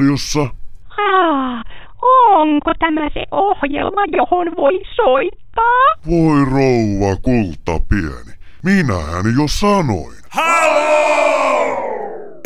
radiossa. 0.00 0.40
Ah, 0.40 1.64
onko 2.30 2.72
tämä 2.78 3.08
se 3.14 3.26
ohjelma, 3.30 4.04
johon 4.16 4.46
voi 4.56 4.80
soittaa? 4.96 5.86
Voi 6.10 6.44
rouva 6.44 7.16
kulta 7.22 7.86
pieni. 7.88 8.34
Minähän 8.64 9.24
jo 9.36 9.48
sanoin. 9.48 10.16
Halo! 10.28 10.80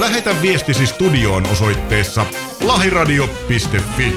Lähetä 0.00 0.30
viestisi 0.42 0.86
studioon 0.86 1.42
osoitteessa 1.52 2.26
lahiradio.fi. 2.66 4.14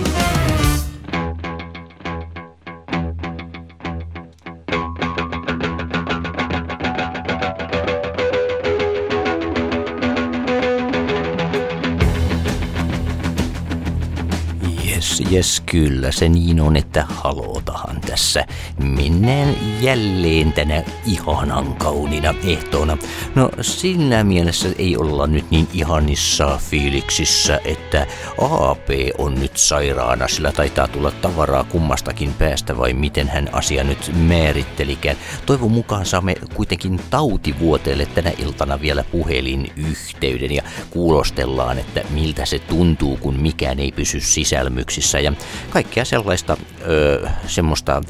Jes, 15.38 15.62
kyllä 15.66 16.12
se 16.12 16.30
niin 16.30 16.62
on, 16.62 16.76
että 16.76 17.06
halotahan 17.10 18.02
tässä. 18.02 18.46
Mennään 18.80 19.56
jälleen 19.82 20.54
tänä 20.54 20.84
ihanan 21.06 21.76
kauniina 21.76 22.34
ehtoona. 22.48 22.98
No 23.36 23.50
sillä 23.62 24.24
mielessä 24.24 24.70
ei 24.78 24.98
olla 24.98 25.28
nyt 25.28 25.52
niin 25.52 25.68
ihanissa 25.74 26.60
fiiliksissä, 26.70 27.60
että 27.66 28.08
AP 28.42 28.90
on 29.18 29.36
nyt 29.36 29.58
sairaana, 29.58 30.28
sillä 30.28 30.52
taitaa 30.52 30.88
tulla 30.88 31.12
tavaraa 31.12 31.64
kummastakin 31.64 32.34
päästä 32.34 32.78
vai 32.78 32.94
miten 32.94 33.28
hän 33.28 33.50
asia 33.52 33.84
nyt 33.84 34.12
määrittelikään. 34.16 35.18
Toivon 35.46 35.72
mukaan 35.72 36.06
saamme 36.06 36.36
kuitenkin 36.54 37.00
tautivuoteelle 37.10 38.06
tänä 38.06 38.32
iltana 38.38 38.82
vielä 38.82 39.04
puhelin 39.04 39.72
yhteyden 39.76 40.52
ja 40.52 40.64
kuulostellaan, 40.90 41.80
että 41.80 42.02
miltä 42.10 42.46
se 42.46 42.60
tuntuu, 42.60 43.18
kun 43.18 43.40
mikään 43.40 43.80
ei 43.80 43.92
pysy 43.92 44.20
sisälmyksissä 44.20 45.27
ja 45.28 45.34
kaikkea 45.70 46.06
sellaista 46.06 46.58
öö, 46.88 47.30
semmoista 47.48 48.02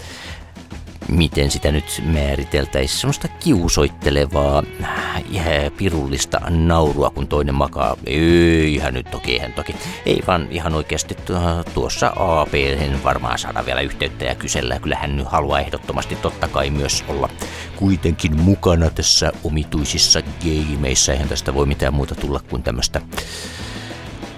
miten 1.09 1.51
sitä 1.51 1.71
nyt 1.71 2.03
määriteltäisiin, 2.05 2.99
semmoista 2.99 3.27
kiusoittelevaa 3.27 4.63
ja 5.29 5.43
pirullista 5.77 6.39
naurua, 6.49 7.09
kun 7.09 7.27
toinen 7.27 7.55
makaa. 7.55 7.97
Ei 8.05 8.73
ihan 8.73 8.93
nyt 8.93 9.11
toki, 9.11 9.33
eihän 9.33 9.53
toki. 9.53 9.75
Ei 10.05 10.23
vaan 10.27 10.47
ihan 10.51 10.73
oikeasti 10.73 11.17
tuossa 11.73 12.13
AP 12.15 12.53
varmaan 13.03 13.39
saada 13.39 13.65
vielä 13.65 13.81
yhteyttä 13.81 14.25
ja 14.25 14.35
kysellä. 14.35 14.79
Kyllä 14.79 14.95
hän 14.95 15.17
nyt 15.17 15.27
haluaa 15.27 15.59
ehdottomasti 15.59 16.15
totta 16.15 16.47
kai 16.47 16.69
myös 16.69 17.03
olla 17.07 17.29
kuitenkin 17.75 18.41
mukana 18.41 18.89
tässä 18.89 19.31
omituisissa 19.43 20.21
gameissa. 20.21 21.11
Eihän 21.11 21.29
tästä 21.29 21.53
voi 21.53 21.65
mitään 21.65 21.93
muuta 21.93 22.15
tulla 22.15 22.39
kuin 22.49 22.63
tämmöistä 22.63 23.01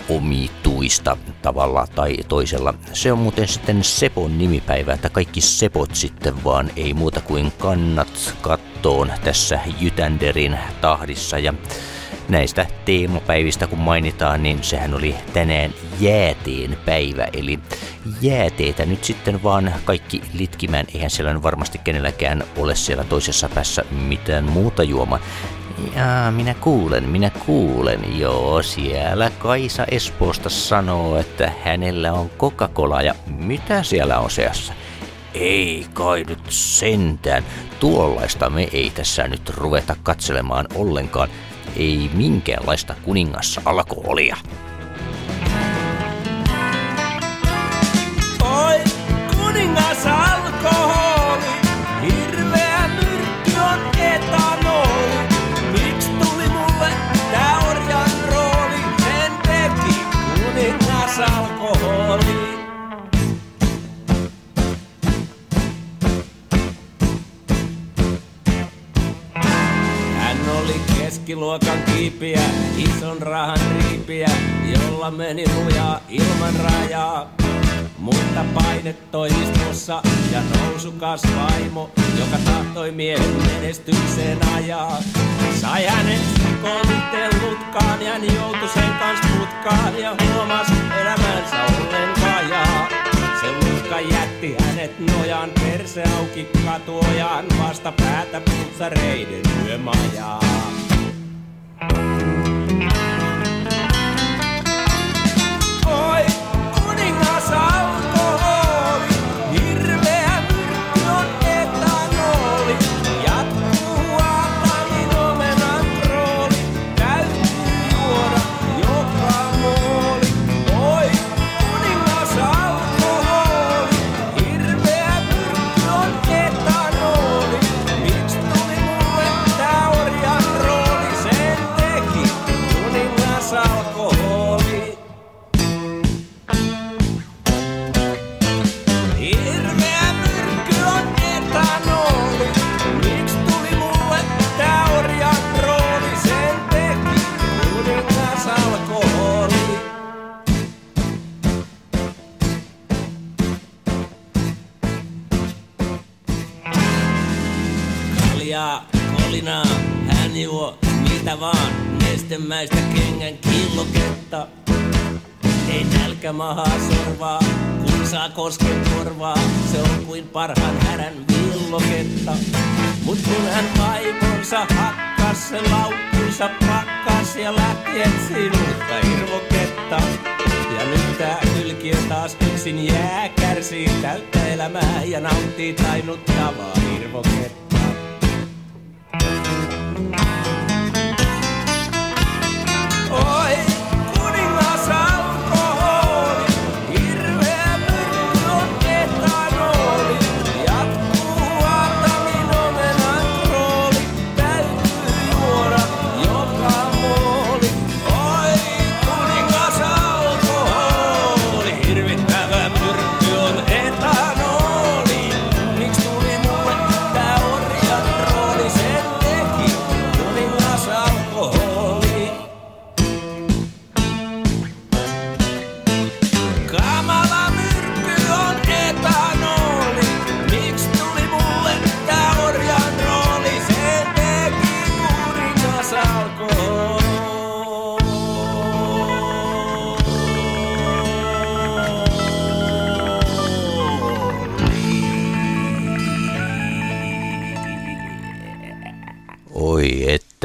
omituista 0.10 1.18
tavalla 1.42 1.88
tai 1.96 2.18
toisella. 2.28 2.74
Se 2.94 3.12
on 3.12 3.20
muuten 3.20 3.48
sitten 3.48 3.84
Sepon 3.84 4.38
nimipäivä, 4.38 4.94
että 4.94 5.10
kaikki 5.10 5.42
Sepot 5.42 5.96
sitten 5.96 6.44
vaan 6.44 6.72
ei 6.76 6.94
muuta 6.94 7.22
kuin 7.22 7.52
kannat 7.58 8.36
kattoon 8.42 9.12
tässä 9.24 9.60
Jytänderin 9.80 10.58
tahdissa 10.82 11.40
ja 11.40 11.54
näistä 12.30 12.66
teemapäivistä 12.86 13.68
kun 13.68 13.80
mainitaan, 13.80 14.44
niin 14.44 14.64
sehän 14.64 14.94
oli 14.94 15.16
tänään 15.34 15.74
jääteen 16.00 16.78
päivä, 16.86 17.28
eli 17.34 17.60
jääteitä 18.22 18.86
nyt 18.86 19.04
sitten 19.04 19.44
vaan 19.44 19.74
kaikki 19.86 20.22
litkimään, 20.34 20.86
eihän 20.94 21.10
siellä 21.10 21.44
varmasti 21.44 21.78
kenelläkään 21.78 22.44
ole 22.58 22.76
siellä 22.76 23.04
toisessa 23.04 23.50
päässä 23.50 23.84
mitään 23.92 24.44
muuta 24.44 24.84
juomaa. 24.84 25.20
Jaa, 25.96 26.32
minä 26.32 26.54
kuulen, 26.54 27.10
minä 27.10 27.32
kuulen. 27.46 28.20
Joo, 28.20 28.62
siellä 28.62 29.32
Kaisa 29.40 29.86
Espoosta 29.92 30.50
sanoo, 30.50 31.18
että 31.18 31.52
hänellä 31.66 32.14
on 32.14 32.30
Coca-Cola 32.30 33.02
ja 33.02 33.16
mitä 33.28 33.84
siellä 33.84 34.20
on 34.20 34.32
seassa? 34.32 34.74
Ei 35.34 35.86
kai 35.94 36.24
nyt 36.24 36.40
sentään. 36.50 37.44
Tuollaista 37.80 38.50
me 38.50 38.68
ei 38.74 38.90
tässä 38.90 39.28
nyt 39.28 39.50
ruveta 39.50 39.96
katselemaan 40.04 40.66
ollenkaan. 40.76 41.30
Ei 41.76 42.10
minkäänlaista 42.14 42.96
kuningassa 43.04 43.62
alkoholia. 43.66 44.38
Oi, 48.42 48.84
kuningas 49.38 50.06
alkoholi, 50.06 50.39
keskiluokan 71.30 71.84
kiipiä, 71.86 72.42
ison 72.78 73.22
rahan 73.22 73.60
riipiä, 73.80 74.30
jolla 74.74 75.12
meni 75.12 75.46
lujaa 75.56 76.00
ilman 76.10 76.54
rajaa. 76.64 77.30
Mutta 77.98 78.46
paine 78.54 78.94
toimistossa 79.12 80.02
ja 80.32 80.42
nousukas 80.42 81.22
vaimo, 81.36 81.90
joka 82.20 82.38
tahtoi 82.46 82.92
miehen 82.92 83.36
menestykseen 83.48 84.38
ajaa. 84.56 84.98
Sai 85.62 85.86
hänet 85.86 86.22
sekoitellutkaan 86.38 88.02
ja 88.02 88.12
hän 88.12 88.36
joutui 88.36 88.70
sen 88.74 88.94
kanssa 89.00 89.28
putkaan 89.40 90.00
ja 90.00 90.16
huomas 90.34 90.68
elämänsä 91.02 91.64
ollen 91.64 92.10
vajaa. 92.22 92.90
Se 93.42 93.52
lutka 93.52 94.00
jätti 94.00 94.56
hänet 94.66 95.00
nojan 95.00 95.50
perse 95.62 96.04
auki 96.20 96.48
katuojaan 96.66 97.46
vasta 97.60 97.92
päätä 97.92 98.42
putsareiden 98.42 99.42
yömajaa. 99.68 100.89
Oi, 105.86 106.24
kuningas 106.76 107.50
alkoholi, 107.52 107.99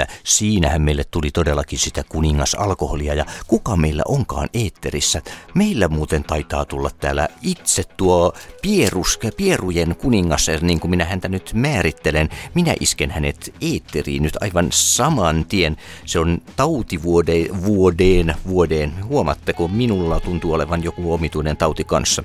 että, 0.05 0.17
siinähän 0.25 0.83
meille 0.83 1.05
tuli 1.11 1.31
todellakin 1.31 1.79
sitä 1.79 2.05
kuningasalkoholia 2.09 3.15
ja 3.15 3.25
kuka 3.47 3.77
meillä 3.77 4.03
onkaan 4.09 4.49
eetterissä. 4.55 5.23
Meillä 5.55 5.89
muuten 5.89 6.25
taitaa 6.25 6.65
tulla 6.65 6.91
täällä 7.01 7.29
itse 7.43 7.83
tuo 7.97 8.33
pieruske, 8.63 9.31
pierujen 9.31 9.97
kuningas, 9.97 10.47
niin 10.61 10.81
kuin 10.81 10.91
minä 10.91 11.05
häntä 11.05 11.29
nyt 11.29 11.51
määrittelen. 11.55 12.29
Minä 12.55 12.75
isken 12.81 13.11
hänet 13.11 13.55
eetteriin 13.61 14.23
nyt 14.23 14.37
aivan 14.41 14.69
saman 14.71 15.45
tien. 15.45 15.77
Se 16.07 16.19
on 16.19 16.39
tautivuodeen 16.57 17.65
vuodeen, 17.65 18.35
vuodeen. 18.47 19.05
Huomaatteko, 19.05 19.69
minulla 19.69 20.21
tuntuu 20.21 20.53
olevan 20.53 20.85
joku 20.85 21.15
omituinen 21.15 21.57
tauti 21.57 21.85
kanssa. 21.85 22.23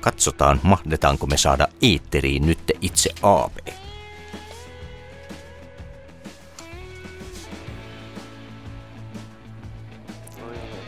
Katsotaan, 0.00 0.60
mahdetaanko 0.62 1.26
me 1.26 1.36
saada 1.36 1.68
eetteriin 1.82 2.46
nyt 2.46 2.72
itse 2.80 3.10
AP. 3.22 3.81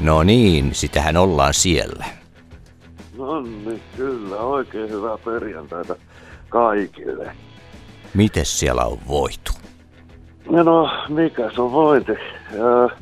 No 0.01 0.23
niin, 0.23 0.75
sitähän 0.75 1.17
ollaan 1.17 1.55
siellä. 1.55 2.05
No 3.19 3.41
niin, 3.41 3.83
kyllä, 3.97 4.37
oikein 4.37 4.91
hyvää 4.91 5.19
perjantaita 5.19 5.97
kaikille. 6.49 7.37
Mites 8.15 8.59
siellä 8.61 8.85
on 8.85 8.99
voitu? 9.09 9.53
No, 10.51 10.91
mikä 11.09 11.51
se 11.55 11.61
on 11.61 11.73
vointi? 11.73 12.13
Ja 12.53 12.97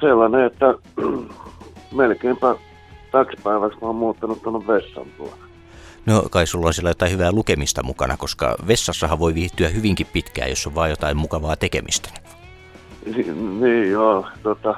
sellainen, 0.00 0.46
että 0.46 0.74
melkeinpä 1.96 2.54
täksi 3.12 3.36
päiväksi 3.44 3.78
mä 3.80 3.86
oon 3.86 3.96
muuttanut 3.96 4.42
tuonne 4.42 4.66
vessan 4.66 5.06
puolelle. 5.18 5.42
No 6.06 6.22
kai 6.30 6.46
sulla 6.46 6.66
on 6.66 6.74
siellä 6.74 6.90
jotain 6.90 7.12
hyvää 7.12 7.32
lukemista 7.32 7.82
mukana, 7.82 8.16
koska 8.16 8.56
vessassahan 8.66 9.18
voi 9.18 9.34
viihtyä 9.34 9.68
hyvinkin 9.68 10.06
pitkään, 10.12 10.50
jos 10.50 10.66
on 10.66 10.74
vaan 10.74 10.90
jotain 10.90 11.16
mukavaa 11.16 11.56
tekemistä. 11.56 12.08
Niin 13.60 13.90
joo, 13.90 14.26
tota, 14.42 14.74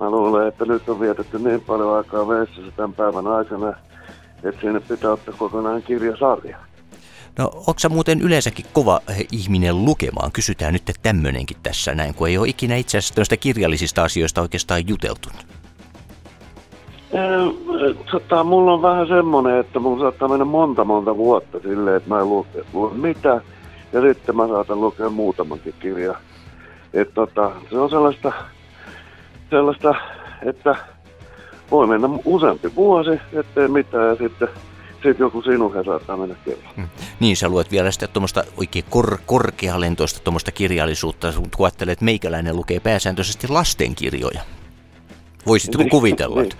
mä 0.00 0.10
luulen, 0.10 0.48
että 0.48 0.64
nyt 0.64 0.88
on 0.88 1.00
vietetty 1.00 1.38
niin 1.38 1.60
paljon 1.60 1.96
aikaa 1.96 2.28
vessassa 2.28 2.72
tämän 2.76 2.92
päivän 2.92 3.26
aikana, 3.26 3.72
että 4.44 4.60
sinne 4.60 4.80
pitää 4.80 5.12
ottaa 5.12 5.34
kokonaan 5.38 5.82
kirjasarja. 5.82 6.58
No, 7.38 7.50
onko 7.54 7.78
sä 7.78 7.88
muuten 7.88 8.20
yleensäkin 8.20 8.66
kova 8.72 9.00
eh, 9.08 9.26
ihminen 9.32 9.84
lukemaan? 9.84 10.32
Kysytään 10.32 10.72
nyt 10.72 10.82
tämmönenkin 11.02 11.56
tässä 11.62 11.94
näin, 11.94 12.14
kun 12.14 12.28
ei 12.28 12.38
ole 12.38 12.48
ikinä 12.48 12.76
itse 12.76 12.98
asiassa 12.98 13.14
tästä 13.14 13.36
kirjallisista 13.36 14.04
asioista 14.04 14.40
oikeastaan 14.40 14.88
juteltu. 14.88 15.28
Tota, 18.10 18.44
mulla 18.44 18.72
on 18.72 18.82
vähän 18.82 19.08
semmonen, 19.08 19.60
että 19.60 19.78
mulla 19.78 20.00
saattaa 20.00 20.28
mennä 20.28 20.44
monta 20.44 20.84
monta 20.84 21.16
vuotta 21.16 21.58
silleen, 21.60 21.96
että 21.96 22.08
mä 22.08 22.20
en 22.20 22.28
lue, 22.28 22.46
lue 22.72 22.94
mitään. 22.94 23.40
Ja 23.92 24.00
sitten 24.00 24.36
mä 24.36 24.48
saatan 24.48 24.80
lukea 24.80 25.10
muutamankin 25.10 25.74
kirja. 25.80 26.14
Et 26.92 27.14
tota, 27.14 27.52
se 27.70 27.78
on 27.78 27.90
sellaista, 27.90 28.32
sellaista, 29.50 29.94
että 30.46 30.76
voi 31.70 31.86
mennä 31.86 32.08
useampi 32.24 32.74
vuosi, 32.74 33.10
ettei 33.32 33.68
mitään 33.68 34.08
ja 34.08 34.14
sitten 34.16 34.48
sit 35.02 35.18
joku 35.18 35.42
sinuhe 35.42 35.84
saattaa 35.84 36.16
mennä 36.16 36.34
kerran. 36.44 36.74
Hmm. 36.76 36.88
Niin, 37.20 37.36
sä 37.36 37.48
luet 37.48 37.70
vielä 37.70 37.90
sitten 37.90 38.08
tuommoista 38.12 38.44
oikein 38.56 38.84
kor- 38.90 39.18
korkealentoista 39.26 40.20
tuommoista 40.24 40.52
kirjallisuutta, 40.52 41.32
kun 41.56 41.66
ajattelet, 41.66 41.92
että 41.92 42.04
meikäläinen 42.04 42.56
lukee 42.56 42.80
pääsääntöisesti 42.80 43.48
lastenkirjoja. 43.48 44.40
Voisitko 45.46 45.82
Niin, 45.82 45.90
kuvitella? 45.90 46.42
niin. 46.42 46.52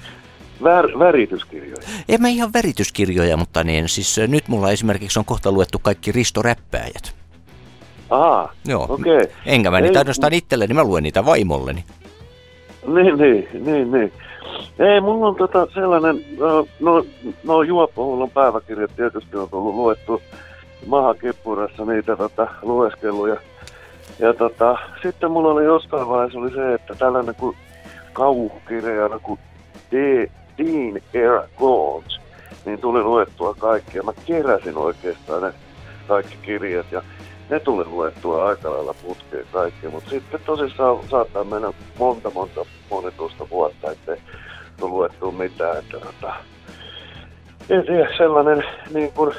Vär, 0.63 0.99
värityskirjoja. 0.99 1.83
En 2.09 2.21
mä 2.23 2.29
ihan 2.29 2.53
verityskirjoja, 2.53 3.37
mutta 3.37 3.65
niin, 3.65 3.89
siis 3.89 4.21
nyt 4.29 4.49
mulla 4.49 4.71
esimerkiksi 4.71 5.19
on 5.19 5.25
kohta 5.25 5.53
luettu 5.53 5.79
kaikki 5.79 6.13
Risto 6.13 6.43
Räppääjät. 6.43 7.15
Aha, 8.11 8.53
Joo. 8.65 8.87
okei. 8.89 9.17
Okay. 9.17 9.29
Enkä 9.47 9.71
mä 9.71 9.81
niitä 9.81 9.99
ainoastaan 9.99 10.33
itselleni, 10.33 10.75
mä 10.75 10.85
luen 10.85 11.03
niitä 11.03 11.25
vaimolleni. 11.25 11.85
Niin, 12.87 13.19
niin, 13.19 13.49
niin, 13.65 13.93
niin. 13.93 14.13
Ei, 14.79 15.01
mulla 15.01 15.27
on 15.27 15.35
tota 15.37 15.67
sellainen, 15.75 16.25
no, 16.39 16.67
no, 16.81 17.05
no 17.45 17.63
juoppohuollon 17.63 18.31
päiväkirjat 18.31 18.97
tietysti 18.97 19.37
on 19.37 19.51
tullut 19.51 19.75
luettu 19.75 20.23
mahakippurassa 20.87 21.85
niitä 21.85 22.17
tota, 22.17 22.49
lueskeluja. 22.63 23.37
Ja 24.19 24.35
tota, 24.35 24.79
sitten 25.03 25.31
mulla 25.31 25.53
oli 25.53 25.65
jostain 25.65 26.09
vaiheessa 26.09 26.39
oli 26.39 26.51
se, 26.51 26.75
että 26.75 26.95
tällainen 26.95 27.35
kuin 27.35 27.57
kauhukirjana 28.13 29.19
kuin 29.19 29.41
De, 29.91 30.31
Dean 30.59 31.03
Era 31.15 31.49
Gones, 31.59 32.21
niin 32.67 32.79
tuli 32.79 33.03
luettua 33.03 33.55
kaikkia. 33.55 34.03
Mä 34.03 34.13
keräsin 34.27 34.77
oikeastaan 34.77 35.43
ne 35.43 35.53
kaikki 36.09 36.37
kirjat 36.43 36.87
ja 36.93 37.03
ne 37.51 37.61
tuli 37.61 37.85
luettua 37.85 38.47
aika 38.47 38.71
lailla 38.71 38.95
putkeen 38.95 39.47
kaikki, 39.53 39.89
mutta 39.89 40.11
sitten 40.11 40.41
tosissaan 40.47 40.99
saattaa 41.11 41.45
mennä 41.45 41.73
monta 41.99 42.31
monta 42.31 42.67
monituista 42.91 43.51
vuotta, 43.51 43.91
ettei 43.91 44.17
tule 44.79 44.91
luettua 44.91 45.33
mitään. 45.33 45.79
Että, 45.79 46.01
tota, 46.01 46.35
en 47.71 47.87
tiedä, 47.87 48.09
sellainen 48.17 48.65
niin 48.91 49.13
kuin, 49.13 49.35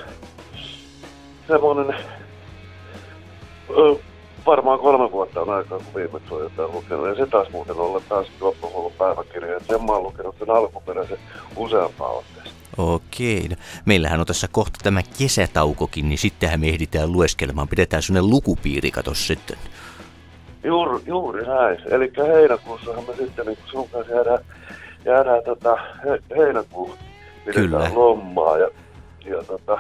semmoinen, 1.48 1.96
ö, 3.70 3.96
varmaan 4.46 4.80
kolme 4.80 5.12
vuotta 5.12 5.42
on 5.42 5.50
aikaa, 5.50 5.80
kun 5.80 5.94
viimeksi 5.96 6.34
on 6.34 6.44
jotain 6.44 6.72
lukenut. 6.72 7.08
Ja 7.08 7.16
se 7.16 7.26
taas 7.26 7.50
muuten 7.50 7.76
olla 7.76 8.02
taas 8.10 8.28
loppuhuollon 8.42 8.92
päiväkirja. 8.98 9.58
että 9.58 9.68
Sen 9.74 9.86
mä 9.86 9.92
oon 9.92 10.04
lukenut 10.04 10.36
sen 10.40 10.50
alkuperäisen 10.50 11.18
useampaan 11.56 12.16
otteeseen. 12.16 12.59
Okei, 12.80 13.48
no, 13.48 13.56
meillähän 13.86 14.20
on 14.20 14.26
tässä 14.26 14.48
kohta 14.52 14.80
tämä 14.84 15.02
kesätaukokin, 15.18 16.10
niin 16.10 16.18
sittenhän 16.18 16.60
me 16.60 16.70
ehditään 16.70 17.12
lueskelemaan. 17.12 17.68
Pidetään 17.68 18.04
sellainen 18.04 18.30
lukupiiri, 18.30 18.92
kato 18.92 19.14
sitten. 19.14 19.58
Juuri, 20.64 21.04
juuri 21.06 21.48
näin. 21.48 21.78
Eli 21.86 22.12
heinäkuussahan 22.18 23.04
me 23.04 23.16
sitten 23.16 23.46
niin 23.46 23.58
sun 23.66 23.90
kanssa 23.90 24.14
jäädään, 24.14 24.40
jäädään 25.06 25.44
tota, 25.46 25.78
he, 26.06 26.36
heinäkuun 26.38 26.98
pidetään 27.46 27.70
Kyllä. 27.70 27.92
lommaa 27.94 28.58
ja, 28.58 28.70
ja 29.26 29.44
tota, 29.44 29.80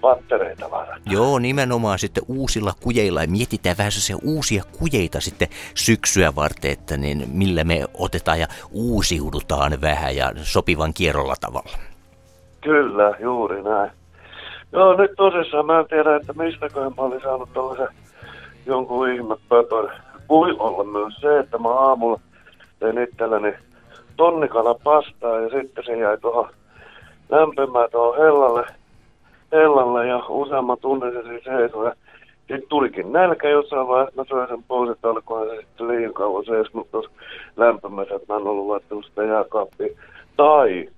pattereita 0.00 0.70
varattu. 0.70 1.12
Joo, 1.12 1.38
nimenomaan 1.38 1.98
sitten 1.98 2.24
uusilla 2.28 2.72
kujeilla 2.80 3.22
ja 3.22 3.28
mietitään 3.28 3.76
vähän 3.78 3.92
sellaisia 3.92 4.16
uusia 4.22 4.62
kujeita 4.78 5.20
sitten 5.20 5.48
syksyä 5.74 6.34
varten, 6.34 6.70
että 6.70 6.96
niin 6.96 7.24
millä 7.28 7.64
me 7.64 7.84
otetaan 7.94 8.40
ja 8.40 8.48
uusiudutaan 8.70 9.80
vähän 9.80 10.16
ja 10.16 10.32
sopivan 10.42 10.94
kierrolla 10.94 11.34
tavalla. 11.40 11.85
Kyllä, 12.60 13.16
juuri 13.20 13.62
näin. 13.62 13.90
Joo, 14.72 14.96
nyt 14.96 15.10
tosissaan 15.16 15.66
mä 15.66 15.78
en 15.78 15.86
tiedä, 15.86 16.16
että 16.16 16.32
mistäköhän 16.32 16.92
mä 16.96 17.02
olin 17.02 17.20
saanut 17.20 17.48
tällaisen 17.54 17.88
jonkun 18.66 19.08
ihmepöpön. 19.08 19.90
Voi 20.28 20.56
olla 20.58 20.84
myös 20.84 21.14
se, 21.20 21.38
että 21.38 21.58
mä 21.58 21.68
aamulla 21.68 22.20
tein 22.78 22.98
itselleni 22.98 23.54
tonnikala 24.16 24.74
pastaa 24.74 25.40
ja 25.40 25.48
sitten 25.48 25.84
se 25.84 25.96
jäi 25.96 26.18
tuohon 26.18 26.48
lämpimään 27.28 27.90
tuohon 27.90 28.24
hellalle, 28.24 28.66
hellalle 29.52 30.06
ja 30.06 30.22
useamman 30.28 30.78
tunnin 30.80 31.12
se 31.12 31.22
siis 31.22 31.44
seisoi. 31.44 31.92
Sitten 32.38 32.68
tulikin 32.68 33.12
nälkä 33.12 33.48
jossain 33.48 33.88
vaiheessa, 33.88 34.20
mä 34.20 34.24
söin 34.28 34.48
sen 34.48 34.62
pois, 34.68 34.90
että 34.90 35.08
olikohan 35.08 35.48
se 35.48 35.56
sitten 35.56 35.88
liian 35.88 36.14
kauan 36.14 36.44
seisonut 36.44 36.90
tuossa 36.90 37.10
lämpimässä, 37.56 38.14
että 38.14 38.32
mä 38.32 38.40
en 38.40 38.46
ollut 38.46 38.66
laittanut 38.66 39.04
sitä 39.04 39.22
jääkaappiin. 39.22 39.96
Tai 40.36 40.88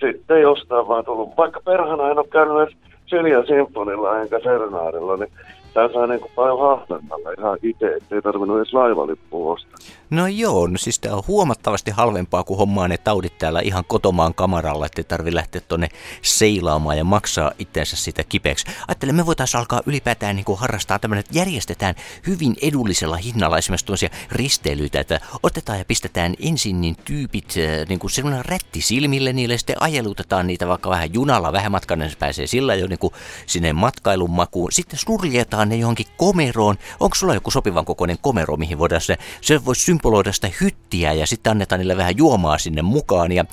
sitten 0.00 0.42
jostain 0.42 0.88
vaan 0.88 1.04
tullut, 1.04 1.36
vaikka 1.36 1.60
perhana 1.64 2.10
en 2.10 2.18
ole 2.18 2.26
käynyt 2.28 2.56
edes 2.56 2.76
Silja 3.06 3.46
Symfonilla 3.46 4.20
enkä 4.20 4.38
Serenaadilla, 4.38 5.16
niin 5.16 5.32
tämä 5.78 5.92
saa 5.92 6.06
niin 6.06 6.20
kuin 6.20 6.32
paljon 6.34 6.58
halvemmalla 6.60 7.30
ihan 7.38 7.58
itse, 7.62 7.94
ettei 7.94 8.22
tarvinnut 8.22 8.56
edes 8.56 8.72
laivalippua 8.72 9.52
ostaa. 9.52 9.78
No 10.10 10.26
joo, 10.26 10.66
no 10.66 10.78
siis 10.78 10.98
tämä 10.98 11.14
on 11.14 11.22
huomattavasti 11.28 11.90
halvempaa 11.90 12.44
kuin 12.44 12.58
hommaa 12.58 12.88
ne 12.88 12.96
taudit 12.98 13.38
täällä 13.38 13.60
ihan 13.60 13.84
kotomaan 13.88 14.34
kamaralla, 14.34 14.86
ettei 14.86 15.04
tarvi 15.04 15.34
lähteä 15.34 15.60
tonne 15.68 15.88
seilaamaan 16.22 16.98
ja 16.98 17.04
maksaa 17.04 17.52
itseensä 17.58 17.96
sitä 17.96 18.24
kipeäksi. 18.24 18.66
Ajattelen, 18.88 19.14
me 19.14 19.26
voitaisiin 19.26 19.58
alkaa 19.58 19.80
ylipäätään 19.86 20.36
niin 20.36 20.44
kuin 20.44 20.58
harrastaa 20.58 20.98
tämmöinen, 20.98 21.20
että 21.20 21.38
järjestetään 21.38 21.94
hyvin 22.26 22.54
edullisella 22.62 23.16
hinnalla 23.16 23.58
esimerkiksi 23.58 23.86
tuollaisia 23.86 24.10
risteilyitä, 24.32 25.00
että 25.00 25.20
otetaan 25.42 25.78
ja 25.78 25.84
pistetään 25.84 26.34
ensin 26.42 26.80
niin 26.80 26.96
tyypit 27.04 27.54
äh, 27.58 27.88
niin 27.88 27.98
kuin 27.98 28.10
semmoinen 28.10 28.44
rätti 28.44 28.80
silmille 28.80 29.32
niille, 29.32 29.58
sitten 29.58 29.82
ajelutetaan 29.82 30.46
niitä 30.46 30.68
vaikka 30.68 30.90
vähän 30.90 31.14
junalla, 31.14 31.52
vähän 31.52 31.72
matkan, 31.72 31.98
niin 31.98 32.10
se 32.10 32.18
pääsee 32.18 32.46
sillä 32.46 32.74
jo 32.74 32.86
niin 32.86 32.98
kuin 32.98 33.14
sinne 33.46 33.72
matkailun 33.72 34.30
makuun. 34.30 34.72
Sitten 34.72 34.98
surjetaan 34.98 35.67
ne 35.68 35.76
johonkin 35.76 36.06
komeroon. 36.16 36.76
Onko 37.00 37.14
sulla 37.14 37.34
joku 37.34 37.50
sopivan 37.50 37.84
kokoinen 37.84 38.16
komero, 38.20 38.56
mihin 38.56 38.78
voidaan 38.78 39.00
se, 39.00 39.16
se 39.40 39.64
voisi 39.64 39.82
symboloida 39.82 40.32
sitä 40.32 40.48
hyttiä 40.60 41.12
ja 41.12 41.26
sitten 41.26 41.50
annetaan 41.50 41.78
niille 41.78 41.96
vähän 41.96 42.16
juomaa 42.16 42.58
sinne 42.58 42.82
mukaan 42.82 43.32
ja 43.32 43.44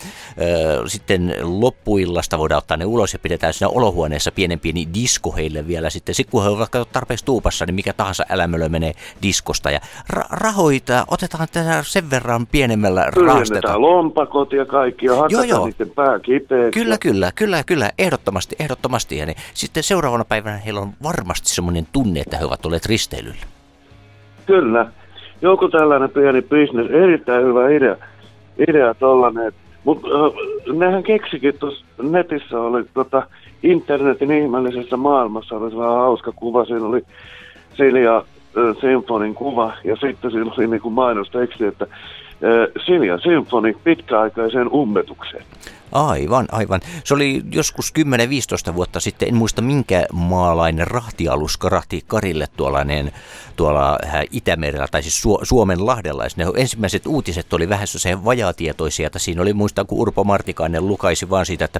ö, 0.41 0.83
sitten 0.89 1.35
loppuillasta 1.41 2.37
voidaan 2.37 2.57
ottaa 2.57 2.77
ne 2.77 2.85
ulos 2.85 3.13
ja 3.13 3.19
pidetään 3.19 3.53
siinä 3.53 3.69
olohuoneessa 3.69 4.31
pienen 4.31 4.59
pieni 4.59 4.87
disko 4.93 5.31
heille 5.31 5.67
vielä 5.67 5.89
sitten. 5.89 6.15
Sitten 6.15 6.31
kun 6.31 6.43
he 6.43 6.49
ovat 6.49 6.71
tarpeeksi 6.91 7.25
tuupassa, 7.25 7.65
niin 7.65 7.75
mikä 7.75 7.93
tahansa 7.93 8.25
älämölö 8.29 8.69
menee 8.69 8.93
diskosta 9.21 9.71
ja 9.71 9.79
ra- 10.13 10.27
rahoita 10.29 11.05
otetaan 11.07 11.47
tätä 11.51 11.83
sen 11.83 12.09
verran 12.09 12.47
pienemmällä. 12.47 13.11
Tyhjennetään 13.13 13.81
lompakot 13.81 14.53
ja 14.53 14.65
kaikki 14.65 15.05
ja 15.05 15.11
Joo, 15.11 15.21
hakataan 15.21 15.47
joo. 15.47 15.65
niiden 15.65 15.89
pää 15.89 16.19
kipeäksi. 16.19 16.71
Kyllä, 16.71 16.97
kyllä, 16.97 17.31
kyllä, 17.35 17.63
kyllä, 17.63 17.91
ehdottomasti, 17.97 18.55
ehdottomasti. 18.59 19.17
Ja 19.17 19.25
niin, 19.25 19.37
sitten 19.53 19.83
seuraavana 19.83 20.25
päivänä 20.25 20.57
heillä 20.57 20.79
on 20.79 20.93
varmasti 21.03 21.49
semmoinen 21.49 21.87
tunne, 21.91 22.04
että 22.17 22.37
he 22.37 22.45
ovat 22.45 22.65
olleet 22.65 22.85
risteilyllä. 22.85 23.45
Kyllä. 24.45 24.87
Joku 25.41 25.69
tällainen 25.69 26.09
pieni 26.09 26.41
bisnes, 26.41 26.91
erittäin 26.91 27.45
hyvä 27.45 27.69
idea, 27.69 27.95
idea 28.69 28.93
tollanen. 28.93 29.51
Mutta 29.83 30.07
nehän 30.73 31.03
keksikin 31.03 31.59
tuossa 31.59 31.85
netissä 32.01 32.59
oli 32.59 32.83
tota, 32.93 33.27
internetin 33.63 34.31
ihmeellisessä 34.31 34.97
maailmassa 34.97 35.55
oli 35.55 35.69
sellainen 35.69 35.97
hauska 35.97 36.31
kuva. 36.31 36.65
Siinä 36.65 36.85
oli 36.85 37.01
Silja 37.77 38.23
Symfonin 38.81 39.35
kuva 39.35 39.73
ja 39.83 39.95
sitten 39.95 40.31
siinä 40.31 40.51
oli 40.57 40.67
niin 40.67 40.93
mainosteksti, 40.93 41.65
että 41.65 41.87
Silja 42.85 43.17
Symfoni 43.17 43.77
pitkäaikaiseen 43.83 44.69
ummetukseen. 44.73 45.43
Aivan, 45.91 46.47
aivan. 46.51 46.81
Se 47.03 47.13
oli 47.13 47.41
joskus 47.51 47.93
10-15 48.71 48.75
vuotta 48.75 48.99
sitten, 48.99 49.27
en 49.27 49.35
muista 49.35 49.61
minkä 49.61 50.05
maalainen 50.13 50.87
rahtialus 50.87 51.57
karahti 51.57 52.03
Karille 52.07 52.47
tuollainen, 52.57 53.11
tuolla 53.55 53.97
äh, 54.05 54.23
Itämerellä, 54.31 54.87
tai 54.91 55.03
siis 55.03 55.23
Su- 55.23 55.45
Suomen 55.45 55.85
lahdella. 55.85 56.23
Ne 56.35 56.45
ensimmäiset 56.55 57.07
uutiset 57.07 57.53
oli 57.53 57.69
vähän 57.69 57.87
se 57.87 58.23
vajaatietoisia, 58.25 59.07
että 59.07 59.19
siinä 59.19 59.41
oli 59.41 59.53
muista, 59.53 59.85
kun 59.85 59.99
Urpo 59.99 60.23
Martikainen 60.23 60.87
lukaisi 60.87 61.29
vaan 61.29 61.45
siitä, 61.45 61.65
että, 61.65 61.79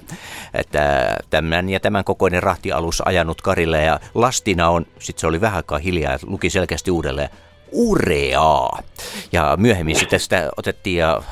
että 0.53 1.17
tämän 1.29 1.69
ja 1.69 1.79
tämän 1.79 2.03
kokoinen 2.03 2.43
rahtialus 2.43 3.01
ajanut 3.05 3.41
Karille 3.41 3.83
ja 3.83 3.99
lastina 4.13 4.69
on, 4.69 4.85
sitten 4.99 5.21
se 5.21 5.27
oli 5.27 5.41
vähän 5.41 5.55
aikaa 5.55 5.77
hiljaa, 5.77 6.19
luki 6.25 6.49
selkeästi 6.49 6.91
uudelleen, 6.91 7.29
ureaa. 7.75 8.79
Ja 9.31 9.57
myöhemmin 9.57 9.95
sitten 9.95 10.19
sitä 10.19 10.49
otettiin 10.57 10.97
ja 10.97 11.23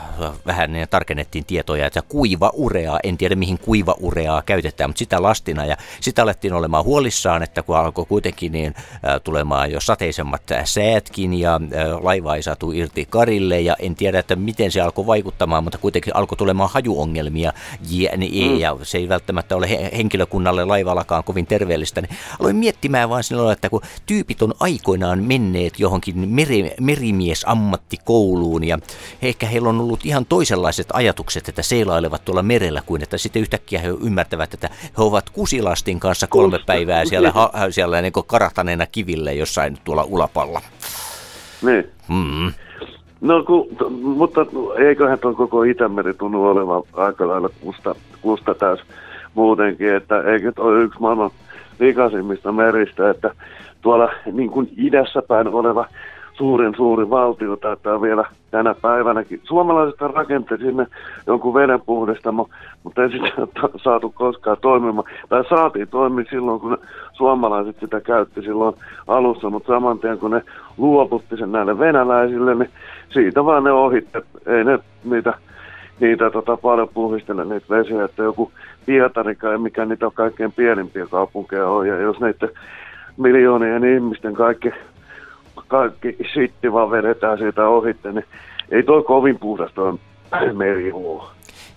vähän 0.45 0.71
tarkennettiin 0.89 1.45
tietoja, 1.45 1.85
että 1.85 2.01
kuiva 2.01 2.51
ureaa, 2.53 2.99
en 3.03 3.17
tiedä 3.17 3.35
mihin 3.35 3.59
kuiva 3.59 3.95
ureaa 3.99 4.41
käytetään, 4.41 4.89
mutta 4.89 4.99
sitä 4.99 5.21
lastina. 5.21 5.65
Ja 5.65 5.77
sitä 6.01 6.23
alettiin 6.23 6.53
olemaan 6.53 6.83
huolissaan, 6.83 7.43
että 7.43 7.63
kun 7.63 7.77
alkoi 7.77 8.05
kuitenkin 8.05 8.51
niin 8.51 8.75
tulemaan 9.23 9.71
jo 9.71 9.79
sateisemmat 9.79 10.41
säätkin 10.63 11.33
ja 11.33 11.59
laiva 12.01 12.35
ei 12.35 12.43
saatu 12.43 12.71
irti 12.71 13.07
karille 13.09 13.61
ja 13.61 13.75
en 13.79 13.95
tiedä, 13.95 14.19
että 14.19 14.35
miten 14.35 14.71
se 14.71 14.81
alkoi 14.81 15.05
vaikuttamaan, 15.05 15.63
mutta 15.63 15.77
kuitenkin 15.77 16.15
alkoi 16.15 16.37
tulemaan 16.37 16.69
hajuongelmia 16.73 17.53
ja, 17.89 18.09
mm. 18.17 18.59
ja 18.59 18.77
se 18.83 18.97
ei 18.97 19.09
välttämättä 19.09 19.55
ole 19.55 19.69
henkilökunnalle 19.97 20.65
laivallakaan 20.65 21.23
kovin 21.23 21.45
terveellistä. 21.45 22.01
Niin 22.01 22.17
aloin 22.39 22.55
miettimään 22.55 23.09
vaan 23.09 23.23
silloin, 23.23 23.53
että 23.53 23.69
kun 23.69 23.81
tyypit 24.05 24.41
on 24.41 24.53
aikoinaan 24.59 25.23
menneet 25.23 25.79
johonkin 25.79 26.32
meri, 26.33 26.71
merimiesammattikouluun 26.81 28.63
ja 28.63 28.77
ehkä 29.21 29.45
heillä 29.45 29.69
on 29.69 29.79
ollut 29.79 30.05
ihan 30.05 30.25
toisenlaiset 30.25 30.87
ajatukset, 30.93 31.49
että 31.49 31.61
seilailevat 31.61 32.25
tuolla 32.25 32.43
merellä 32.43 32.81
kuin 32.85 33.03
että 33.03 33.17
sitten 33.17 33.41
yhtäkkiä 33.41 33.79
he 33.79 33.87
ymmärtävät, 34.05 34.53
että 34.53 34.69
he 34.83 35.03
ovat 35.03 35.29
kusilastin 35.29 35.99
kanssa 35.99 36.27
kolme 36.27 36.59
päivää 36.65 37.05
siellä, 37.05 37.31
ha, 37.31 37.51
siellä 37.69 38.01
niin 38.01 38.13
karahtaneena 38.27 38.85
kiville 38.85 39.33
jossain 39.33 39.77
tuolla 39.83 40.03
ulapalla. 40.03 40.61
Niin. 41.61 41.89
Mm. 42.07 42.53
No, 43.21 43.43
ku, 43.43 43.69
mutta 44.01 44.45
eiköhän 44.77 45.19
tuon 45.19 45.35
koko 45.35 45.63
Itämeri 45.63 46.13
tunnu 46.13 46.45
olevan 46.45 46.83
aika 46.93 47.27
lailla 47.27 47.49
kusta, 47.61 47.95
kusta 48.21 48.53
taas 48.55 48.79
muutenkin, 49.33 49.95
että 49.95 50.21
eikö 50.21 50.51
ole 50.57 50.83
yksi 50.83 50.99
maailman 50.99 51.31
likaisimmista 51.79 52.51
meristä, 52.51 53.09
että 53.09 53.35
tuolla 53.81 54.09
niin 54.31 54.49
kuin 54.49 54.69
idässä 54.77 55.21
päin 55.21 55.47
oleva 55.47 55.87
suurin 56.33 56.73
suuri 56.77 57.09
valtio 57.09 57.55
taitaa 57.55 58.01
vielä 58.01 58.25
tänä 58.51 58.75
päivänäkin. 58.81 59.41
Suomalaiset 59.43 60.01
rakenteli 60.01 60.61
sinne 60.61 60.87
jonkun 61.27 61.53
vedenpuhdistamo, 61.53 62.49
mutta 62.83 63.03
ei 63.03 63.09
sitä 63.09 63.29
saatu 63.83 64.09
koskaan 64.09 64.57
toimimaan. 64.61 65.07
Tai 65.29 65.43
saatiin 65.49 65.87
toimia 65.87 66.25
silloin, 66.29 66.59
kun 66.59 66.77
suomalaiset 67.13 67.79
sitä 67.79 68.01
käytti 68.01 68.41
silloin 68.41 68.75
alussa, 69.07 69.49
mutta 69.49 69.73
saman 69.73 69.99
tien 69.99 70.17
kun 70.17 70.31
ne 70.31 70.41
luoputti 70.77 71.37
sen 71.37 71.51
näille 71.51 71.79
venäläisille, 71.79 72.55
niin 72.55 72.69
siitä 73.09 73.45
vaan 73.45 73.63
ne 73.63 73.71
ohitte. 73.71 74.21
Ei 74.45 74.63
ne 74.63 74.79
niitä 75.03 75.33
niitä 75.99 76.29
tota, 76.29 76.57
paljon 76.57 76.89
puhdistele 76.93 77.45
niitä 77.45 77.65
vesiä, 77.69 78.05
että 78.05 78.23
joku 78.23 78.51
Pietarika, 78.85 79.57
mikä 79.57 79.85
niitä 79.85 80.05
on 80.05 80.11
kaikkein 80.13 80.51
pienimpiä 80.51 81.07
kaupunkeja 81.07 81.69
on, 81.69 81.87
ja 81.87 81.97
jos 81.97 82.19
niitä 82.19 82.47
miljoonien 83.17 83.83
ihmisten 83.83 84.33
kaikki 84.33 84.71
kaikki 85.67 86.17
sitti 86.33 86.71
vaan 86.71 86.91
vedetään 86.91 87.37
siitä 87.37 87.67
ohitte, 87.67 88.11
niin 88.11 88.25
ei 88.71 88.83
toi 88.83 89.03
kovin 89.03 89.39
puhdas 89.39 89.71
toi 89.73 89.93
meri 90.53 90.91
ole. 90.91 91.23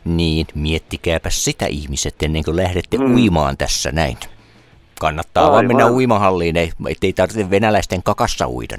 Niin, 0.05 0.47
miettikääpä 0.55 1.31
sitä 1.31 1.67
ihmiset 1.67 2.15
ennen 2.23 2.45
kuin 2.45 2.57
lähdette 2.57 2.99
mm. 2.99 3.15
uimaan 3.15 3.57
tässä 3.57 3.93
näin. 3.93 4.17
Kannattaa 5.01 5.45
Aivan. 5.45 5.55
vaan 5.55 5.67
mennä 5.67 5.91
uimahalliin, 5.91 6.57
ei, 6.57 6.71
ettei 6.89 7.13
tarvitse 7.13 7.51
venäläisten 7.51 8.03
kakassa 8.03 8.49
uida. 8.49 8.77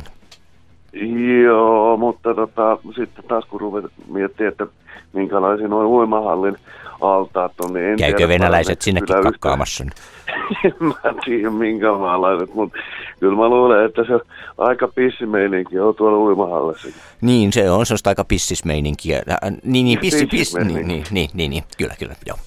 Joo, 1.43 1.97
mutta 1.97 2.33
tota, 2.35 2.77
sitten 2.95 3.25
taas 3.27 3.45
kun 3.45 3.61
ruvet 3.61 3.85
miettiä, 4.07 4.47
että 4.47 4.67
minkälaisia 5.13 5.67
noin 5.67 5.87
uimahallin 5.87 6.55
altaat 7.01 7.51
on, 7.59 7.73
niin 7.73 7.85
en 7.85 7.97
Käykö 7.97 8.17
tiedä, 8.17 8.33
venäläiset 8.33 8.81
sinnekin 8.81 9.15
kakkaamassa? 9.23 9.83
mä 10.79 10.93
en 11.09 11.15
tiedä 11.25 11.49
minkä 11.49 11.91
maalaiset, 11.91 12.53
mutta 12.53 12.77
kyllä 13.19 13.37
mä 13.37 13.49
luulen, 13.49 13.85
että 13.85 14.03
se 14.03 14.19
aika 14.57 14.87
pissimeininki 14.87 15.79
on 15.79 15.95
tuolla 15.95 16.17
uimahallissa. 16.17 16.87
Niin, 17.21 17.53
se 17.53 17.71
on, 17.71 17.85
se 17.85 17.93
on 17.93 17.97
aika 18.05 18.23
pissismeininkiä. 18.23 19.21
Niin, 19.63 19.85
niin, 19.85 19.99
pissi, 19.99 20.25
pissi, 20.25 20.59
niin, 20.59 20.87
niin, 20.87 21.03
niin, 21.11 21.29
niin, 21.33 21.49
niin, 21.49 21.63
kyllä, 21.77 21.93
kyllä, 21.99 22.13
joo. 22.25 22.37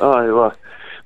Aivan. 0.16 0.52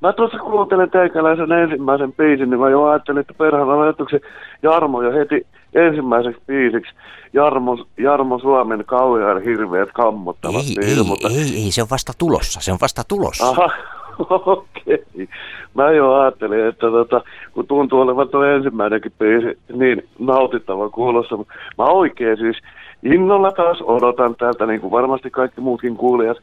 Mä 0.03 0.13
tuossa 0.13 0.39
kuuntelen 0.39 0.91
teikäläisen 0.91 1.53
ensimmäisen 1.53 2.13
biisin, 2.13 2.51
niin 2.51 2.61
mä 2.61 2.71
jo 2.71 2.85
ajattelin, 2.85 3.21
että 3.21 3.35
perhana 3.39 3.79
laituksen 3.79 4.21
Jarmo 4.63 5.03
jo 5.03 5.13
heti 5.13 5.47
ensimmäiseksi 5.77 6.43
biisiksi 6.47 6.93
Jarmo, 7.33 7.87
Jarmo 7.99 8.39
Suomen 8.39 8.85
kauhean 8.87 9.43
hirveät 9.43 9.89
kammottavat 9.93 10.65
ei, 10.83 10.91
ei, 10.91 11.03
mutta... 11.05 11.29
ei, 11.29 11.65
ei, 11.65 11.71
se 11.71 11.83
on 11.83 11.89
vasta 11.91 12.13
tulossa, 12.19 12.61
se 12.61 12.73
on 12.73 12.79
vasta 12.81 13.03
tulossa. 13.09 13.49
Aha, 13.49 13.71
okei. 14.47 15.05
Okay. 15.15 15.27
Mä 15.75 15.91
jo 15.91 16.15
ajattelin, 16.15 16.67
että 16.67 16.91
tota, 16.91 17.21
kun 17.53 17.67
tuntuu 17.67 18.01
olevan 18.01 18.29
tuo 18.29 18.45
ensimmäinenkin 18.45 19.13
biisi 19.19 19.59
niin 19.73 20.09
nautittava 20.19 20.89
kuulossa, 20.91 21.37
mutta 21.37 21.55
mä 21.79 21.85
oikein 21.85 22.37
siis 22.37 22.57
innolla 23.03 23.53
taas 23.53 23.83
odotan 23.83 24.37
täältä, 24.37 24.67
niin 24.67 24.81
kuin 24.81 24.91
varmasti 24.91 25.31
kaikki 25.31 25.61
muutkin 25.61 25.97
kuulijat, 25.97 26.37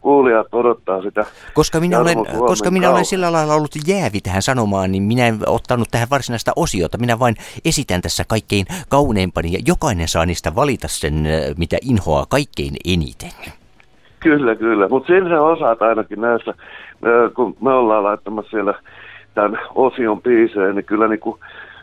kuulijat 0.00 0.54
odottaa 0.54 1.02
sitä. 1.02 1.24
Koska 1.54 1.80
minä, 1.80 2.00
olen, 2.00 2.16
koska 2.46 2.70
minä 2.70 2.90
olen 2.90 3.04
sillä 3.04 3.32
lailla 3.32 3.54
ollut 3.54 3.70
jäävi 3.86 4.20
tähän 4.20 4.42
sanomaan, 4.42 4.92
niin 4.92 5.02
minä 5.02 5.26
en 5.26 5.38
ottanut 5.46 5.88
tähän 5.90 6.08
varsinaista 6.10 6.52
osiota. 6.56 6.98
Minä 6.98 7.18
vain 7.18 7.34
esitän 7.64 8.00
tässä 8.00 8.24
kaikkein 8.28 8.66
kauneimpani 8.88 9.52
ja 9.52 9.58
jokainen 9.66 10.08
saa 10.08 10.26
niistä 10.26 10.54
valita 10.54 10.88
sen, 10.88 11.28
mitä 11.56 11.76
inhoaa 11.82 12.26
kaikkein 12.28 12.74
eniten. 12.84 13.30
Kyllä, 14.20 14.54
kyllä. 14.54 14.88
Mutta 14.88 15.06
sen 15.06 15.28
sä 15.28 15.42
osaat 15.42 15.82
ainakin 15.82 16.20
näissä, 16.20 16.54
kun 17.36 17.56
me 17.60 17.70
ollaan 17.70 18.04
laittamassa 18.04 18.50
siellä 18.50 18.74
tämän 19.34 19.60
osion 19.74 20.22
biiseen, 20.22 20.74
niin 20.74 20.84
kyllä 20.84 21.08
niin 21.08 21.20
kuin 21.20 21.40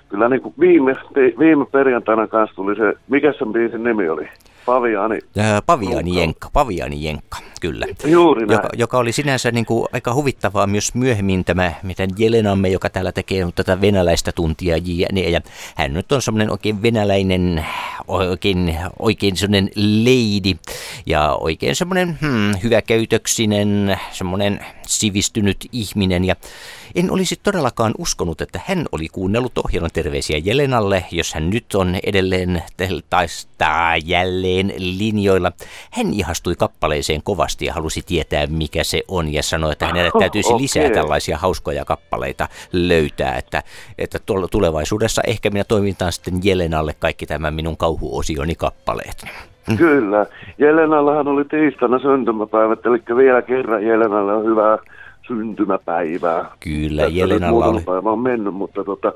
kyllä 0.10 0.30
niin 0.30 0.42
kuin 0.42 0.54
viime, 0.60 0.96
viime 1.40 1.66
perjantaina 1.66 2.28
kanssa 2.28 2.56
tuli 2.56 2.76
se, 2.76 2.94
mikä 3.08 3.34
sen 3.34 3.54
biisin 3.54 3.84
nimi 3.84 4.10
oli? 4.10 4.28
Paviani. 4.66 5.20
Äh, 5.38 5.62
Paviani 5.66 6.20
Jenkka, 6.20 6.50
Paviani 6.54 7.04
Jenkka, 7.04 7.38
kyllä. 7.62 7.86
Juuri 8.06 8.46
näin. 8.46 8.58
Joka, 8.58 8.70
joka 8.78 8.98
oli 8.98 9.12
sinänsä 9.12 9.52
niin 9.52 9.66
kuin 9.66 9.88
aika 9.94 10.14
huvittavaa 10.14 10.68
myös 10.68 10.96
myöhemmin 10.96 11.46
tämä, 11.46 11.72
miten 11.84 12.10
Jelenamme, 12.18 12.70
joka 12.70 12.90
täällä 12.90 13.12
tekee 13.12 13.48
tätä 13.56 13.82
venäläistä 13.82 14.32
tuntia, 14.32 14.78
ja, 14.84 15.30
ja 15.30 15.42
hän 15.76 15.94
nyt 15.94 16.12
on 16.12 16.22
semmoinen 16.22 16.52
oikein 16.52 16.82
venäläinen, 16.82 17.66
oikein, 18.08 18.78
oikein 19.00 19.38
semmoinen 19.38 19.70
lady, 19.76 20.60
ja 21.06 21.38
oikein 21.40 21.76
semmoinen 21.76 22.18
hmm, 22.22 22.54
hyväkäytöksinen, 22.64 24.00
semmoinen 24.12 24.66
sivistynyt 24.88 25.58
ihminen, 25.72 26.26
ja 26.26 26.36
en 26.96 27.12
olisi 27.12 27.36
todellakaan 27.44 27.94
uskonut, 27.98 28.42
että 28.42 28.60
hän 28.66 28.86
oli 28.92 29.08
kuunnellut 29.08 29.58
ohjelman 29.58 29.90
terveisiä 29.94 30.38
Jelenalle, 30.44 31.06
jos 31.12 31.34
hän 31.34 31.50
nyt 31.50 31.76
on 31.76 31.96
edelleen 32.06 32.64
taistaa 33.10 33.98
jälleen 33.98 34.74
linjoilla. 34.78 35.52
Hän 35.92 36.14
ihastui 36.14 36.56
kappaleeseen 36.56 37.24
kovasti 37.24 37.66
ja 37.66 37.74
halusi 37.74 38.02
tietää, 38.06 38.48
mikä 38.48 38.84
se 38.84 39.04
on, 39.08 39.34
ja 39.34 39.44
sanoi, 39.44 39.72
että 39.72 39.86
hänelle 39.88 40.12
täytyisi 40.20 40.50
okay. 40.50 40.62
lisää 40.62 40.90
tällaisia 40.90 41.38
hauskoja 41.38 41.86
kappaleita 41.86 42.48
löytää, 42.74 43.38
että, 43.38 43.64
että 43.98 44.20
tulevaisuudessa 44.52 45.22
ehkä 45.28 45.50
minä 45.50 45.64
toimintaan 45.64 46.12
sitten 46.12 46.40
Jelenalle 46.44 46.96
kaikki 47.00 47.26
tämän 47.26 47.54
minun 47.54 47.78
kauhuosioni 47.78 48.56
kappaleet. 48.56 49.26
Kyllä. 49.78 50.26
Jelenallahan 50.58 51.28
oli 51.28 51.46
tiistaina 51.46 52.00
syntymäpäivät, 52.00 52.86
eli 52.86 53.04
vielä 53.18 53.42
kerran 53.42 53.86
Jelenalle 53.86 54.34
on 54.34 54.46
hyvää 54.46 54.78
syntymäpäivää. 55.28 56.52
Kyllä, 56.60 57.04
Jelenalla 57.04 57.66
oli. 57.66 57.82
Päivä 57.82 58.12
on 58.12 58.20
mennyt, 58.20 58.54
mutta 58.54 58.84
tota, 58.84 59.14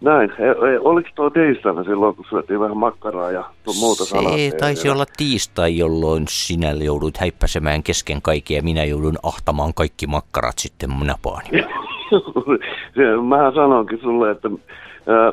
näin. 0.00 0.32
E, 0.38 0.44
e, 0.44 0.78
oliko 0.80 1.08
tuo 1.14 1.30
tiistaina 1.30 1.84
silloin, 1.84 2.16
kun 2.16 2.24
syötiin 2.30 2.60
vähän 2.60 2.76
makkaraa 2.76 3.30
ja 3.30 3.44
muuta 3.80 4.04
Se 4.04 4.10
salaatteja? 4.10 4.52
taisi 4.52 4.88
olla 4.88 5.06
tiistai, 5.16 5.78
jolloin 5.78 6.24
sinä 6.28 6.70
joudut 6.70 7.16
häippäsemään 7.16 7.82
kesken 7.82 8.22
kaiken 8.22 8.56
ja 8.56 8.62
minä 8.62 8.84
joudun 8.84 9.18
ahtamaan 9.22 9.74
kaikki 9.74 10.06
makkarat 10.06 10.58
sitten 10.58 10.90
napaani. 11.04 11.48
Mähän 13.28 13.54
sanoinkin 13.54 13.98
sulle, 14.02 14.30
että 14.30 14.48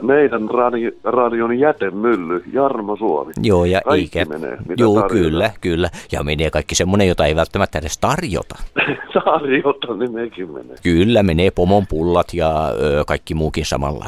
meidän 0.01 0.50
radio, 0.50 0.91
radion 1.03 1.60
jätemylly, 1.60 2.44
Jarmo 2.53 2.96
Suomi. 2.96 3.34
Joo, 3.44 3.65
ja 3.65 3.82
Kaikki 3.86 4.20
eikä. 4.20 4.32
menee, 4.34 4.58
mitä 4.67 4.84
Joo, 4.84 4.94
tarjotaan. 5.01 5.32
kyllä, 5.32 5.50
kyllä. 5.62 5.89
Ja 6.12 6.24
menee 6.24 6.50
kaikki 6.50 6.75
semmoinen, 6.75 7.08
jota 7.08 7.25
ei 7.25 7.36
välttämättä 7.36 7.79
edes 7.79 7.98
tarjota. 7.98 8.55
Tarjota, 9.25 9.96
niin 9.96 10.13
mekin 10.13 10.51
menee. 10.51 10.75
Kyllä, 10.84 11.24
menee 11.24 11.51
pomon 11.51 11.88
pullat 11.89 12.34
ja 12.34 12.67
ö, 12.70 13.03
kaikki 13.08 13.34
muukin 13.34 13.65
samalla. 13.65 14.05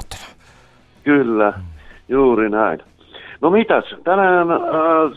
Kyllä, 1.03 1.53
juuri 2.09 2.49
näin. 2.49 2.79
No 3.41 3.49
mitäs, 3.49 3.83
tänään 4.03 4.51
äh, 4.51 4.59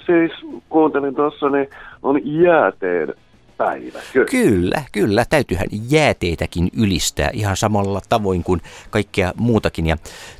siis 0.07 0.33
kuuntelin 0.69 1.14
tuossa, 1.14 1.49
niin 1.49 1.69
on 2.02 2.21
jääteen 2.25 3.14
päivä. 3.61 3.99
Kyllä. 4.31 4.83
Kyllä. 4.93 5.25
Täytyyhän 5.25 5.67
jääteitäkin 5.90 6.71
ylistää 6.76 7.31
ihan 7.33 7.57
samalla 7.57 8.00
tavoin 8.09 8.45
kuin 8.45 8.62
kaikkea 8.90 9.33
muutakin. 9.37 9.87
Ja 9.87 9.97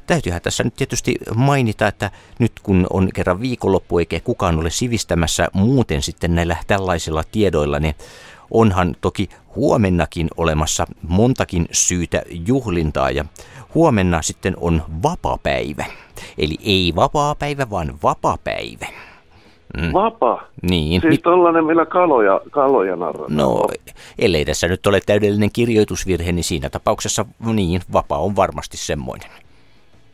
täytyyhän 0.07 0.43
tässä 0.43 0.65
nyt 0.65 0.75
tietysti 0.75 1.17
mainita, 1.35 1.87
että 1.87 2.11
nyt 2.39 2.53
kun 2.62 2.87
on 2.91 3.09
kerran 3.15 3.41
viikonloppu 3.41 3.99
eikä 3.99 4.21
kukaan 4.21 4.59
ole 4.59 4.71
sivistämässä 4.71 5.49
muuten 5.53 6.03
sitten 6.03 6.35
näillä 6.35 6.57
tällaisilla 6.67 7.25
tiedoilla, 7.33 7.81
niin 7.81 7.95
onhan 8.50 8.97
toki 9.00 9.29
huomennakin 9.57 10.29
olemassa 10.37 10.87
montakin 11.03 11.69
syytä 11.73 12.23
juhlintaa 12.47 13.11
ja 13.11 13.25
huomenna 13.75 14.23
sitten 14.23 14.55
on 14.61 14.83
vapapäivä. 15.03 15.85
Eli 16.39 16.57
ei 16.65 16.93
vapaapäivä, 16.97 17.71
vaan 17.71 17.99
vapapäivä. 18.03 18.87
Vapa. 19.93 20.43
Niin, 20.71 21.00
Siis 21.00 21.21
tollanen, 21.21 21.65
millä 21.65 21.87
kaloja, 21.87 22.41
kaloja 22.50 22.97
narrataan. 22.97 23.37
No, 23.37 23.67
ellei 24.19 24.45
tässä 24.45 24.69
nyt 24.69 24.87
ole 24.87 25.00
täydellinen 25.07 25.50
kirjoitusvirhe, 25.53 26.33
niin 26.33 26.45
siinä 26.45 26.71
tapauksessa 26.71 27.27
niin, 27.53 27.81
vapaa 27.93 28.19
on 28.19 28.37
varmasti 28.37 28.77
semmoinen. 28.77 29.31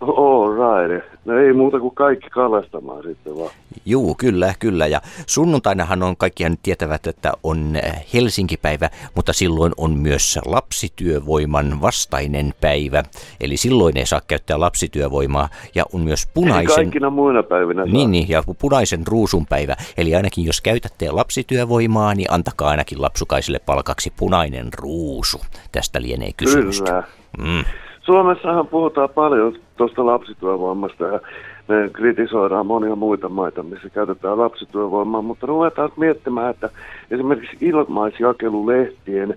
All 0.01 0.53
right. 0.53 1.07
No 1.25 1.39
ei 1.39 1.53
muuta 1.53 1.81
kuin 1.81 1.95
kaikki 1.95 2.31
kalastamaan 2.31 3.03
sitten 3.03 3.39
vaan. 3.39 3.51
Juu, 3.87 4.15
kyllä, 4.15 4.55
kyllä. 4.59 4.87
Ja 4.87 5.01
sunnuntainahan 5.27 6.03
on, 6.03 6.17
kaikkihan 6.17 6.53
nyt 6.53 6.61
tietävät, 6.63 7.07
että 7.07 7.33
on 7.43 7.77
äh, 7.85 8.05
Helsinki-päivä, 8.15 8.91
mutta 9.15 9.33
silloin 9.33 9.73
on 9.77 9.99
myös 9.99 10.39
lapsityövoiman 10.47 11.81
vastainen 11.81 12.55
päivä. 12.61 13.03
Eli 13.41 13.57
silloin 13.57 13.97
ei 13.97 14.07
saa 14.07 14.21
käyttää 14.29 14.61
lapsityövoimaa. 14.61 15.49
Ja 15.75 15.85
on 15.93 16.01
myös 16.01 16.29
punaisen... 16.35 16.75
Kaikkina 16.75 17.11
muina 17.11 17.43
päivinä 17.43 17.85
saa. 17.85 17.93
Niin, 17.93 18.11
niin, 18.11 18.29
ja 18.29 18.43
punaisen 18.59 19.07
ruusun 19.07 19.47
päivä. 19.47 19.77
Eli 19.97 20.15
ainakin 20.15 20.45
jos 20.45 20.61
käytätte 20.61 21.11
lapsityövoimaa, 21.11 22.15
niin 22.15 22.33
antakaa 22.33 22.71
ainakin 22.71 23.03
lapsukaisille 23.03 23.59
palkaksi 23.59 24.13
punainen 24.17 24.69
ruusu. 24.79 25.41
Tästä 25.73 26.03
lienee 26.03 26.31
kysymys. 26.37 26.83
Kyllä. 26.83 27.03
Mm. 27.39 27.65
Suomessahan 28.07 28.67
puhutaan 28.67 29.09
paljon 29.15 29.55
tuosta 29.77 30.07
lapsityövoimasta 30.07 31.05
ja 31.05 31.21
me 31.69 31.91
kritisoidaan 31.93 32.67
monia 32.67 32.97
muita 32.97 33.29
maita, 33.29 33.63
missä 33.63 33.91
käytetään 33.91 34.39
lapsityövoimaa, 34.39 35.23
mutta 35.23 35.47
ruvetaan 35.47 35.91
miettimään, 35.97 36.51
että 36.51 36.71
esimerkiksi 37.11 37.57
ilmaisjakelulehtien 37.61 39.37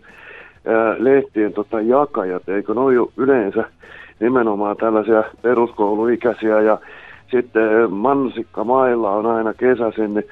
lehtien 0.98 1.54
tota, 1.54 1.82
jakajat, 1.82 2.50
eikö 2.50 2.74
ne 2.74 2.80
ole 2.80 3.08
yleensä 3.18 3.64
nimenomaan 4.20 4.78
tällaisia 4.78 5.24
peruskouluikäisiä 5.42 6.62
ja 6.62 6.78
sitten 7.32 7.92
mansikkamailla 7.92 9.12
on 9.12 9.26
aina 9.26 9.54
kesäisin 9.54 10.14
niin 10.14 10.26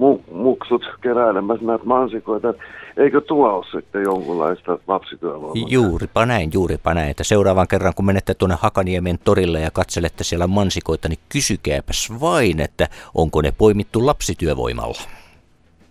mu- 0.00 0.32
muksut 0.32 0.82
keräilemässä 1.00 1.66
näitä 1.66 1.84
mansikoita. 1.84 2.54
Eikö 2.96 3.20
tuo 3.20 3.48
ole 3.52 3.64
sitten 3.72 4.02
jonkunlaista 4.02 4.78
lapsityövoimaa? 4.86 5.68
Juuripa 5.70 6.26
näin, 6.26 6.50
juuripa 6.54 6.94
näin. 6.94 7.10
Että 7.10 7.24
seuraavan 7.24 7.68
kerran, 7.68 7.92
kun 7.96 8.04
menette 8.04 8.34
tuonne 8.34 8.56
Hakaniemen 8.60 9.18
torille 9.24 9.60
ja 9.60 9.70
katselette 9.70 10.24
siellä 10.24 10.46
mansikoita, 10.46 11.08
niin 11.08 11.18
kysykääpäs 11.32 12.12
vain, 12.20 12.60
että 12.60 12.88
onko 13.14 13.42
ne 13.42 13.52
poimittu 13.58 14.06
lapsityövoimalla. 14.06 14.98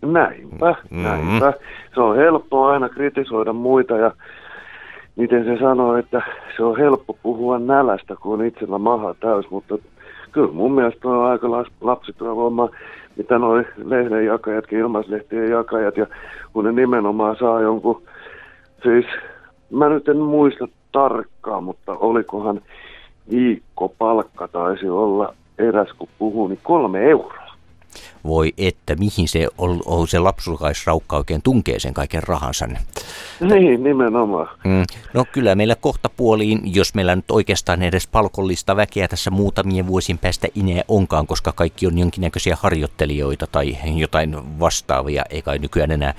Näinpä, 0.02 0.76
Mm. 0.90 1.04
näinpä. 1.04 1.54
Se 1.96 2.02
on 2.02 2.16
helppoa 2.16 2.72
aina 2.72 2.90
kritisoida 2.90 3.54
muita 3.54 3.98
ja 3.98 4.12
miten 5.16 5.46
se 5.46 5.58
sanoo, 5.60 5.96
että 5.98 6.22
se 6.58 6.64
on 6.64 6.78
helppo 6.78 7.18
puhua 7.24 7.60
nälästä, 7.60 8.16
kun 8.16 8.34
on 8.40 8.46
itsellä 8.46 8.78
maha 8.78 9.14
täys, 9.14 9.50
mutta 9.50 9.78
kyllä 10.32 10.54
mun 10.54 10.72
mielestä 10.72 11.08
on 11.08 11.26
aika 11.26 11.48
lapsityövoimaa, 11.82 12.70
mitä 13.18 13.40
noi 13.40 13.66
lehdenjakajatkin, 13.86 14.80
ilmaislehtien 14.80 15.50
jakajat, 15.50 15.98
ja 15.98 16.08
kun 16.54 16.66
ne 16.66 16.72
nimenomaan 16.72 17.36
saa 17.40 17.62
jonkun, 17.62 18.02
siis 18.84 19.06
mä 19.72 19.90
nyt 19.90 20.08
en 20.08 20.18
muista 20.18 20.68
tarkkaan, 20.92 21.64
mutta 21.64 21.92
olikohan 21.92 22.62
viikkopalkka 23.30 24.48
taisi 24.48 24.90
olla 24.90 25.34
eräs, 25.58 25.94
kun 25.98 26.10
puhuu, 26.20 26.48
niin 26.48 26.60
kolme 26.64 27.10
euroa. 27.10 27.43
Voi 28.24 28.54
että, 28.58 28.96
mihin 28.96 29.28
se, 29.28 29.48
on, 29.58 29.82
on 29.86 30.08
se 30.08 30.20
lapsukaisraukka 30.20 31.18
oikein 31.18 31.42
tunkee 31.42 31.80
sen 31.80 31.94
kaiken 31.94 32.24
rahansa. 32.24 32.68
Niin, 33.40 33.84
nimenomaan. 33.84 34.50
Mm. 34.64 34.84
No 35.14 35.26
kyllä 35.32 35.56
meillä 35.56 35.76
kohta 35.76 36.10
puoliin, 36.10 36.76
jos 36.76 36.96
meillä 36.96 37.16
nyt 37.16 37.32
oikeastaan 37.32 37.82
edes 37.82 38.08
palkollista 38.08 38.76
väkeä 38.76 39.08
tässä 39.08 39.32
muutamien 39.32 39.88
vuosien 39.88 40.18
päästä 40.18 40.48
inää 40.56 40.84
onkaan, 40.88 41.28
koska 41.28 41.52
kaikki 41.52 41.88
on 41.88 41.98
jonkinnäköisiä 41.98 42.58
harjoittelijoita 42.60 43.48
tai 43.48 43.78
jotain 43.96 44.60
vastaavia, 44.60 45.24
eikä 45.30 45.52
nykyään 45.58 45.92
enää 45.92 46.14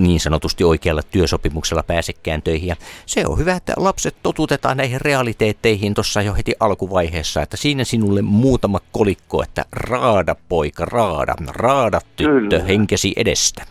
niin 0.00 0.20
sanotusti 0.20 0.64
oikealla 0.64 1.02
työsopimuksella 1.10 1.82
pääsekään 1.82 2.42
töihin. 2.42 2.68
Ja 2.68 2.76
se 3.06 3.26
on 3.26 3.38
hyvä, 3.38 3.52
että 3.52 3.72
lapset 3.76 4.14
totutetaan 4.22 4.76
näihin 4.76 5.00
realiteetteihin 5.00 5.94
tuossa 5.94 6.22
jo 6.22 6.34
heti 6.34 6.54
alkuvaiheessa, 6.60 7.42
että 7.42 7.56
siinä 7.56 7.84
sinulle 7.84 8.22
muutama 8.22 8.78
kolikko, 8.92 9.42
että 9.42 9.64
raada 9.72 10.36
poika, 10.48 10.84
raada, 10.84 11.34
raada 11.48 12.00
tyttö 12.16 12.30
Kyllä. 12.30 12.64
henkesi 12.64 13.12
edestä. 13.16 13.62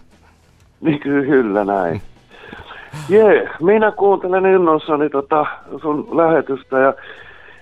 Niin 0.81 0.99
kyllä 0.99 1.65
näin. 1.65 2.01
Jee, 3.09 3.49
minä 3.61 3.91
kuuntelen 3.91 4.45
innoissani 4.45 5.09
tota 5.09 5.45
sun 5.81 6.07
lähetystä 6.17 6.79
ja, 6.79 6.93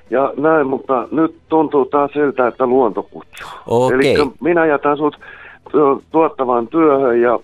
ja 0.10 0.34
näin, 0.38 0.68
mutta 0.68 1.08
nyt 1.12 1.36
tuntuu 1.50 1.86
taas 1.86 2.12
siltä, 2.12 2.48
että 2.48 2.66
luonto 2.66 3.04
kutsuu. 3.04 3.50
Okei. 3.68 4.14
Eli 4.14 4.32
minä 4.42 4.66
jätän 4.66 4.98
sut 4.98 5.20
tu- 5.72 6.04
tuottavaan 6.12 6.68
työhön 6.68 7.22
ja 7.22 7.40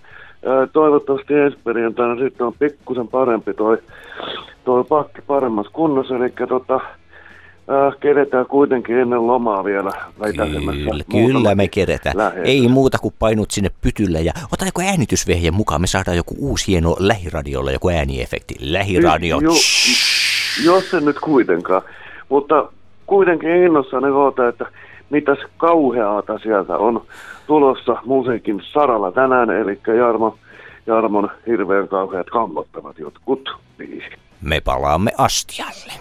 toivottavasti 0.73 1.33
ensi 1.33 1.57
perjantaina 1.63 2.23
sitten 2.23 2.47
on 2.47 2.53
pikkusen 2.59 3.07
parempi 3.07 3.53
toi, 3.53 3.77
toi 4.65 4.83
pakki 4.83 5.21
paremmassa 5.21 5.71
kunnossa, 5.71 6.15
eli 6.15 6.33
tota, 6.49 6.79
ää, 7.67 7.91
kedetään 7.99 8.45
kuitenkin 8.45 8.97
ennen 8.97 9.27
lomaa 9.27 9.63
vielä. 9.63 9.91
Kyllä, 10.23 10.45
kyllä 11.11 11.55
me 11.55 11.67
keretään. 11.67 12.15
Ei 12.43 12.67
muuta 12.67 12.97
kuin 12.97 13.13
painut 13.19 13.51
sinne 13.51 13.69
pytylle 13.81 14.21
ja 14.21 14.33
ota 14.51 14.65
joku 14.65 14.81
äänitysvehje 14.81 15.51
mukaan. 15.51 15.81
Me 15.81 15.87
saadaan 15.87 16.17
joku 16.17 16.35
uusi 16.39 16.67
hieno 16.67 16.95
lähiradiolla 16.99 17.71
joku 17.71 17.89
ääniefekti. 17.89 18.55
Lähiradio. 18.59 19.39
Jo, 19.39 19.51
jos 20.65 20.91
se 20.91 20.99
nyt 20.99 21.19
kuitenkaan. 21.19 21.81
Mutta 22.29 22.69
kuitenkin 23.05 23.49
innossani 23.49 24.07
oota, 24.07 24.47
että 24.47 24.65
mitäs 25.09 25.37
kauheata 25.57 26.39
sieltä 26.39 26.77
on 26.77 27.01
tulossa 27.47 27.97
musiikin 28.05 28.61
saralla 28.73 29.11
tänään, 29.11 29.49
eli 29.49 29.79
Jarmo, 29.97 30.37
Jarmon 30.87 31.31
hirveän 31.47 31.87
kauheat 31.87 32.29
kammottavat 32.29 32.99
jotkut 32.99 33.55
biisit. 33.77 34.19
Me 34.41 34.61
palaamme 34.65 35.11
astialle. 35.17 35.93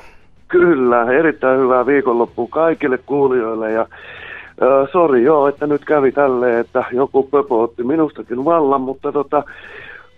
Kyllä, 0.49 1.13
erittäin 1.13 1.61
hyvää 1.61 1.87
viikonloppua 1.87 2.47
kaikille 2.51 2.99
kuulijoille 2.99 3.73
ja 3.73 3.81
äh, 3.81 4.89
sori 4.93 5.23
joo, 5.23 5.49
että 5.49 5.67
nyt 5.67 5.85
kävi 5.85 6.13
tälleen, 6.13 6.61
että 6.61 6.85
joku 6.93 7.23
pöpö 7.23 7.55
otti 7.55 7.83
minustakin 7.83 8.45
vallan, 8.45 8.81
mutta 8.81 9.13
tota, 9.13 9.43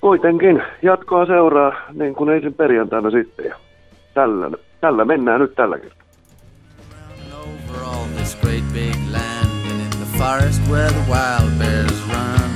kuitenkin 0.00 0.62
jatkoa 0.82 1.26
seuraa 1.26 1.72
niin 1.92 2.14
kuin 2.14 2.30
ensin 2.30 2.54
perjantaina 2.54 3.10
sitten 3.10 3.44
ja 3.44 3.56
tällä, 4.14 4.50
tällä 4.80 5.04
mennään 5.04 5.40
nyt 5.40 5.54
tällä 5.54 5.78
kertaa. 5.78 6.06
Forest 10.16 10.60
where 10.68 10.90
the 10.90 11.04
wild 11.10 11.58
bears 11.58 12.00
run. 12.12 12.50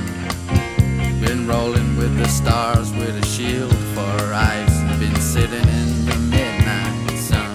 Been 1.21 1.47
rolling 1.47 1.95
with 1.95 2.17
the 2.17 2.27
stars 2.27 2.91
with 2.93 3.23
a 3.23 3.25
shield 3.25 3.75
for 3.93 4.33
and 4.33 4.99
been 4.99 5.15
sitting 5.21 5.67
in 5.79 6.05
the 6.05 6.17
midnight 6.33 7.17
sun. 7.17 7.53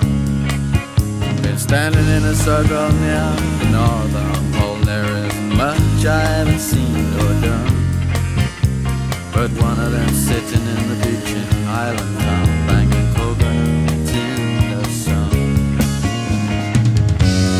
Been 1.42 1.58
standing 1.58 2.06
in 2.16 2.22
a 2.24 2.34
circle 2.34 2.88
near 3.02 3.30
the 3.60 3.68
northern 3.78 4.52
pole. 4.54 4.80
There 4.84 5.04
isn't 5.26 5.56
much 5.56 6.06
I 6.06 6.20
haven't 6.36 6.60
seen 6.60 7.06
or 7.22 7.32
done. 7.46 7.76
But 9.34 9.50
one 9.60 9.78
of 9.80 9.90
them 9.90 10.10
sitting 10.10 10.66
in 10.74 10.82
the 10.90 10.96
beach 11.04 11.32
in 11.34 11.66
Island 11.66 12.18
Town, 12.20 12.48
banging 12.68 13.14
coconuts 13.14 14.12
in 14.12 14.70
the 14.70 14.84
sun. 15.04 15.30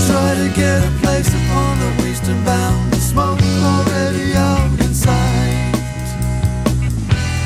Try 0.06 0.30
to 0.42 0.48
get 0.54 0.78
a 0.84 0.92
place 1.02 1.28
upon 1.28 1.80
the 1.80 2.05
western 2.26 2.44
bound. 2.44 2.92
The 2.92 2.96
smoke 2.96 3.40
already 3.40 4.34
out 4.34 4.80
in 4.80 4.94
sight. 4.94 5.74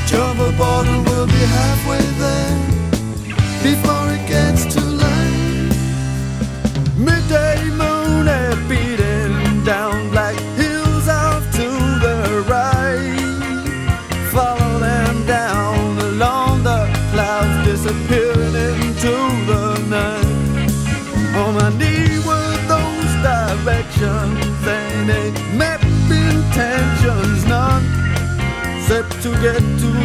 Jump 0.07 0.39
aboard 0.39 1.10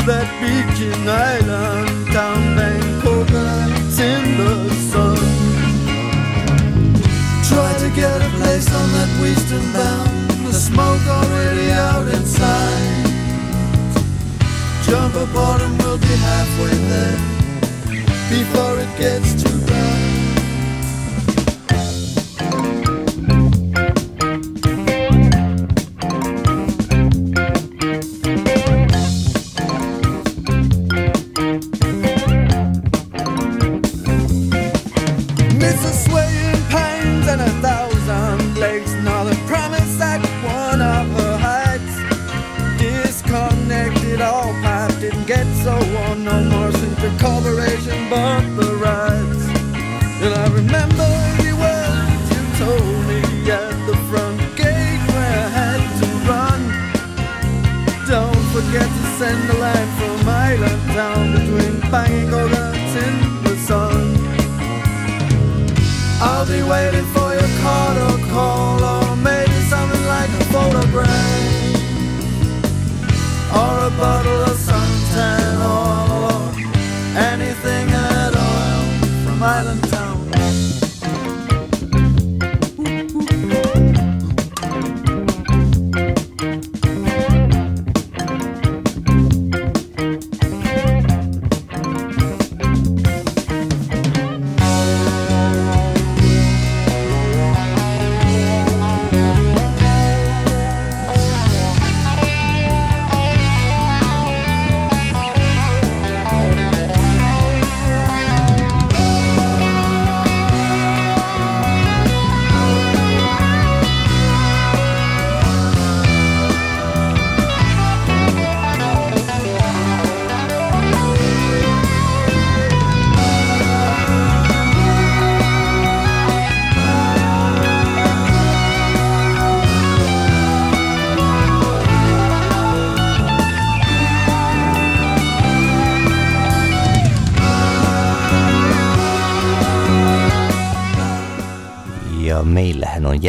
that 0.06 0.30
beaching 0.38 1.08
island 1.08 2.06
town, 2.12 2.54
Vancouver, 2.54 3.50
it's 3.74 3.98
in 3.98 4.38
the 4.38 4.70
sun. 4.90 5.18
Try 7.42 7.70
to 7.82 7.90
get 7.90 8.22
a 8.22 8.30
place 8.38 8.68
on 8.72 8.88
that 8.94 9.10
western 9.20 9.66
bound, 9.72 10.46
the 10.46 10.52
smoke 10.52 11.04
already 11.08 11.72
out 11.72 12.06
inside. 12.06 13.06
Jump 14.84 15.14
aboard 15.16 15.60
and 15.62 15.76
we'll 15.82 15.98
be 15.98 16.14
halfway 16.30 16.76
there 16.92 17.18
before 18.30 18.78
it 18.78 18.92
gets 18.98 19.42
too 19.42 19.55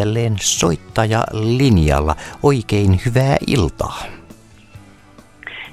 jälleen 0.07 0.35
soittaja 0.41 1.23
linjalla. 1.31 2.15
Oikein 2.43 2.99
hyvää 3.05 3.35
iltaa. 3.47 3.97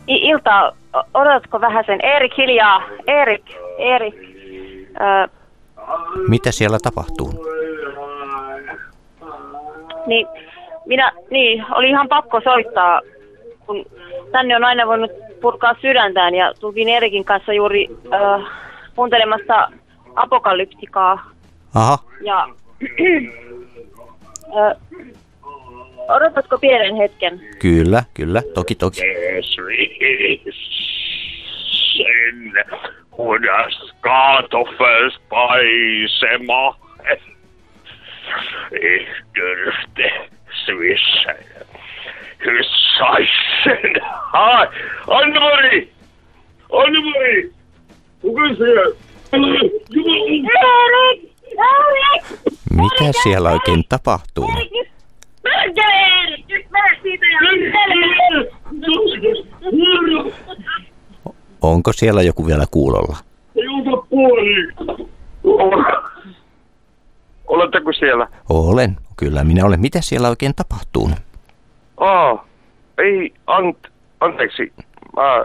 I- 0.08 0.28
Ilta, 0.28 0.72
o- 0.96 1.02
odotatko 1.20 1.60
vähän 1.60 1.84
sen? 1.86 2.00
Erik 2.04 2.32
hiljaa. 2.38 2.82
Erik, 3.06 3.42
Erik. 3.78 4.14
Ö, 5.24 5.28
Mitä 6.28 6.52
siellä 6.52 6.78
tapahtuu? 6.82 7.46
niin, 10.06 10.26
minä, 10.86 11.12
niin, 11.30 11.64
oli 11.74 11.88
ihan 11.88 12.08
pakko 12.08 12.40
soittaa, 12.44 13.00
kun 13.66 13.84
tänne 14.32 14.56
on 14.56 14.64
aina 14.64 14.86
voinut 14.86 15.10
purkaa 15.40 15.74
sydäntään 15.80 16.34
ja 16.34 16.54
tultiin 16.60 16.88
Erikin 16.88 17.24
kanssa 17.24 17.52
juuri 17.52 17.88
ö, 17.90 18.42
kuuntelemassa 18.96 19.68
apokalyptikaa. 20.14 21.30
Aha, 21.74 21.98
Ja 22.24 22.48
ö, 24.48 24.74
odotatko 26.08 26.58
pienen 26.58 26.96
hetken? 26.96 27.40
kyllä, 27.58 28.04
kyllä, 28.14 28.42
toki, 28.54 28.74
toki. 28.74 29.00
Sen. 29.00 29.14
Ich 38.70 39.08
dürfte. 39.34 40.10
Hai, 44.32 44.66
Anne-Mari! 45.06 45.88
Anne-Mari! 46.72 47.50
Kuka 48.20 48.54
siellä? 48.54 48.96
Erik! 49.32 50.53
Mitä 53.00 53.12
siellä 53.22 53.50
oikein 53.50 53.84
tapahtuu? 53.88 54.48
Onko 61.62 61.92
siellä 61.92 62.22
joku 62.22 62.46
vielä 62.46 62.64
kuulolla? 62.70 63.16
Oletteko 67.46 67.92
siellä? 67.92 68.28
Olen, 68.48 68.96
kyllä 69.16 69.44
minä 69.44 69.64
olen. 69.64 69.80
Mitä 69.80 70.00
siellä 70.00 70.28
oikein 70.28 70.54
tapahtuu? 70.54 71.10
Aa, 71.96 72.46
ei, 72.98 73.34
ant, 73.46 73.78
anteeksi. 74.20 74.72
Mä, 75.16 75.44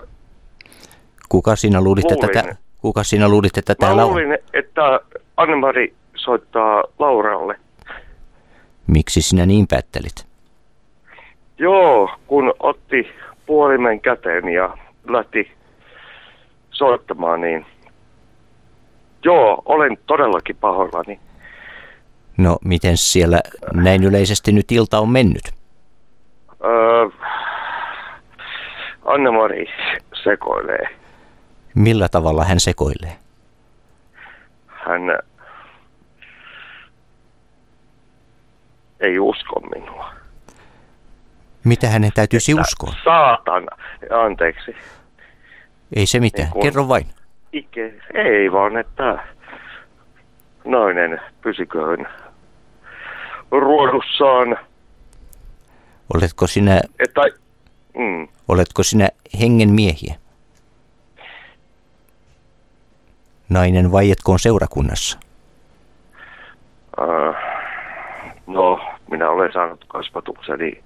Kuka 1.30 1.56
sinä 1.56 1.82
luulit, 1.82 2.12
että, 2.12 2.28
tä, 2.28 2.56
kuka 2.82 3.04
sinä 3.04 3.30
luulit, 3.30 3.58
että 3.58 3.72
mä 3.72 3.76
täällä 3.76 4.06
on? 4.06 4.10
luulin, 4.10 4.38
että 4.54 5.00
Anne-Mari 5.38 5.94
soittaa 6.24 6.84
Lauralle. 7.00 7.56
Miksi 8.88 9.22
sinä 9.22 9.46
niin 9.46 9.68
päättelit? 9.68 10.28
Joo, 11.58 12.10
kun 12.28 12.54
otti 12.60 13.08
puolimen 13.46 14.02
käteen 14.02 14.50
ja 14.50 14.78
lähti 15.08 15.52
soittamaan, 16.72 17.42
niin 17.42 17.66
joo, 19.24 19.62
olen 19.66 19.98
todellakin 20.06 20.56
pahoillani. 20.56 21.20
No, 22.38 22.58
miten 22.66 22.98
siellä 22.98 23.42
näin 23.74 24.04
yleisesti 24.04 24.52
nyt 24.52 24.72
ilta 24.72 25.00
on 25.00 25.10
mennyt? 25.10 25.44
Öö, 26.64 27.10
Anne-Mari 29.06 29.66
sekoilee. 30.24 30.88
Millä 31.76 32.10
tavalla 32.10 32.44
hän 32.44 32.60
sekoilee? 32.60 33.16
Hän 34.68 35.02
ei 39.00 39.20
usko 39.20 39.60
minua. 39.60 40.14
Mitä 41.64 41.88
hänen 41.90 42.12
täytyisi 42.16 42.52
Että 42.52 42.62
uskoa? 42.62 42.94
Saatana. 43.04 43.78
Anteeksi. 44.26 44.76
Ei 45.96 46.06
se 46.06 46.20
mitään, 46.20 46.46
Niin 46.46 46.54
kuin- 46.54 46.64
kerro 46.64 46.88
vain. 46.88 47.06
Ike, 47.54 47.94
ei 48.14 48.52
vaan, 48.52 48.78
että 48.78 49.24
nainen 50.66 51.22
pysyköön 51.42 52.08
ruodussaan. 53.52 54.58
Oletko 56.14 56.48
sinä, 56.48 56.82
Että, 57.00 57.22
mm, 57.98 58.28
oletko 58.48 58.84
sinä 58.84 59.10
hengen 59.40 59.70
miehiä? 59.72 60.16
Nainen 63.50 63.92
vaietkoon 63.92 64.40
seurakunnassa. 64.40 65.20
äh, 67.02 67.36
no, 68.50 68.80
minä 69.12 69.30
olen 69.30 69.54
saanut 69.54 69.86
kasvatukseni 69.88 70.84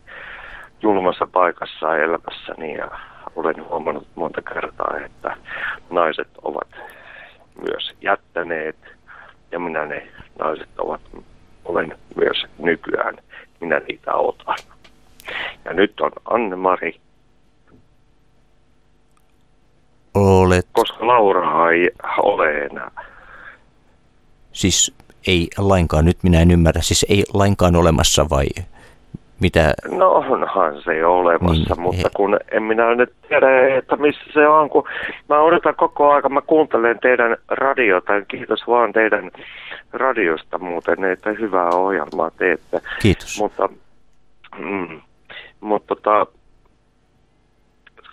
julmassa 0.82 1.28
paikassa 1.28 1.98
elämässäni 1.98 2.78
ja 2.78 2.92
olen 3.36 3.70
huomannut 3.70 4.08
monta 4.16 4.42
kertaa, 4.42 4.98
että 5.06 5.38
naiset 5.90 6.28
ovat 6.42 6.68
myös 7.62 7.92
jättäneet 8.02 8.76
ja 9.52 9.60
minä 9.60 9.86
ne 9.86 10.08
naiset 10.40 10.70
ovat, 10.78 11.02
olen 11.66 11.98
myös 12.16 12.46
nykyään, 12.58 13.18
minä 13.60 13.80
niitä 13.80 14.14
otan. 14.14 14.58
Ja 15.66 15.74
nyt 15.74 16.02
on 16.02 16.12
Anne-Mari, 16.26 17.00
Olet, 20.14 20.68
koska 20.74 21.08
Laura 21.08 21.72
ei 21.72 21.92
ole 22.24 22.58
enää. 22.58 22.92
siis 24.52 24.96
ei 25.28 25.48
lainkaan, 25.58 26.06
nyt 26.06 26.18
minä 26.24 26.42
en 26.42 26.52
ymmärrä, 26.52 26.82
siis 26.82 27.06
ei 27.10 27.24
lainkaan 27.34 27.76
olemassa 27.76 28.26
vai 28.30 28.46
mitä? 29.40 29.74
No 29.92 30.12
onhan 30.12 30.82
se 30.84 31.06
olemassa, 31.06 31.74
Niin, 31.76 31.82
mutta 31.82 31.98
he- 32.04 32.10
kun 32.16 32.38
en 32.52 32.64
minä 32.64 32.96
nyt 32.96 33.14
tiedä, 33.30 33.78
että 33.78 33.96
missä 33.96 34.22
se 34.34 34.48
on, 34.48 34.70
kun 34.70 34.84
mä 35.30 35.40
odotan 35.40 35.76
koko 35.76 36.12
aika, 36.12 36.30
mä 36.30 36.42
kuuntelen 36.42 37.00
teidän 37.00 37.38
radiota, 37.48 38.22
kiitos 38.28 38.68
vaan 38.68 38.94
teidän 38.94 39.32
radiosta 39.94 40.58
muuten, 40.60 41.04
että 41.04 41.30
hyvää 41.30 41.70
ohjelmaa 41.70 42.32
teette. 42.32 42.82
Kiitos. 43.02 43.40
Mutta, 43.40 43.70
mm, 44.58 45.02
mutta 45.62 45.96
tota, 45.96 46.26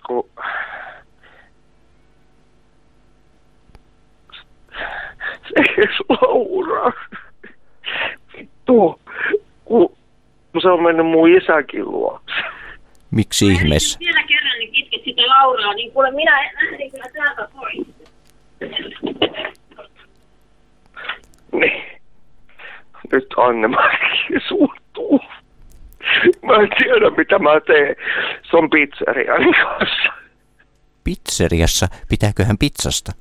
kun, 0.07 0.29
se 5.47 6.05
Laura, 6.09 6.93
vittu, 8.37 9.01
kun 9.65 9.97
se 10.63 10.69
on 10.69 10.83
mennyt 10.83 11.07
mun 11.07 11.37
isäkin 11.37 11.85
luokse. 11.85 12.35
Miksi 13.11 13.47
ihmeessä? 13.47 13.99
Vielä 13.99 14.23
kerran 14.23 14.59
niin 14.59 14.73
kitket 14.73 15.05
sitä 15.05 15.23
Lauraa, 15.23 15.75
niin 15.75 15.93
kuule 15.93 16.11
minä 16.11 16.37
lähdin 16.63 16.91
kyllä 16.91 17.05
täältä 17.13 17.49
pois. 17.57 17.87
Niin. 21.53 21.83
Nyt 23.13 23.27
Anne-Mari 23.37 24.41
suuttuu. 24.49 25.21
Mä 26.43 26.55
en 26.55 26.69
tiedä, 26.79 27.11
mitä 27.17 27.39
mä 27.39 27.51
teen. 27.67 27.97
Se 28.51 28.57
on 28.57 28.71
pizzerian 28.71 29.55
kanssa. 29.63 30.13
Pizzeriassa, 31.05 31.87
pitääköhän 32.09 32.59
pizzasta? 32.59 33.13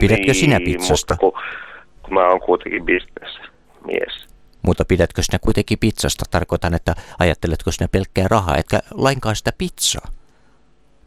Pidätkö 0.00 0.34
sinä 0.34 0.60
pizzasta? 0.64 1.14
Niin, 1.14 1.24
Mutta 1.26 1.40
kun, 1.40 2.02
kun 2.02 2.14
mä 2.14 2.28
oon 2.28 2.40
kuitenkin 2.40 2.84
bisnesmies. 2.84 4.26
Mutta 4.62 4.84
pidätkö 4.84 5.22
sinä 5.22 5.38
kuitenkin 5.38 5.78
pizzasta? 5.78 6.24
Tarkoitan, 6.30 6.74
että 6.74 6.94
ajatteletko 7.18 7.70
sinä 7.70 7.88
pelkkää 7.92 8.26
rahaa, 8.30 8.56
etkä 8.56 8.80
lainkaan 8.94 9.36
sitä 9.36 9.50
pizzaa. 9.58 10.08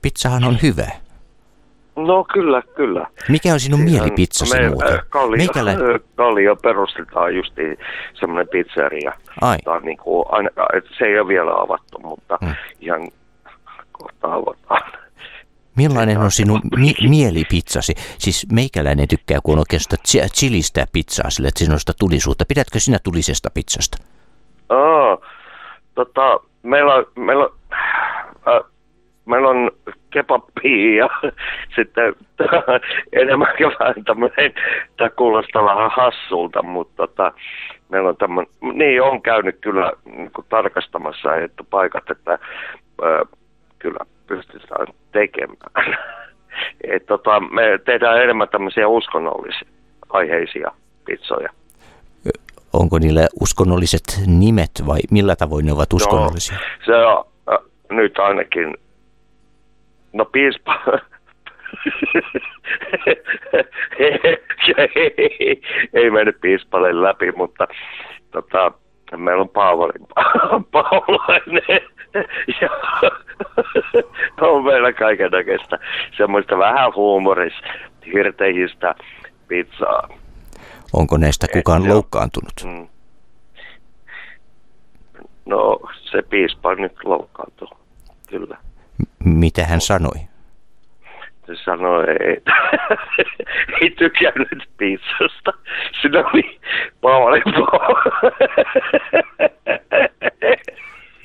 Pizzahan 0.01 0.43
on 0.43 0.57
hyvä. 0.63 0.87
No 1.95 2.23
kyllä, 2.33 2.61
kyllä. 2.75 3.07
Mikä 3.29 3.53
on 3.53 3.59
sinun 3.59 3.79
mielipizzasi 3.79 4.69
muuten? 4.69 4.99
Kallio, 5.09 5.47
äh, 5.57 5.99
Kallio 6.15 6.55
perustetaan 6.55 7.35
justiin 7.35 7.77
semmoinen 8.19 8.47
pizzeria. 8.47 9.13
Ai. 9.41 9.57
On 9.65 9.81
niin 9.83 9.97
kuin, 9.97 10.25
se 10.97 11.05
ei 11.05 11.19
ole 11.19 11.27
vielä 11.27 11.51
avattu, 11.61 11.99
mutta 11.99 12.37
Hmm. 12.41 12.53
ihan 12.81 13.07
kohta 13.91 14.33
avataan. 14.33 14.91
Millainen 15.77 16.17
on 16.17 16.31
sinun 16.31 16.61
mi- 16.77 17.09
mielipizzasi? 17.09 17.93
Siis 18.17 18.47
meikäläinen 18.51 19.07
tykkää, 19.07 19.39
kun 19.43 19.59
on 19.59 19.65
chi- 20.07 20.29
chilistä 20.33 20.85
pizzaa, 20.93 21.29
sille, 21.29 21.47
että 21.47 21.77
sitä 21.79 21.93
tulisuutta. 21.99 22.45
Pidätkö 22.47 22.79
sinä 22.79 22.97
tulisesta 23.03 23.49
pizzasta? 23.53 23.97
Aa, 24.69 25.17
tota, 25.95 26.39
meillä 26.63 26.93
on, 26.93 27.05
meillä 27.15 27.43
on, 27.43 27.53
äh, 28.47 28.61
meillä 29.25 29.49
on 29.49 29.71
kebabia 30.09 30.95
ja 30.97 31.09
sitten 31.75 32.15
enemmänkin 33.21 33.67
vähän 33.79 34.03
tämmöinen, 34.05 34.53
tämä 34.97 35.09
kuulostaa 35.09 35.65
vähän 35.65 35.91
hassulta, 35.95 36.63
mutta 36.63 37.07
tota, 37.07 37.31
meillä 37.89 38.09
on 38.09 38.17
tämmöinen, 38.17 38.53
niin 38.73 39.01
on 39.01 39.21
käynyt 39.21 39.57
kyllä 39.61 39.91
niin 40.05 40.31
tarkastamassa, 40.49 41.35
että 41.35 41.63
paikat, 41.69 42.09
että 42.09 42.33
äh, 42.33 43.39
kyllä 43.79 43.99
pystytään 44.27 44.87
tekemään. 45.11 45.97
Et, 46.83 47.05
tota, 47.05 47.39
me 47.39 47.61
tehdään 47.85 48.21
enemmän 48.23 48.49
tämmöisiä 48.49 48.87
uskonnollisia 48.87 49.67
aiheisia 50.09 50.71
pizzoja. 51.05 51.49
Onko 52.73 52.99
niillä 52.99 53.27
uskonnolliset 53.41 54.03
nimet 54.27 54.71
vai 54.87 54.99
millä 55.11 55.35
tavoin 55.35 55.65
ne 55.65 55.71
ovat 55.71 55.93
uskonnollisia? 55.93 56.57
No, 56.57 56.85
se 56.85 56.95
on 56.95 57.25
äh, 57.53 57.59
nyt 57.89 58.19
ainakin, 58.19 58.77
no 60.13 60.25
piispa, 60.25 60.79
ei, 63.99 65.61
ei 65.93 66.11
mennyt 66.11 66.41
piispalle 66.41 67.01
läpi, 67.01 67.31
mutta 67.31 67.67
tota, 68.31 68.71
meillä 69.19 69.41
on 69.41 69.49
Paavali 69.49 69.93
Paulainen 70.71 71.81
ja 72.61 72.69
on 74.47 74.63
meillä 74.65 74.93
kaiken 74.93 75.31
näköistä 75.31 75.79
semmoista 76.17 76.57
vähän 76.57 76.95
huumoris, 76.95 77.53
hirteistä 78.13 78.95
pizzaa. 79.47 80.09
Onko 80.93 81.17
näistä 81.17 81.47
kukaan 81.53 81.85
joo. 81.85 81.93
loukkaantunut? 81.93 82.53
Mm. 82.65 82.87
No, 85.45 85.79
se 86.11 86.21
piispa 86.21 86.75
nyt 86.75 87.03
loukkaantui, 87.03 87.67
kyllä. 88.29 88.57
M- 88.97 89.29
Mitä 89.29 89.65
hän 89.65 89.81
sanoi? 89.81 90.34
Se 91.47 91.55
sanoi, 91.65 92.03
että 92.33 92.51
ei 93.81 93.89
tykännyt 93.89 94.63
pizzasta. 94.77 95.53
Siinä 96.01 96.23
oli 96.33 96.59
Paavali 97.01 97.41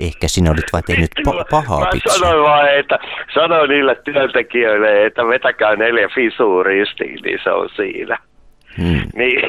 Ehkä 0.01 0.29
sinä 0.29 0.51
olit 0.51 0.73
vain 0.73 0.85
tehnyt 0.87 1.11
pa- 1.29 1.45
pahaa 1.51 1.81
Mä 1.81 1.87
pizzaa. 1.93 2.15
sanoin 2.19 2.43
vaan, 2.43 2.75
että 2.79 2.99
sanoin 3.35 3.69
niille 3.71 3.95
työntekijöille, 4.05 5.07
että 5.07 5.27
vetäkää 5.27 5.77
neljä 5.77 6.09
fisua 6.15 6.63
ristiin, 6.63 7.19
niin 7.25 7.39
se 7.45 7.51
on 7.51 7.69
siinä. 7.77 8.19
Hmm. 8.77 9.03
Niin. 9.15 9.41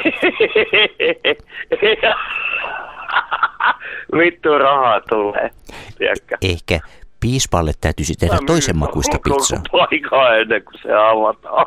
Vittu 4.18 4.58
rahaa 4.58 5.02
tulee, 5.02 5.50
tiedätkö? 5.98 6.38
Ehkä 6.42 6.80
piispalle 7.22 7.72
täytyisi 7.82 8.14
tehdä 8.20 8.38
toisen 8.48 8.78
makuista 8.78 9.18
pizzaa. 9.24 9.60
Aikaa 9.92 10.36
ennen 10.36 10.64
kuin 10.64 10.80
se 10.82 10.94
avataan. 10.94 11.66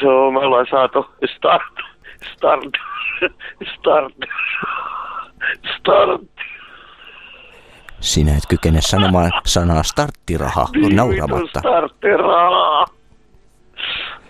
Se 0.00 0.08
on, 0.08 0.32
me 0.34 0.38
ollaan 0.38 0.66
saatu 0.70 1.06
start, 1.36 1.62
start, 2.34 2.64
start, 3.78 4.14
start. 5.76 6.22
Sinä 8.00 8.32
et 8.36 8.42
kykene 8.48 8.80
sanomaan 8.80 9.30
sanaa 9.46 9.82
starttiraha 9.82 10.66
Niin, 10.72 10.96
nauramatta. 10.96 11.36
vittu 11.38 11.58
starttirahaa. 11.58 12.86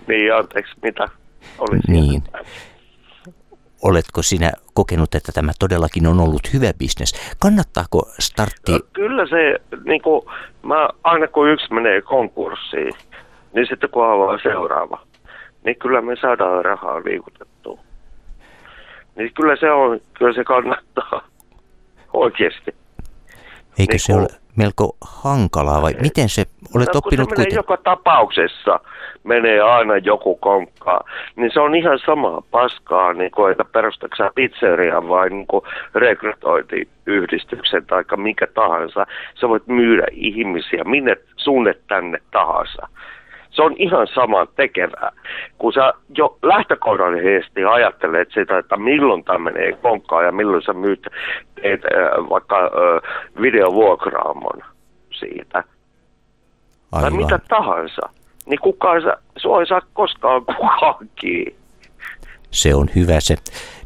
Niin, 0.08 0.34
anteeksi, 0.34 0.74
mitä? 0.82 1.08
Oli 1.58 1.78
siellä? 1.86 2.42
Oletko 3.82 4.22
sinä 4.22 4.52
kokenut, 4.74 5.14
että 5.14 5.32
tämä 5.32 5.52
todellakin 5.58 6.06
on 6.06 6.20
ollut 6.20 6.52
hyvä 6.52 6.72
bisnes? 6.78 7.36
Kannattaako 7.38 8.02
startti... 8.18 8.72
No, 8.72 8.78
kyllä 8.92 9.26
se, 9.26 9.58
niin 9.84 10.02
kuin, 10.02 10.22
mä, 10.62 10.88
aina 11.04 11.28
kun 11.28 11.50
yksi 11.50 11.74
menee 11.74 12.02
konkurssiin, 12.02 12.92
niin 13.54 13.66
sitten 13.66 13.90
kun 13.90 14.06
avaa 14.06 14.38
seuraava, 14.42 15.00
niin 15.64 15.76
kyllä 15.76 16.00
me 16.00 16.16
saadaan 16.16 16.64
rahaa 16.64 17.00
liikutettua. 17.04 17.78
Niin 19.16 19.34
kyllä 19.34 19.56
se 19.56 19.70
on, 19.70 20.00
kyllä 20.18 20.34
se 20.34 20.44
kannattaa 20.44 21.28
oikeasti. 22.12 22.74
Eikö 23.78 23.92
niin 23.92 24.00
se 24.00 24.14
ole 24.14 24.28
melko 24.56 24.96
hankalaa 25.00 25.82
vai 25.82 25.94
miten 26.00 26.28
se... 26.28 26.44
Olet 26.76 26.86
No, 26.86 26.92
kun 26.92 26.98
oppinut 26.98 27.28
se 27.28 27.34
menee 27.34 27.36
kuitenkin... 27.36 27.56
joka 27.56 27.76
tapauksessa, 27.76 28.80
menee 29.24 29.60
aina 29.60 29.96
joku 29.96 30.36
konkkaa, 30.36 31.04
niin 31.36 31.50
se 31.54 31.60
on 31.60 31.74
ihan 31.74 31.98
samaa 32.06 32.42
paskaa, 32.50 33.12
niin 33.12 33.30
kuin, 33.30 33.52
että 33.52 33.64
perustatko 33.64 34.16
sä 34.16 34.30
pizzerian 34.34 35.08
vai 35.08 35.30
niin 35.30 35.46
kuin 35.46 35.64
rekrytointiyhdistyksen 35.94 37.86
tai 37.86 38.04
mikä 38.16 38.46
tahansa. 38.46 39.06
Sä 39.40 39.48
voit 39.48 39.66
myydä 39.66 40.06
ihmisiä 40.12 40.84
minne 40.84 41.16
sunne 41.36 41.74
tänne 41.88 42.18
tahansa. 42.30 42.88
Se 43.52 43.62
on 43.62 43.74
ihan 43.78 44.06
sama 44.14 44.46
tekevää. 44.46 45.12
Kun 45.58 45.72
sä 45.72 45.92
jo 46.18 46.38
lähtökohdallisesti 46.42 47.64
ajattelet 47.64 48.28
sitä, 48.34 48.58
että 48.58 48.76
milloin 48.76 49.24
tämä 49.24 49.38
menee 49.38 49.72
konkkaan 49.72 50.24
ja 50.24 50.32
milloin 50.32 50.62
sä 50.62 50.72
myyt 50.72 51.06
teet, 51.62 51.80
äh, 51.84 52.30
vaikka 52.30 52.56
äh, 52.64 52.70
videovuokraamon 53.42 54.62
siitä, 55.10 55.64
tai 56.90 57.04
Aivan. 57.04 57.16
mitä 57.16 57.38
tahansa, 57.48 58.02
niin 58.46 58.60
kukaan 58.60 59.02
sä, 59.02 59.16
sua 59.36 59.60
ei 59.60 59.66
saa 59.66 59.82
koskaan 59.92 60.44
kukaan 60.58 61.08
kiinni. 61.16 61.56
Se 62.50 62.74
on 62.74 62.88
hyvä 62.96 63.20
se, 63.20 63.36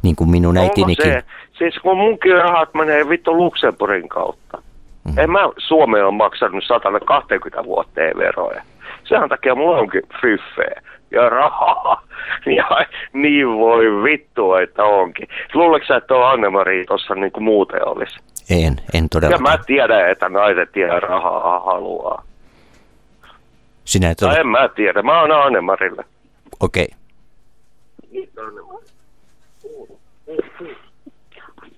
niin 0.03 0.17
kuin 0.17 0.31
minun 0.31 0.57
äitinikin. 0.57 1.13
se, 1.13 1.23
siis 1.59 1.79
kun 1.79 1.97
munkin 1.97 2.35
rahat 2.35 2.75
menee 2.75 3.09
vittu 3.09 3.37
Luxemburgin 3.37 4.09
kautta. 4.09 4.63
Mm. 5.05 5.19
En 5.19 5.31
mä 5.31 5.39
Suomeen 5.59 6.07
on 6.07 6.15
maksanut 6.15 6.65
120 6.65 7.65
vuotta 7.65 8.01
veroja. 8.17 8.63
Sen 9.09 9.29
takia 9.29 9.55
mulla 9.55 9.79
onkin 9.79 10.03
fyffeä 10.21 10.83
ja 11.11 11.29
rahaa. 11.29 12.03
Ja 12.57 12.87
niin 13.13 13.49
voi 13.59 13.85
vittu, 13.85 14.55
että 14.55 14.85
onkin. 14.85 15.29
Luuleeko 15.55 15.87
sä, 15.87 15.97
että 15.97 16.15
on 16.15 16.31
Anne-Mari 16.31 16.85
tuossa 16.85 17.15
niin 17.15 17.33
kuin 17.33 17.45
muuten 17.45 17.89
olisi? 17.89 18.19
En, 18.51 18.77
en 18.95 19.03
Ja 19.05 19.09
todellakaan. 19.13 19.43
mä 19.59 19.65
tiedän, 19.67 20.11
että 20.11 20.29
naiset 20.29 20.77
ja 20.77 21.01
rahaa 21.01 21.61
haluaa. 21.61 22.23
Sinä 23.85 24.11
et 24.11 24.19
Tai 24.19 24.29
ole, 24.31 24.39
en 24.41 24.47
mä 24.47 24.69
tiedä, 24.69 25.03
mä 25.03 25.21
oon 25.21 25.33
Anne-Marille. 25.33 26.05
okei. 26.61 26.89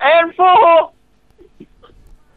En 0.01 0.35
puhu! 0.37 0.93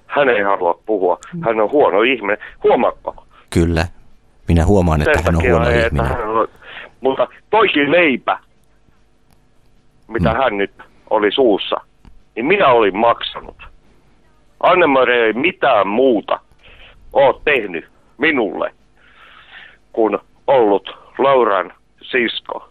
Hän 0.07 0.29
ei 0.29 0.41
halua 0.41 0.79
puhua. 0.85 1.19
Hän 1.45 1.59
on 1.61 1.71
huono 1.71 2.01
ihminen. 2.01 2.37
Huomaatko? 2.63 3.25
Kyllä. 3.49 3.85
Minä 4.51 4.65
huomaan, 4.65 5.01
että 5.01 5.21
hän 5.25 5.35
on 5.35 5.41
huono 5.49 5.69
että 5.69 5.85
ihminen. 5.87 6.27
on, 6.27 6.47
mutta 7.01 7.27
toikin 7.49 7.91
leipä, 7.91 8.37
mitä 10.07 10.29
Mm. 10.33 10.37
hän 10.37 10.57
nyt 10.57 10.71
oli 11.09 11.31
suussa, 11.31 11.75
niin 12.35 12.45
minä 12.45 12.67
olin 12.67 12.97
maksanut. 12.97 13.55
Anne-Mari 14.63 15.19
ei 15.19 15.33
mitään 15.33 15.87
muuta 15.87 16.39
ole 17.13 17.41
tehnyt 17.45 17.85
minulle, 18.17 18.73
kuin 19.93 20.17
ollut 20.47 20.89
Lauran 21.17 21.73
sisko. 22.01 22.69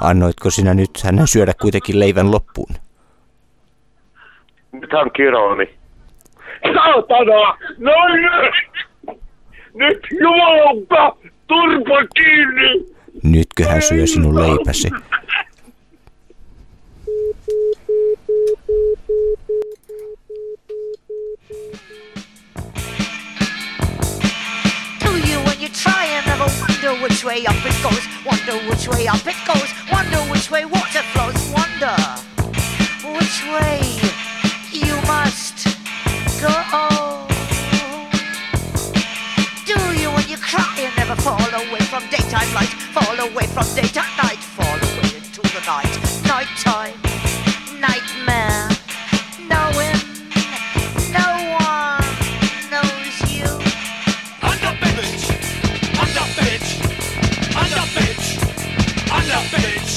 Annoitko 0.00 0.50
sinä 0.50 0.74
nyt 0.74 0.90
hänen 1.04 1.26
syödä 1.28 1.52
kuitenkin 1.62 2.00
leivän 2.00 2.30
loppuun? 2.30 2.74
Nyt 4.72 4.92
hän 4.92 5.10
kironi. 5.16 5.74
Saatana! 6.74 7.58
No 7.78 7.92
nyt! 8.08 8.69
Nyt 9.74 10.06
jumalauta! 10.20 11.16
Turpa 11.46 12.06
kiinni! 12.14 12.86
Nytkö 13.22 13.64
hän 13.68 13.82
syö 13.82 14.06
sinun 14.06 14.36
leipäsi? 14.36 14.88
Do 25.04 25.10
you 25.28 25.38
when 25.44 25.60
you 25.60 25.68
try 25.68 26.04
and 26.16 26.26
never 26.26 26.48
wonder 26.60 27.02
which 27.02 27.24
way 27.24 27.46
up 27.46 27.66
it 27.66 27.82
goes? 27.82 28.04
Wonder 28.26 28.56
which 28.68 28.88
way 28.88 29.06
up 29.08 29.26
it 29.26 29.36
goes? 29.46 29.70
Wonder 29.92 30.20
which 30.32 30.50
way 30.50 30.64
water 30.64 31.02
flows? 31.12 31.52
Wonder 31.52 31.96
which 33.04 33.44
way 33.52 33.80
you 34.72 34.96
must 35.06 35.66
go? 36.42 37.29
You 40.52 40.58
you 40.58 40.64
cry 40.64 40.74
and 40.78 40.96
never 40.96 41.14
fall 41.22 41.38
away 41.38 41.80
from 41.90 42.02
daytime 42.10 42.52
light? 42.54 42.72
Fall 42.94 43.18
away 43.20 43.46
from 43.46 43.66
daytime 43.74 44.16
night? 44.16 44.38
Fall 44.38 44.78
away 44.78 45.16
into 45.16 45.42
the 45.42 45.62
night. 45.66 45.90
Nighttime, 46.26 46.96
nightmare, 47.78 48.68
knowing 49.46 49.98
no 51.12 51.28
one 51.60 52.02
knows 52.70 53.14
you. 53.30 53.46
Under 54.42 54.74
bitch, 54.82 55.30
under 56.02 56.26
bitch, 56.38 56.68
under 57.54 57.84
bitch, 57.94 58.26
under 59.12 59.42
bitch. 59.54 59.94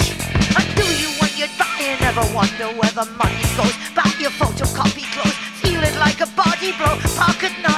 And 0.57 0.67
do 0.75 0.85
you 1.01 1.09
when 1.19 1.31
you're 1.37 1.55
dying 1.57 2.01
ever 2.01 2.25
wonder 2.33 2.67
where 2.77 2.91
the 2.91 3.05
money 3.17 3.45
goes? 3.57 3.75
Buy 3.95 4.09
your 4.19 4.31
photocopy 4.31 5.05
clothes, 5.13 5.37
feel 5.61 5.81
it 5.81 5.95
like 5.97 6.21
a 6.21 6.27
body 6.35 6.71
blow. 6.77 6.97
Pocket 7.17 7.53
knife, 7.63 7.72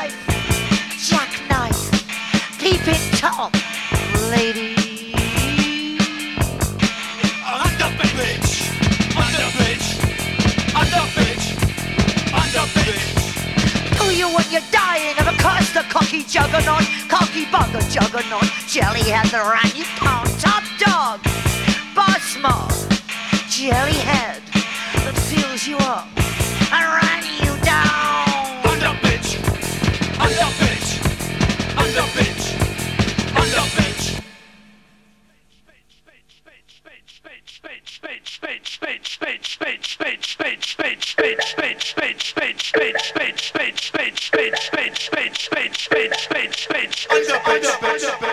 cocky 15.96 16.24
juggernaut? 16.24 16.84
Cocky 17.08 17.46
bugger 17.46 17.80
juggernaut, 17.90 18.44
jelly 18.68 19.10
head 19.10 19.28
the 19.28 19.40
ran 19.40 19.72
you 19.78 19.86
pound, 19.96 20.28
top 20.42 20.64
dog, 20.78 21.24
boss 21.96 22.38
mob, 22.42 22.70
jelly 23.50 24.00
head 24.04 24.42
that 25.06 25.16
fills 25.16 25.66
you 25.66 25.78
up 25.78 26.06
and 26.76 26.84
ran 27.00 27.24
you 27.40 27.54
down. 27.64 28.28
Under 28.68 28.92
bitch, 29.08 29.40
under 30.20 30.50
bitch, 30.60 30.90
under 31.80 32.08
bitch, 32.18 32.35
Under, 47.10 47.40
under, 47.46 47.70
under, 47.82 48.08
under. 48.12 48.25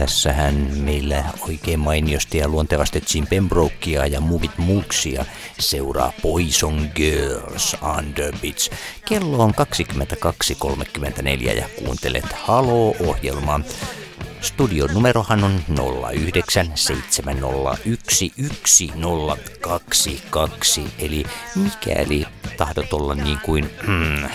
Tässähän 0.00 0.54
meillä 0.76 1.24
oikein 1.40 1.80
mainiosti 1.80 2.38
ja 2.38 2.48
luontevasti 2.48 3.02
Jim 3.14 3.26
Pembrokea 3.26 4.06
ja 4.06 4.20
Muvit 4.20 4.58
Mulksia 4.58 5.24
seuraa 5.58 6.12
Poison 6.22 6.90
Girls 6.94 7.76
Under 7.98 8.34
Beach. 8.42 8.72
Kello 9.08 9.44
on 9.44 9.54
22.34 9.54 11.56
ja 11.56 11.68
kuuntelet 11.84 12.32
Halo-ohjelmaa. 12.32 13.60
Studion 14.40 14.90
numerohan 14.94 15.44
on 15.44 15.60
0970111022, 15.70 15.74
eli 20.98 21.24
mikäli 21.54 22.26
tahdot 22.56 22.92
olla 22.92 23.14
niin 23.14 23.38
kuin 23.44 23.70
hmm, 23.86 24.28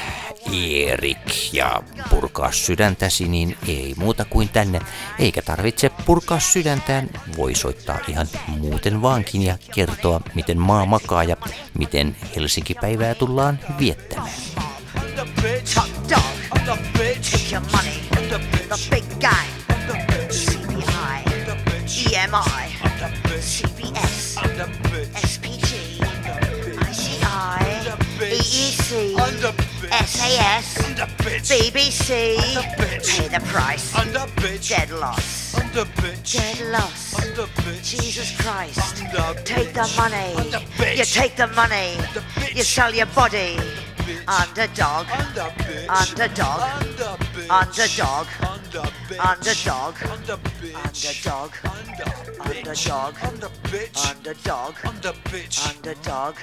Erik 0.51 1.53
ja 1.53 1.83
purkaa 2.09 2.51
sydäntäsi, 2.51 3.27
niin 3.27 3.57
ei 3.67 3.93
muuta 3.97 4.25
kuin 4.25 4.49
tänne. 4.49 4.81
Eikä 5.19 5.41
tarvitse 5.41 5.89
purkaa 6.05 6.39
sydäntään, 6.39 7.09
voi 7.37 7.55
soittaa 7.55 7.99
ihan 8.07 8.27
muuten 8.47 9.01
vaankin 9.01 9.41
ja 9.41 9.57
kertoa, 9.75 10.21
miten 10.35 10.59
maa 10.59 10.85
makaa 10.85 11.23
ja 11.23 11.37
miten 11.77 12.15
Helsinki-päivää 12.35 13.15
tullaan 13.15 13.59
viettämään. 13.79 14.29
Under 15.01 15.27
bitch, 15.41 15.77
bitch, 30.35 30.61
SAS, 30.63 30.85
under 30.85 31.05
bitch, 31.23 31.71
BBC, 31.71 32.37
under 32.37 32.61
bitch. 32.83 33.19
pay 33.19 33.27
the 33.27 33.45
price, 33.45 33.95
under 33.95 34.19
bitch, 34.19 34.69
dead 34.69 34.91
loss, 34.91 35.55
under 35.55 35.85
bitch, 35.85 36.33
dead 36.33 36.71
loss. 36.71 37.15
Jesus 37.83 38.35
Christ. 38.41 39.03
Take 39.45 39.73
the 39.73 39.87
money. 39.97 40.33
You 40.97 41.05
take 41.05 41.35
the 41.35 41.47
money. 41.47 41.97
You 42.53 42.63
sell 42.63 42.93
your 42.93 43.05
body. 43.07 43.57
Underdog. 44.27 45.07
Underdog. 45.09 45.53
Underdog. 45.89 46.61
Underdog. 47.49 48.27
Underdog. 49.11 49.95
Underdog. 50.03 51.51
Underdog. 52.49 53.13
Underdog. 54.09 54.75
Underdog. 55.69 56.35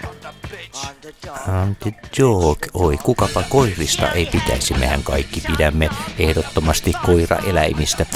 Underdog. 1.48 2.58
Oi, 2.74 2.96
kukapa 2.96 3.42
koirista 3.48 4.12
ei 4.12 4.26
pitäisi. 4.26 4.74
Mehän 4.74 5.02
kaikki 5.02 5.40
pidämme 5.40 5.90
ehdottomasti 6.18 6.92
koiraeläimistä. 7.06 8.06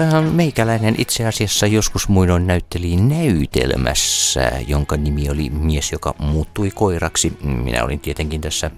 Ähm, 0.00 0.24
Meikäläinen 0.24 0.94
itse 0.98 1.26
asiassa 1.26 1.66
joskus 1.66 2.08
muinoin 2.08 2.46
näytteli 2.46 2.96
näytelmässä, 2.96 4.52
jonka 4.66 4.96
nimi 4.96 5.30
oli 5.30 5.50
Mies, 5.50 5.92
joka 5.92 6.14
muuttui 6.18 6.70
koiraksi. 6.70 7.32
Minä 7.42 7.84
olin 7.84 8.00
tietenkin 8.00 8.40
tässä 8.40 8.70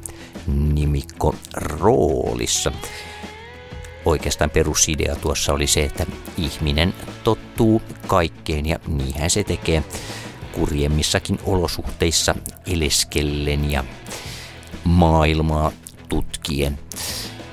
nimikko 0.46 1.34
roolissa. 1.56 2.72
Oikeastaan 4.04 4.50
perusidea 4.50 5.16
tuossa 5.16 5.52
oli 5.52 5.66
se, 5.66 5.82
että 5.82 6.06
ihminen 6.38 6.94
tottuu 7.24 7.82
kaikkeen 8.06 8.66
ja 8.66 8.78
niinhän 8.88 9.30
se 9.30 9.44
tekee 9.44 9.84
kurjemmissakin 10.52 11.38
olosuhteissa 11.44 12.34
eleskellen 12.66 13.70
ja 13.70 13.84
maailmaa 14.84 15.72
tutkien. 16.08 16.78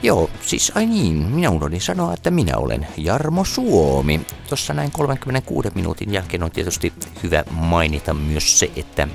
Joo, 0.03 0.29
siis 0.41 0.71
ai 0.75 0.85
niin, 0.85 1.13
minä 1.13 1.49
unohdin 1.49 1.81
sanoa, 1.81 2.13
että 2.13 2.31
minä 2.31 2.57
olen 2.57 2.87
Jarmo 2.97 3.45
Suomi. 3.45 4.21
Tuossa 4.49 4.73
näin 4.73 4.91
36 4.91 5.69
minuutin 5.75 6.13
jälkeen 6.13 6.43
on 6.43 6.51
tietysti 6.51 6.93
hyvä 7.23 7.43
mainita 7.51 8.13
myös 8.13 8.59
se, 8.59 8.71
että 8.75 9.07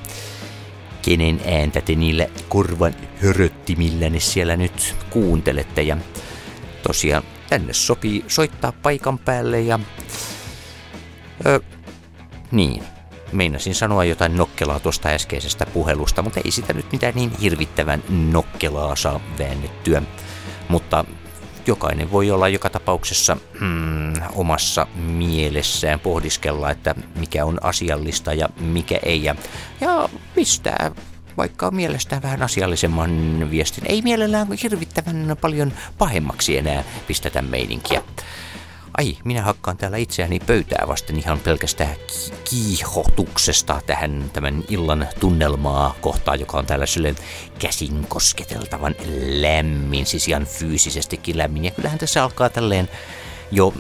kenen 1.03 1.41
ääntä 1.47 1.81
te 1.81 1.95
niillä 1.95 2.27
korvan 2.49 2.95
höröttimillänne 3.23 4.21
siellä 4.21 4.57
nyt 4.57 4.95
kuuntelette. 5.11 5.83
Ja 5.83 5.97
tosiaan 6.87 7.23
tänne 7.51 7.73
sopii 7.73 8.25
soittaa 8.29 8.73
paikan 8.73 9.19
päälle 9.19 9.61
ja... 9.61 9.79
Ö, 11.47 11.61
niin, 12.51 12.83
meinasin 13.33 13.75
sanoa 13.75 14.05
jotain 14.05 14.37
nokkelaa 14.37 14.81
tuosta 14.81 15.09
äskeisestä 15.09 15.67
puhelusta, 15.67 16.23
mutta 16.23 16.41
ei 16.45 16.51
sitä 16.51 16.73
nyt 16.73 16.93
mitään 16.93 17.15
niin 17.15 17.31
hirvittävän 17.41 18.03
nokkelaa 18.09 18.97
saa 18.97 19.21
väännettyä. 19.39 20.03
Mutta 20.69 21.05
jokainen 21.67 22.13
voi 22.13 22.31
olla 22.31 22.49
joka 22.49 22.71
tapauksessa 22.71 23.37
mm, 23.61 24.13
omassa 24.35 24.87
mielessään 24.97 26.01
pohdiskella, 26.01 26.71
että 26.71 26.95
mikä 27.17 27.45
on 27.45 27.59
asiallista 27.63 28.35
ja 28.35 28.49
mikä 28.61 28.99
ei. 29.03 29.25
Ja, 29.25 29.35
ja 29.81 30.09
pistää 30.35 30.91
vaikka 31.37 31.71
mielestään 31.71 32.23
vähän 32.23 32.43
asiallisemman 32.43 33.47
viestin. 33.51 33.85
Ei 33.87 34.03
mielellään 34.03 34.53
hirvittävän 34.63 35.37
paljon 35.41 35.73
pahemmaksi 35.99 36.59
enää 36.59 36.85
pistetä 37.07 37.43
meininkiä. 37.43 38.03
Ai, 38.99 39.17
minä 39.25 39.43
hakkaan 39.43 39.77
täällä 39.77 39.97
itseäni 39.97 40.41
pöytää 40.41 40.85
vasten 40.89 41.19
ihan 41.19 41.39
pelkästään 41.39 41.97
ki- 41.97 42.33
kiihotuksesta 42.51 43.81
tähän 43.87 44.31
tämän 44.33 44.65
illan 44.69 45.09
tunnelmaa 45.21 45.95
kohtaan, 46.01 46.41
joka 46.41 46.59
on 46.59 46.67
täällä 46.67 46.87
silleen 46.87 47.17
käsin 47.59 48.07
kosketeltavan 48.09 48.95
lämmin, 49.41 50.07
siis 50.07 50.29
ihan 50.29 50.47
fyysisestikin 50.47 51.39
lämmin. 51.39 51.65
Ja 51.65 51.71
kyllähän 51.71 51.99
tässä 51.99 52.25
alkaa 52.25 52.51
tälleen 52.51 52.89
jo 53.51 53.75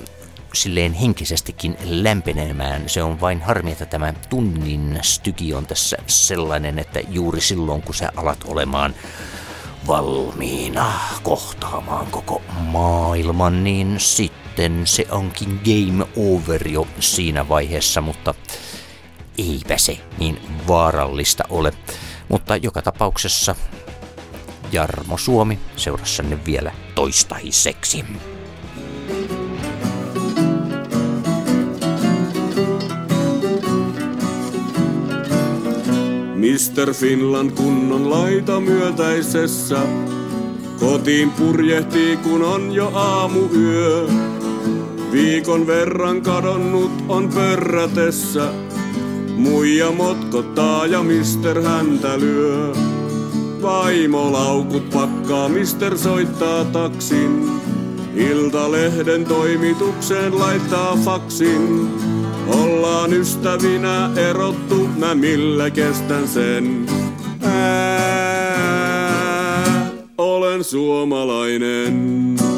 silleen 0.54 0.92
henkisestikin 0.92 1.76
lämpenemään. 1.84 2.88
Se 2.88 3.02
on 3.02 3.20
vain 3.20 3.42
harmi, 3.42 3.72
että 3.72 3.86
tämä 3.86 4.12
tunnin 4.28 4.98
styki 5.02 5.54
on 5.54 5.66
tässä 5.66 5.96
sellainen, 6.06 6.78
että 6.78 7.00
juuri 7.08 7.40
silloin 7.40 7.82
kun 7.82 7.94
sä 7.94 8.12
alat 8.16 8.44
olemaan 8.44 8.94
valmiina 9.86 10.92
kohtaamaan 11.22 12.06
koko 12.06 12.42
maailman, 12.60 13.64
niin 13.64 14.00
sitten 14.00 14.86
se 14.86 15.06
onkin 15.10 15.60
game 15.64 16.06
over 16.16 16.68
jo 16.68 16.86
siinä 17.00 17.48
vaiheessa, 17.48 18.00
mutta 18.00 18.34
eipä 19.38 19.78
se 19.78 19.98
niin 20.18 20.40
vaarallista 20.68 21.44
ole. 21.48 21.72
Mutta 22.28 22.56
joka 22.56 22.82
tapauksessa 22.82 23.54
Jarmo 24.72 25.18
Suomi 25.18 25.58
seurassanne 25.76 26.44
vielä 26.46 26.72
toistaiseksi. 26.94 28.04
Mr. 36.36 36.94
Finland 36.94 37.50
kunnon 37.50 38.10
laita 38.10 38.60
myötäisessä. 38.60 39.78
Kotiin 40.80 41.30
purjehtii 41.30 42.16
kun 42.16 42.42
on 42.42 42.72
jo 42.72 42.90
aamuyö. 42.94 44.08
Viikon 45.12 45.66
verran 45.66 46.22
kadonnut 46.22 46.92
on 47.08 47.28
pörrätessä. 47.28 48.52
Muija 49.36 49.92
motkottaa 49.92 50.86
ja 50.86 51.02
mister 51.02 51.62
häntä 51.62 52.18
lyö. 52.18 52.72
Vaimo 53.62 54.32
laukut 54.32 54.90
pakkaa, 54.90 55.48
mister 55.48 55.98
soittaa 55.98 56.64
taksin. 56.64 57.50
Iltalehden 58.16 59.24
toimitukseen 59.24 60.38
laittaa 60.38 60.96
faksin. 60.96 61.88
Ollaan 62.46 63.12
ystävinä 63.12 64.10
erottu, 64.16 64.88
mä 64.98 65.14
millä 65.14 65.70
kestän 65.70 66.28
sen. 66.28 66.86
Ää, 67.42 68.46
olen 70.18 70.64
suomalainen. 70.64 72.55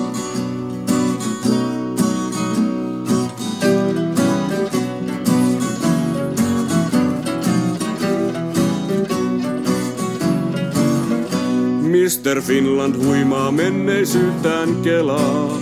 Mr. 12.08 12.40
Finland 12.42 13.04
huimaa 13.04 13.52
menneisyyttään 13.52 14.82
kelaa. 14.82 15.58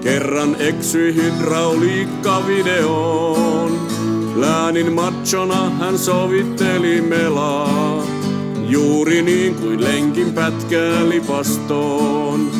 Kerran 0.00 0.56
eksyi 0.58 1.14
hydrauliikkavideoon. 1.14 3.88
Läänin 4.36 4.92
machona 4.92 5.70
hän 5.70 5.98
sovitteli 5.98 7.00
melaa. 7.00 8.04
Juuri 8.68 9.22
niin 9.22 9.54
kuin 9.54 9.84
lenkin 9.84 10.32
pätkää 10.32 11.08
lipastoon. 11.08 12.50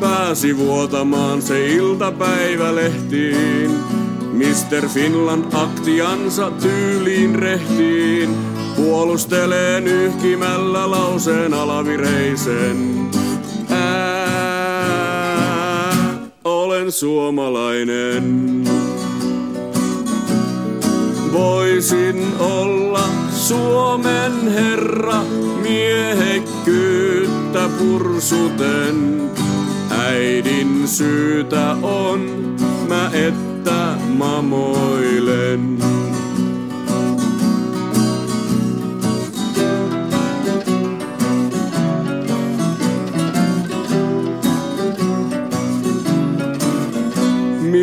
Pääsi 0.00 0.56
vuotamaan 0.56 1.42
se 1.42 1.66
iltapäivälehtiin. 1.66 3.70
Mr. 4.32 4.88
Finland 4.88 5.44
aktiansa 5.52 6.50
tyyliin 6.50 7.34
rehtiin. 7.34 8.53
Puolustelee 8.76 9.80
nyhkimällä 9.80 10.90
lauseen 10.90 11.54
alavireisen. 11.54 13.10
Ää, 13.70 15.04
olen 16.44 16.92
suomalainen. 16.92 18.64
Voisin 21.32 22.26
olla 22.40 23.04
Suomen 23.30 24.52
herra 24.52 25.22
miehekkyyttä 25.62 27.68
pursuten. 27.78 29.30
Äidin 29.90 30.88
syytä 30.88 31.76
on 31.82 32.20
mä 32.88 33.10
että 33.12 33.94
mamoilen. 34.08 35.78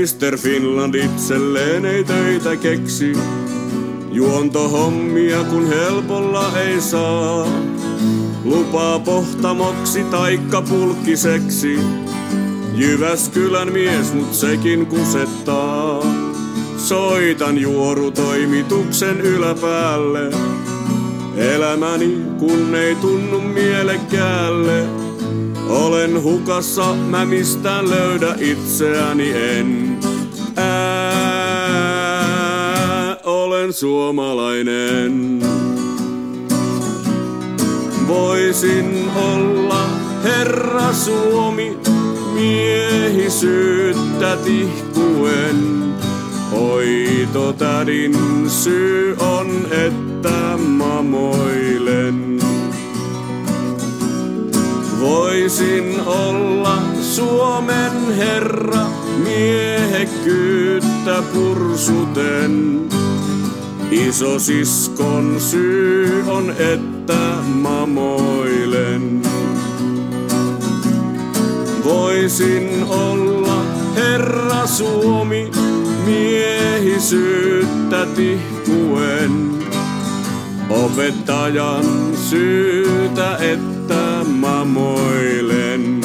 Mr. 0.02 0.38
Finland 0.38 0.96
itselleen 0.96 1.86
ei 1.86 2.04
töitä 2.04 2.56
keksi. 2.56 3.14
Juontohommia 4.12 5.44
kun 5.44 5.68
helpolla 5.68 6.60
ei 6.60 6.82
saa. 6.82 7.48
Lupaa 8.44 9.00
pohtamoksi 9.00 10.04
taikka 10.04 10.62
pulkkiseksi. 10.62 11.80
Jyväskylän 12.74 13.74
mies, 13.74 14.14
mut 14.14 14.34
sekin 14.34 14.86
kusettaa. 14.86 16.04
Soitan 16.78 17.58
juorutoimituksen 17.58 19.22
yläpäälle. 19.22 20.32
Elämäni 21.38 22.18
kun 22.40 22.76
ei 22.76 22.96
tunnu 22.96 23.40
mielekkäälle. 23.40 25.01
Olen 25.72 26.24
hukassa, 26.24 26.94
mä 26.94 27.26
mistään 27.26 27.90
löydä 27.90 28.36
itseäni 28.40 29.32
en. 29.34 30.00
Ää, 30.58 30.72
olen 33.24 33.74
suomalainen. 33.74 35.42
Voisin 38.08 39.12
olla 39.16 39.86
herra 40.24 40.94
Suomi 40.94 41.78
miehisyyttä 42.34 44.38
tihkuen. 44.44 45.82
Hoitotädin 46.52 48.16
syy 48.50 49.16
on, 49.20 49.68
että 49.72 50.58
mamoilen. 50.58 52.41
Voisin 55.02 56.02
olla 56.06 56.78
Suomen 57.02 58.16
herra 58.18 58.86
miehekkyyttä 59.24 61.24
pursuten. 61.34 62.82
Isosiskon 63.92 65.36
syy 65.40 66.24
on, 66.28 66.52
että 66.52 67.36
mamoilen. 67.44 69.22
Voisin 71.84 72.84
olla 72.90 73.64
herra 73.96 74.68
Suomi 74.68 75.52
miehisyyttä 76.06 78.06
tihkuen. 78.16 79.52
Opettajan 80.70 81.86
syytä, 82.30 83.38
että 83.38 83.71
mamoilen. 84.42 86.02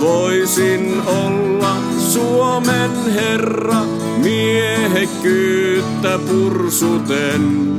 Voisin 0.00 1.02
olla 1.06 1.76
Suomen 1.98 2.90
herra 3.14 3.84
miehekkyyttä 4.16 6.18
pursuten. 6.28 7.72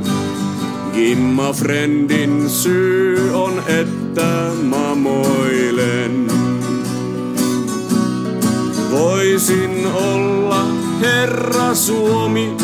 Gimma 0.94 1.52
friendin 1.52 2.50
syy 2.50 3.34
on, 3.34 3.62
että 3.66 4.50
mamoilen. 4.62 6.26
Voisin 8.90 9.86
olla 9.86 10.66
herra 11.00 11.74
Suomi 11.74 12.56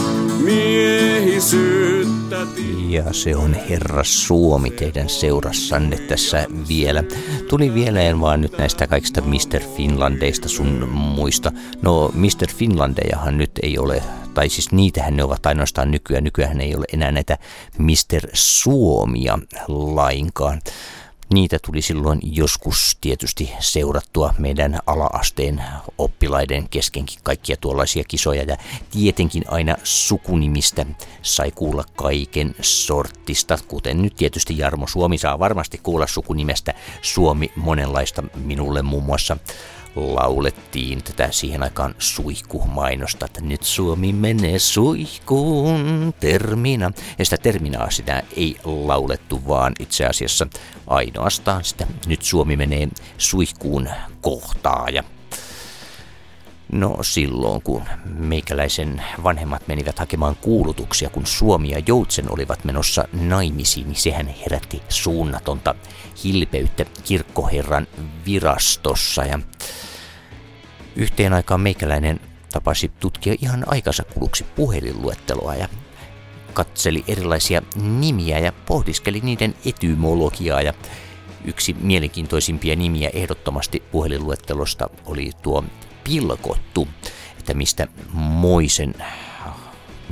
miehisyyttä 0.45 2.00
Ja 2.91 3.13
se 3.13 3.37
on 3.37 3.55
Herra 3.55 4.05
Suomi 4.05 4.71
teidän 4.71 5.09
seurassanne 5.09 5.97
tässä 5.97 6.47
vielä. 6.69 7.05
Tuli 7.49 7.75
vieleen 7.75 8.21
vaan 8.21 8.41
nyt 8.41 8.59
näistä 8.59 8.87
kaikista 8.87 9.21
Mr. 9.21 9.63
Finlandeista 9.77 10.49
sun 10.49 10.89
muista. 10.89 11.53
No 11.83 12.11
Mr. 12.15 12.49
Finlandejahan 12.57 13.39
nyt 13.39 13.51
ei 13.63 13.79
ole, 13.79 14.03
tai 14.35 14.49
siis 14.49 14.73
niitähän 14.73 15.17
ne 15.17 15.25
ovat 15.25 15.47
ainoastaan 15.47 15.91
nykyään. 15.91 16.25
Nykyään 16.25 16.61
ei 16.61 16.75
ole 16.77 16.85
enää 16.93 17.13
näitä 17.13 17.39
Mr. 17.79 18.29
Suomia 18.33 19.39
lainkaan. 19.69 20.61
Niitä 21.35 21.59
tuli 21.67 21.83
silloin 21.83 22.21
joskus 22.23 22.99
tietysti 23.01 23.51
seurattua 23.59 24.35
meidän 24.39 24.79
alaasteen 24.87 25.63
oppilaiden 25.99 26.69
keskenkin 26.69 27.19
kaikkia 27.23 27.57
tuollaisia 27.57 28.05
kisoja. 28.09 28.43
Ja 28.43 28.57
tietenkin 28.91 29.45
aina 29.49 29.77
sukunimistä 29.85 30.87
sai 31.23 31.51
kuulla 31.51 31.85
kaiken 31.97 32.55
sortista, 32.61 33.59
kuten 33.69 34.03
nyt 34.03 34.17
tietysti 34.17 34.59
Jarmo 34.59 34.87
Suomi 34.87 35.19
saa 35.19 35.39
varmasti 35.39 35.81
kuulla 35.83 36.07
sukunimestä. 36.07 36.75
Suomi 37.03 37.53
monenlaista 37.57 38.23
minulle 38.35 38.83
muun 38.83 39.05
muassa 39.05 39.37
laulettiin 39.97 41.03
tätä 41.03 41.29
siihen 41.31 41.63
aikaan 41.63 41.95
suihkumainosta, 41.99 43.27
että 43.27 43.41
nyt 43.41 43.63
Suomi 43.63 44.13
menee 44.13 44.59
suihkuun 44.59 46.15
termina. 46.21 46.93
Ja 47.19 47.25
sitä 47.25 47.37
terminaa 47.37 47.91
sitä 47.91 48.23
ei 48.37 48.57
laulettu, 48.65 49.41
vaan 49.49 49.73
itse 49.81 50.07
asiassa 50.07 50.47
ainoastaan 50.87 51.65
sitä 51.65 51.87
nyt 52.07 52.23
Suomi 52.23 52.57
menee 52.57 52.89
suihkuun 53.19 53.89
kohtaa. 54.21 54.89
Ja 54.93 55.05
No 56.73 56.97
silloin, 57.03 57.63
kun 57.63 57.83
meikäläisen 58.05 59.03
vanhemmat 59.25 59.69
menivät 59.69 59.99
hakemaan 59.99 60.37
kuulutuksia, 60.37 61.11
kun 61.11 61.27
Suomi 61.27 61.71
ja 61.71 61.83
Joutsen 61.87 62.33
olivat 62.33 62.65
menossa 62.65 63.05
naimisiin, 63.13 63.87
niin 63.87 63.97
sehän 63.97 64.27
herätti 64.27 64.83
suunnatonta 64.89 65.75
hilpeyttä 66.25 66.85
kirkkoherran 67.05 67.87
virastossa. 68.27 69.25
Ja 69.25 69.39
yhteen 70.97 71.33
aikaan 71.33 71.61
meikäläinen 71.61 72.21
tapasi 72.53 72.93
tutkia 73.01 73.35
ihan 73.43 73.65
aikansa 73.67 74.05
kuluksi 74.15 74.45
puhelinluetteloa 74.45 75.55
ja 75.55 75.69
katseli 76.53 77.05
erilaisia 77.09 77.63
nimiä 77.83 78.39
ja 78.39 78.53
pohdiskeli 78.53 79.21
niiden 79.21 79.55
etymologiaa 79.65 80.63
ja 80.63 80.75
yksi 81.45 81.77
mielenkiintoisimpia 81.81 82.77
nimiä 82.77 83.11
ehdottomasti 83.13 83.83
puhelinluettelosta 83.93 84.91
oli 85.07 85.31
tuo 85.43 85.65
pilkottu, 86.05 86.89
että 87.39 87.55
mistä 87.55 87.87
Moisen 88.13 88.95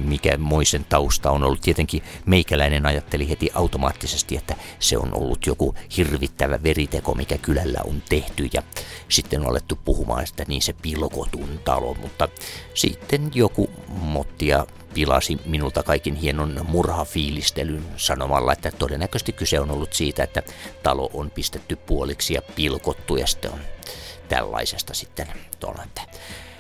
mikä 0.05 0.39
Moisen 0.39 0.87
tausta 0.89 1.31
on 1.31 1.43
ollut. 1.43 1.61
Tietenkin 1.61 2.03
meikäläinen 2.27 2.87
ajatteli 2.87 3.29
heti 3.29 3.51
automaattisesti, 3.55 4.37
että 4.37 4.57
se 4.79 4.99
on 4.99 5.15
ollut 5.15 5.47
joku 5.47 5.75
hirvittävä 5.97 6.63
veriteko, 6.63 7.15
mikä 7.15 7.39
kylällä 7.39 7.81
on 7.85 8.03
tehty 8.09 8.49
ja 8.53 8.63
sitten 9.09 9.41
on 9.41 9.47
alettu 9.47 9.79
puhumaan, 9.85 10.23
että 10.23 10.45
niin 10.49 10.63
se 10.63 10.73
pilkotun 10.73 11.61
talo, 11.65 11.95
mutta 11.95 12.29
sitten 12.75 13.31
joku 13.35 13.71
mottia 13.89 14.67
pilasi 14.95 15.39
minulta 15.45 15.83
kaikin 15.83 16.15
hienon 16.15 16.61
murhafiilistelyn 16.69 17.85
sanomalla, 17.97 18.53
että 18.53 18.71
todennäköisesti 18.71 19.33
kyse 19.33 19.61
on 19.61 19.71
ollut 19.71 19.93
siitä, 19.93 20.23
että 20.25 20.43
talo 20.83 21.11
on 21.13 21.31
pistetty 21.31 21.77
puoliksi 21.77 22.35
ja 22.35 22.43
pilkottu 22.43 23.17
ja 23.17 23.27
sitten 23.27 23.53
on 23.53 23.61
tällaisesta 24.29 24.95
sitten 24.95 25.27
tuolla, 25.61 25.85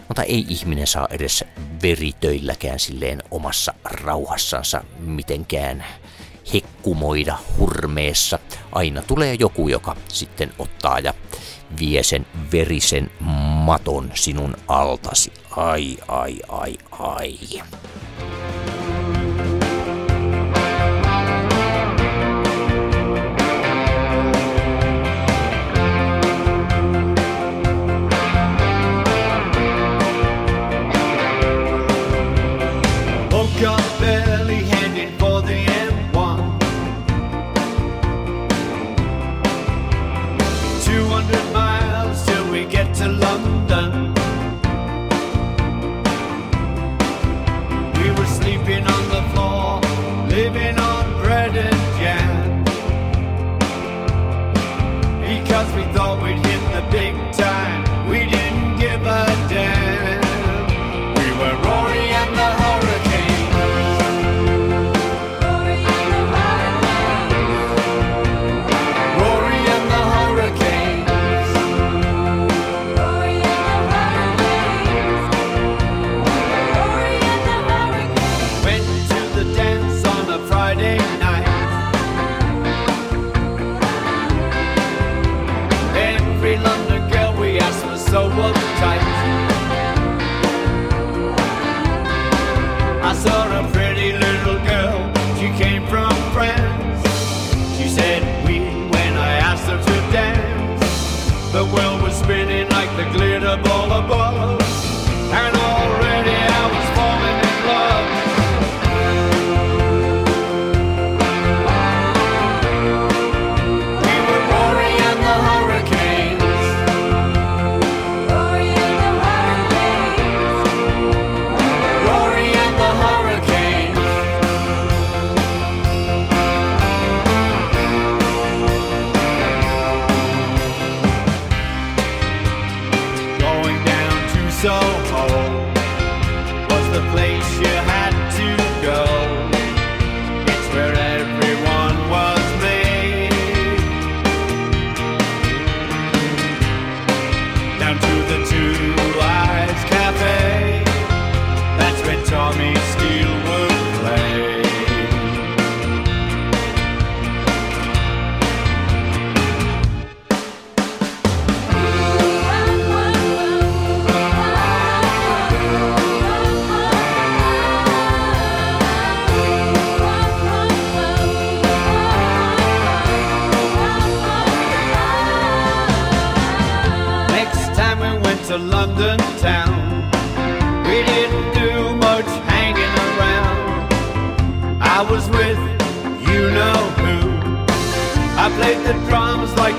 mutta 0.09 0.23
ei 0.23 0.47
ihminen 0.49 0.87
saa 0.87 1.09
edes 1.11 1.45
veritöilläkään 1.83 2.79
silleen 2.79 3.23
omassa 3.31 3.75
rauhassansa 3.85 4.85
mitenkään 4.99 5.85
hekkumoida 6.55 7.39
hurmeessa. 7.59 8.39
Aina 8.73 9.03
tulee 9.03 9.35
joku, 9.35 9.69
joka 9.69 9.97
sitten 10.09 10.53
ottaa 10.59 10.99
ja 10.99 11.15
vie 11.81 12.03
sen 12.03 12.27
verisen 12.53 13.11
maton 13.65 14.11
sinun 14.15 14.57
altasi. 14.69 15.33
Ai, 15.57 15.97
ai, 16.09 16.39
ai, 16.49 16.79
ai. 16.91 17.39
Up 33.65 34.18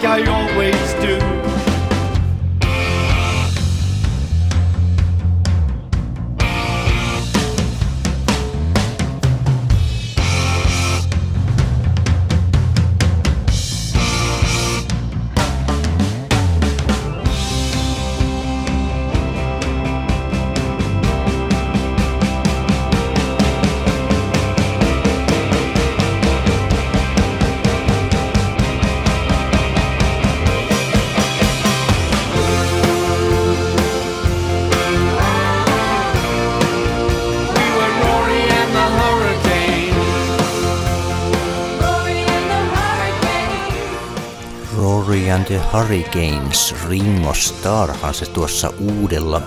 like 0.02 0.26
I 0.26 0.32
always 0.32 0.94
do. 1.02 1.19
Hurricanes, 45.74 46.76
Ringo 46.90 47.34
Starrhan 47.34 48.14
se 48.14 48.26
tuossa 48.26 48.74
uudella 48.80 49.42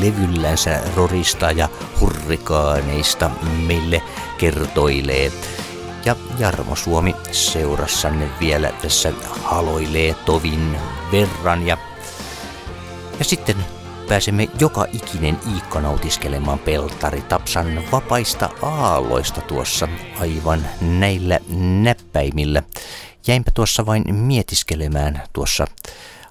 levyllänsä 0.00 0.80
Rorista 0.96 1.50
ja 1.50 1.68
hurrikaaneista 2.00 3.30
meille 3.66 4.02
kertoilee. 4.38 5.32
Ja 6.04 6.16
Jarmo 6.38 6.76
Suomi 6.76 7.14
seurassanne 7.32 8.28
vielä 8.40 8.72
tässä 8.82 9.12
haloilee 9.42 10.14
tovin 10.14 10.76
verran 11.12 11.66
ja, 11.66 11.76
ja 13.18 13.24
sitten 13.24 13.56
pääsemme 14.08 14.48
joka 14.60 14.86
ikinen 14.92 15.38
Iikka 15.54 15.80
nautiskelemaan 15.80 16.58
Peltari 16.58 17.22
Tapsan 17.22 17.82
vapaista 17.92 18.48
aalloista 18.62 19.40
tuossa 19.40 19.88
aivan 20.20 20.66
näillä 20.80 21.40
näppäimillä. 21.82 22.62
Jäinpä 23.28 23.50
tuossa 23.54 23.86
vain 23.86 24.14
mietiskelemään 24.14 25.22
tuossa 25.32 25.66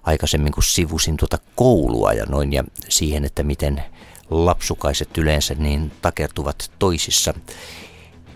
aikaisemmin, 0.03 0.51
kun 0.51 0.63
sivusin 0.63 1.17
tuota 1.17 1.37
koulua 1.55 2.13
ja 2.13 2.25
noin 2.25 2.53
ja 2.53 2.63
siihen, 2.89 3.25
että 3.25 3.43
miten 3.43 3.83
lapsukaiset 4.29 5.17
yleensä 5.17 5.53
niin 5.53 5.91
takertuvat 6.01 6.71
toisissa. 6.79 7.33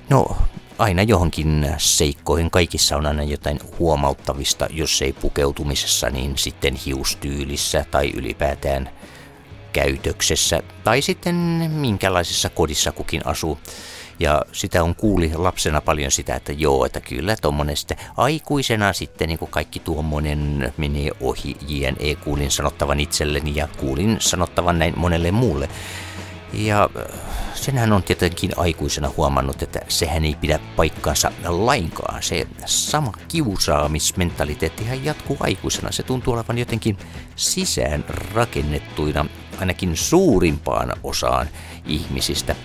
No, 0.10 0.38
aina 0.78 1.04
johonkin 1.04 1.76
seikkoihin. 1.78 2.52
Kaikissa 2.52 2.98
on 2.98 3.06
aina 3.06 3.24
jotain 3.24 3.60
huomauttavista, 3.80 4.68
jos 4.70 5.02
ei 5.02 5.14
pukeutumisessa, 5.14 6.10
niin 6.10 6.38
sitten 6.38 6.76
hiustyylissä 6.76 7.86
tai 7.92 8.12
ylipäätään 8.16 8.90
käytöksessä 9.74 10.64
tai 10.84 11.02
sitten 11.02 11.36
minkälaisessa 11.72 12.50
kodissa 12.50 12.92
kukin 12.92 13.22
asuu. 13.26 13.60
Ja 14.22 14.42
sitä 14.52 14.84
on 14.84 14.96
kuuli 14.96 15.32
lapsena 15.36 15.82
paljon 15.82 16.12
sitä, 16.12 16.36
että 16.36 16.52
joo, 16.52 16.86
että 16.86 17.02
kyllä 17.02 17.36
tuommoinen 17.42 17.78
sitten 17.78 17.98
aikuisena 18.18 18.94
sitten 18.94 19.30
niin 19.30 19.40
kuin 19.40 19.52
kaikki 19.52 19.80
tuommoinen 19.80 20.74
menee 20.78 21.12
ohi 21.22 21.58
JNE. 21.68 22.16
Kuulin 22.24 22.52
sanottavan 22.52 23.00
itselleni 23.00 23.56
ja 23.56 23.68
kuulin 23.78 24.18
sanottavan 24.20 24.80
näin 24.80 24.94
monelle 24.98 25.32
muulle. 25.32 25.70
Ja 26.54 26.90
äh, 26.98 27.20
senhän 27.56 27.94
on 27.94 28.04
tietenkin 28.04 28.52
aikuisena 28.58 29.12
huomannut, 29.18 29.62
että 29.62 29.80
sehän 29.88 30.26
ei 30.26 30.36
pidä 30.42 30.60
paikkaansa 30.76 31.32
lainkaan. 31.44 32.24
Se 32.24 32.48
sama 32.66 33.12
kiusaamismentaliteettihan 33.28 35.06
jatkuu 35.06 35.38
aikuisena. 35.40 35.92
Se 35.92 36.04
tuntuu 36.04 36.34
olevan 36.34 36.58
jotenkin 36.58 36.98
sisään 37.36 38.06
rakennettuina 38.34 39.26
ainakin 39.60 39.98
suurimpaan 39.98 40.94
osaan 41.04 41.48
ihmisistä. 41.86 42.56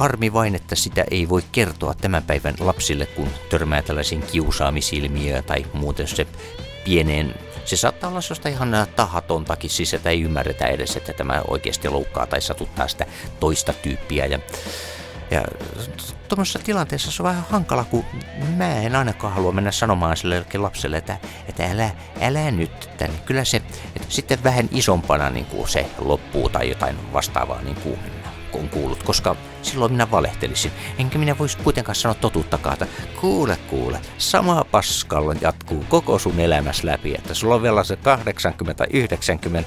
Harmi 0.00 0.32
vain, 0.32 0.54
että 0.54 0.74
sitä 0.74 1.04
ei 1.10 1.28
voi 1.28 1.42
kertoa 1.52 1.94
tämän 1.94 2.22
päivän 2.22 2.54
lapsille, 2.60 3.06
kun 3.06 3.28
törmää 3.50 3.82
tällaisiin 3.82 4.22
kiusaamisilmiöön 4.22 5.44
tai 5.44 5.66
muuten 5.72 6.08
se 6.08 6.26
pieneen 6.84 7.34
se 7.64 7.76
saattaa 7.76 8.10
olla 8.10 8.20
sellaista 8.20 8.48
ihan 8.48 8.86
tahatontakin, 8.96 9.70
siis 9.70 9.94
että 9.94 10.10
ei 10.10 10.22
ymmärretä 10.22 10.66
edes, 10.66 10.96
että 10.96 11.12
tämä 11.12 11.42
oikeasti 11.48 11.88
loukkaa 11.88 12.26
tai 12.26 12.40
satuttaa 12.40 12.88
sitä 12.88 13.06
toista 13.40 13.72
tyyppiä. 13.72 14.26
Ja, 14.26 14.38
ja 15.30 15.42
tuommoisessa 16.28 16.58
tilanteessa 16.58 17.10
se 17.10 17.22
on 17.22 17.28
vähän 17.28 17.44
hankala, 17.50 17.84
kun 17.84 18.04
mä 18.56 18.80
en 18.80 18.96
ainakaan 18.96 19.32
halua 19.32 19.52
mennä 19.52 19.72
sanomaan 19.72 20.16
sille 20.16 20.46
lapselle, 20.54 20.96
että, 20.96 21.18
että 21.48 21.70
älä, 21.70 21.90
älä 22.20 22.50
nyt. 22.50 22.84
Että 22.84 23.08
kyllä 23.26 23.44
se 23.44 23.56
että 23.56 24.06
sitten 24.08 24.44
vähän 24.44 24.68
isompana 24.72 25.30
niin 25.30 25.46
kuin 25.46 25.68
se 25.68 25.86
loppuu 25.98 26.48
tai 26.48 26.68
jotain 26.68 27.12
vastaavaa 27.12 27.62
niin 27.62 27.76
kuin 27.76 28.19
on 28.54 28.68
kuullut, 28.68 29.02
koska 29.02 29.36
silloin 29.62 29.92
minä 29.92 30.10
valehtelisin. 30.10 30.72
Enkä 30.98 31.18
minä 31.18 31.38
voisi 31.38 31.58
kuitenkaan 31.58 31.96
sanoa 31.96 32.14
totuuttakaan, 32.14 32.72
että 32.72 32.86
kuule 33.20 33.56
kuule, 33.56 34.00
sama 34.18 34.64
paskalla 34.64 35.34
jatkuu 35.40 35.84
koko 35.88 36.18
sun 36.18 36.40
elämässä 36.40 36.86
läpi, 36.86 37.14
että 37.14 37.34
sulla 37.34 37.54
on 37.54 37.62
vielä 37.62 37.84
se 37.84 37.98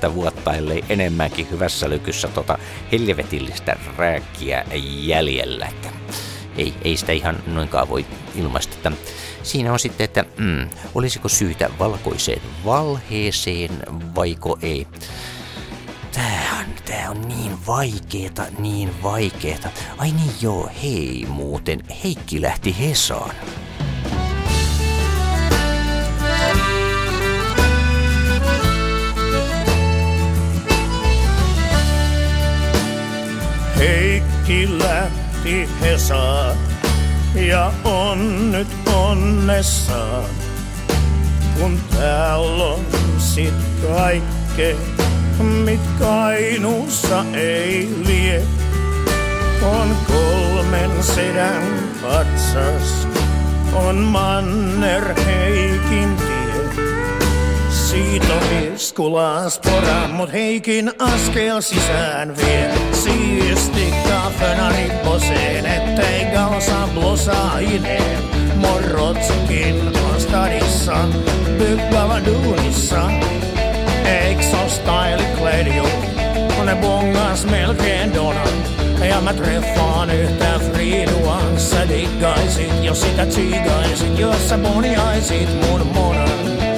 80-90 0.10 0.14
vuotta, 0.14 0.54
ellei 0.54 0.86
enemmänkin 0.90 1.48
hyvässä 1.52 1.90
lykyssä 1.90 2.28
tota 2.28 2.58
helvetillistä 2.92 3.76
rääkkiä 3.98 4.66
jäljellä. 5.02 5.66
Että 5.66 5.90
ei, 6.58 6.74
ei 6.84 6.98
sitä 6.98 7.12
ihan 7.12 7.36
noinkaan 7.48 7.90
voi 7.90 8.06
ilmaista. 8.36 8.76
Että 8.76 8.92
siinä 9.44 9.74
on 9.74 9.80
sitten, 9.80 10.06
että 10.06 10.26
mm, 10.38 10.70
olisiko 10.96 11.30
syytä 11.30 11.70
valkoiseen 11.80 12.42
valheeseen 12.66 13.72
vaiko 14.16 14.58
ei. 14.62 14.88
Tää 16.14 16.58
on, 16.60 16.66
tää 16.86 17.10
on 17.10 17.22
niin 17.22 17.66
vaikeeta, 17.68 18.46
niin 18.60 19.04
vaikeeta. 19.04 19.70
Ai 19.98 20.12
niin 20.12 20.32
joo, 20.42 20.70
hei 20.84 21.26
muuten, 21.30 21.80
Heikki 22.04 22.42
lähti 22.42 22.76
Hesaan. 22.80 23.36
Heikki 33.78 34.80
lähti 34.80 35.70
Hesaan 35.82 36.58
ja 37.36 37.74
on 37.84 38.52
nyt 38.52 38.68
onnessaan, 38.94 40.30
kun 41.60 41.80
täällä 41.92 42.64
on 42.64 42.86
sit 43.18 43.54
kaikkea 43.88 44.76
mit 45.40 45.82
Kainuussa 46.00 47.26
ei 47.34 47.90
lie. 48.08 48.42
On 49.64 49.96
kolmen 50.08 51.04
sedän 51.04 51.64
patsas, 52.02 53.08
on 53.74 53.96
Manner 53.96 55.14
Heikin 55.26 56.16
tie. 56.16 56.84
Siitä 57.70 58.34
on 58.34 58.74
iskulaas 58.74 59.60
pora, 59.60 60.08
mut 60.08 60.32
Heikin 60.34 60.92
askel 61.00 61.62
sisään 61.62 62.38
vie. 62.38 62.72
Siisti 62.92 63.94
kafena 64.10 64.70
ripposeen, 64.70 65.66
ettei 65.66 66.26
galsa 66.26 66.88
blosaineen. 66.94 68.24
Morrotkin 68.56 69.98
on 70.06 70.22
stadissa, 70.22 70.98
byggava 71.58 72.26
duunissa. 72.26 73.10
Eiks 74.06 74.54
oo 74.54 74.70
style 74.70 75.24
klädjo, 75.38 75.84
kun 76.56 76.66
ne 76.66 76.76
bongas 76.76 77.46
melkein 77.46 78.14
donan. 78.14 78.64
Ja 79.10 79.22
mä 79.22 79.34
treffaan 79.34 80.10
yhtä 80.10 80.60
Friduan, 80.60 81.60
sä 81.60 81.90
diggaisit, 81.90 82.84
jos 82.84 83.02
sitä 83.02 83.26
tsiigaisit, 83.26 84.20
jos 84.20 84.50
sä 84.50 84.58
boniaisit 84.58 85.50
mun 85.62 85.88
monan. 85.88 86.30
Ei 86.62 86.73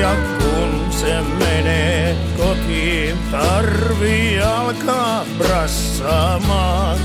Ja 0.00 0.16
kun 0.38 0.92
se 0.92 1.22
menee 1.38 2.16
kotiin, 2.36 3.18
tarvii 3.30 4.40
alkaa 4.40 5.24
brassaamaan. 5.38 6.98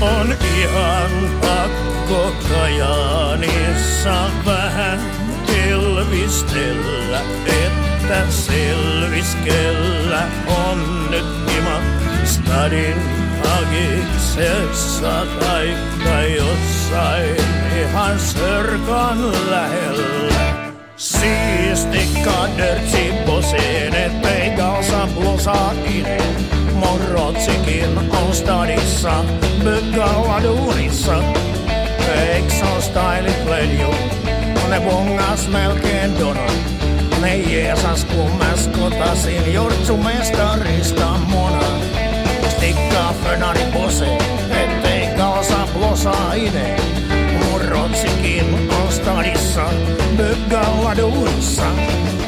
On 0.00 0.34
ihan 0.60 1.10
pakko 1.40 2.32
Kajaanissa 2.48 4.30
vähän 4.46 5.00
elvistellä, 5.68 7.20
että 7.46 8.30
selviskellä 8.30 10.22
on 10.66 11.10
nyt 11.10 11.26
hima 11.54 11.80
stadin 12.24 12.96
hagiksessa 13.44 15.26
taikka 15.40 16.22
jossain 16.22 17.36
ihan 17.80 18.20
sörkan 18.20 19.50
lähellä. 19.50 20.65
Siisti 20.96 22.08
kadertsi 22.24 23.12
poseen, 23.26 23.94
ettei 23.94 24.50
galsa 24.50 25.08
blosa 25.14 25.72
ide. 25.94 26.16
Morrotsikin 26.72 27.98
on 28.10 28.34
stadissa, 28.34 29.24
byggalla 29.64 30.42
duunissa. 30.42 31.22
Eiks 32.16 32.62
on 32.62 32.82
stylit 32.82 33.44
pledju, 33.44 33.94
ne 34.68 34.80
bongas 34.80 35.48
melkein 35.48 36.18
donon. 36.18 36.50
Ne 37.20 37.36
jeesas 37.36 38.04
kun 38.04 38.30
mä 38.38 38.56
skotasin 38.56 39.52
jortsumestarista 39.52 41.06
mona. 41.06 41.66
Stikkaa 42.48 43.14
fönari 43.24 43.64
pose, 43.72 44.18
ettei 44.50 45.06
galsa 45.16 45.68
blosa 45.74 46.34
ide. 46.34 46.76
Murrotsikin 47.44 48.65
on 49.08 49.24
stadissa, 49.24 49.70
byggalla 50.16 50.94
duunissa. 50.96 52.25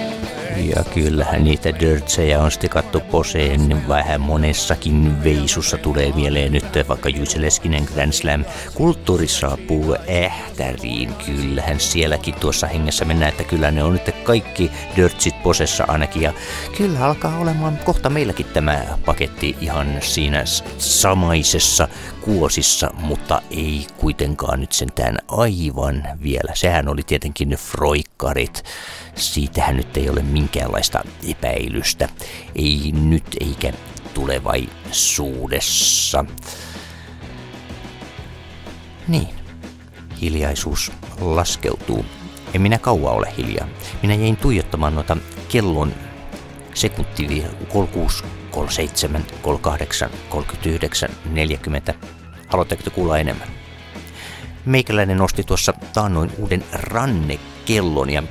Ja 0.59 0.85
kyllähän 0.95 1.45
niitä 1.45 1.81
dörtsejä 1.81 2.43
on 2.43 2.51
stikattu 2.51 3.01
poseen 3.01 3.89
vähän 3.89 4.21
monessakin 4.21 5.25
veisussa 5.25 5.79
tulee 5.79 6.13
mieleen 6.13 6.53
nyt 6.53 6.65
vaikka 6.89 7.09
Juise 7.09 7.41
Leskinen 7.41 7.89
Grand 7.95 8.13
Slam. 8.13 8.45
Kulttuuri 8.75 9.29
saapuu 9.29 9.97
ähtäriin, 10.25 11.15
kyllähän 11.27 11.81
sielläkin 11.81 12.35
tuossa 12.35 12.67
hengessä 12.67 13.05
mennään, 13.05 13.31
että 13.31 13.45
kyllä 13.45 13.71
ne 13.71 13.83
on 13.83 13.93
nyt 13.93 14.15
kaikki 14.25 14.71
dörtsit 14.97 15.43
posessa 15.43 15.85
ainakin. 15.89 16.23
Ja 16.23 16.33
kyllä 16.77 17.05
alkaa 17.05 17.39
olemaan 17.39 17.79
kohta 17.85 18.11
meilläkin 18.11 18.47
tämä 18.47 18.85
paketti 19.07 19.57
ihan 19.61 19.97
siinä 20.01 20.45
samaisessa 20.79 21.89
kuosissa, 22.21 22.91
mutta 22.99 23.43
ei 23.51 23.87
kuitenkaan 23.97 24.61
nyt 24.61 24.73
sentään 24.73 25.19
aivan 25.29 26.09
vielä. 26.23 26.55
Sehän 26.55 26.89
oli 26.89 27.03
tietenkin 27.03 27.51
froikkarit. 27.51 28.65
Siitähän 29.19 29.77
nyt 29.77 29.97
ei 29.97 30.11
ole 30.11 30.23
minkäänlaista 30.23 31.05
epäilystä. 31.31 32.09
Ei 32.57 32.93
nyt 32.93 33.37
eikä 33.41 33.73
tulevaisuudessa. 34.15 36.25
Niin, 39.09 39.29
hiljaisuus 40.21 40.93
laskeutuu. 41.21 42.05
En 42.55 42.63
minä 42.63 42.79
kauan 42.79 43.15
ole 43.15 43.33
hiljaa. 43.37 43.69
Minä 44.03 44.15
jäin 44.15 44.37
tuijottamaan 44.37 44.95
noita 44.95 45.17
kellon 45.49 45.95
sekuntia 46.75 47.49
36, 47.69 48.25
37, 48.51 49.25
38, 49.43 50.11
39, 50.29 51.11
40. 51.31 51.95
Haluatteko 52.49 52.83
te 52.83 52.91
kuulla 52.91 53.19
enemmän? 53.19 53.49
Meikäläinen 54.65 55.19
nosti 55.19 55.45
tuossa 55.45 55.73
taannoin 55.93 56.31
uuden 56.39 56.65
rannekellon 56.73 58.11
ja 58.11 58.23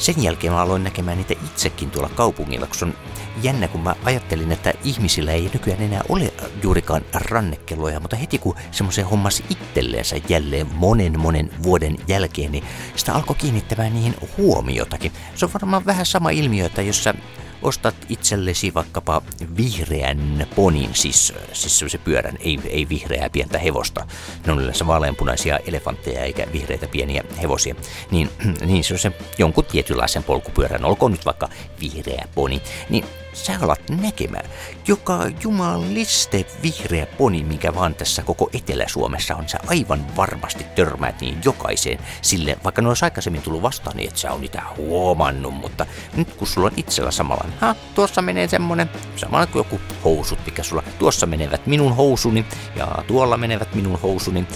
sen 0.00 0.22
jälkeen 0.22 0.52
mä 0.52 0.60
aloin 0.60 0.84
näkemään 0.84 1.16
niitä 1.16 1.34
itsekin 1.44 1.90
tuolla 1.90 2.08
kaupungilla, 2.14 2.68
se 2.72 2.84
on 2.84 2.94
jännä, 3.42 3.68
kun 3.68 3.80
mä 3.80 3.94
ajattelin, 4.04 4.52
että 4.52 4.72
ihmisillä 4.84 5.32
ei 5.32 5.50
nykyään 5.52 5.82
enää 5.82 6.02
ole 6.08 6.32
juurikaan 6.62 7.02
rannekelloja, 7.14 8.00
mutta 8.00 8.16
heti 8.16 8.38
kun 8.38 8.54
semmoisen 8.70 9.04
hommasi 9.04 9.44
itselleensä 9.50 10.16
jälleen 10.28 10.66
monen 10.74 11.20
monen 11.20 11.50
vuoden 11.62 11.96
jälkeen, 12.08 12.52
niin 12.52 12.64
sitä 12.96 13.14
alkoi 13.14 13.36
kiinnittämään 13.36 13.94
niihin 13.94 14.14
huomiotakin. 14.38 15.12
Se 15.34 15.44
on 15.44 15.52
varmaan 15.52 15.86
vähän 15.86 16.06
sama 16.06 16.30
ilmiö, 16.30 16.66
että 16.66 16.82
jos 16.82 17.04
sä 17.04 17.14
ostat 17.62 17.94
itsellesi 18.08 18.74
vaikkapa 18.74 19.22
vihreän 19.56 20.46
ponin, 20.56 20.94
siis, 20.94 21.32
siis 21.52 21.78
semmoisen 21.78 22.00
pyörän, 22.00 22.38
ei, 22.40 22.58
ei 22.68 22.88
vihreää 22.88 23.30
pientä 23.30 23.58
hevosta. 23.58 24.06
Ne 24.46 24.52
on 24.52 24.60
yleensä 24.60 24.86
vaaleanpunaisia 24.86 25.58
elefantteja 25.58 26.20
eikä 26.20 26.46
vihreitä 26.52 26.86
pieniä 26.86 27.24
hevosia. 27.42 27.74
Niin, 28.10 28.30
niin 28.66 28.84
se 28.84 28.94
on 28.94 28.98
se 28.98 29.12
jonkun 29.38 29.64
tietynlaisen 29.64 30.24
polkupyörän, 30.24 30.84
olkoon 30.84 31.12
nyt 31.12 31.26
vaikka 31.26 31.48
vihreä 31.80 32.28
poni, 32.34 32.62
niin 32.88 33.04
sä 33.32 33.52
alat 33.62 33.80
näkemään 34.02 34.50
joka 34.86 35.18
jumaliste 35.42 36.46
vihreä 36.62 37.06
poni, 37.06 37.44
mikä 37.44 37.74
vaan 37.74 37.94
tässä 37.94 38.22
koko 38.22 38.50
Etelä-Suomessa 38.52 39.36
on. 39.36 39.48
Sä 39.48 39.58
aivan 39.66 40.16
varmasti 40.16 40.64
törmäät 40.64 41.20
niin 41.20 41.38
jokaiseen 41.44 41.98
sille, 42.22 42.56
vaikka 42.64 42.82
ne 42.82 42.88
olisi 42.88 43.04
aikaisemmin 43.04 43.42
tullut 43.42 43.62
vastaan, 43.62 43.96
niin 43.96 44.08
et 44.08 44.16
sä 44.16 44.32
on 44.32 44.40
niitä 44.40 44.62
huomannut, 44.76 45.54
mutta 45.54 45.86
nyt 46.16 46.34
kun 46.34 46.46
sulla 46.46 46.66
on 46.66 46.72
itsellä 46.76 47.10
samalla, 47.10 47.44
ha, 47.60 47.74
tuossa 47.94 48.22
menee 48.22 48.48
semmonen, 48.48 48.90
samalla 49.16 49.46
kuin 49.46 49.60
joku 49.60 49.80
housut, 50.04 50.38
mikä 50.46 50.62
sulla, 50.62 50.82
tuossa 50.98 51.26
menevät 51.26 51.66
minun 51.66 51.96
housuni 51.96 52.44
ja 52.76 53.04
tuolla 53.06 53.36
menevät 53.36 53.74
minun 53.74 54.00
housuni. 54.00 54.46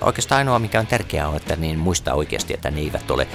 Oikeastaan 0.00 0.38
ainoa, 0.38 0.58
mikä 0.58 0.80
on 0.80 0.86
tärkeää 0.86 1.28
on, 1.28 1.36
että 1.36 1.56
niin 1.56 1.78
muistaa 1.78 2.14
oikeasti, 2.14 2.54
että 2.54 2.70
ne 2.70 2.80
eivät 2.80 3.10
ole 3.10 3.28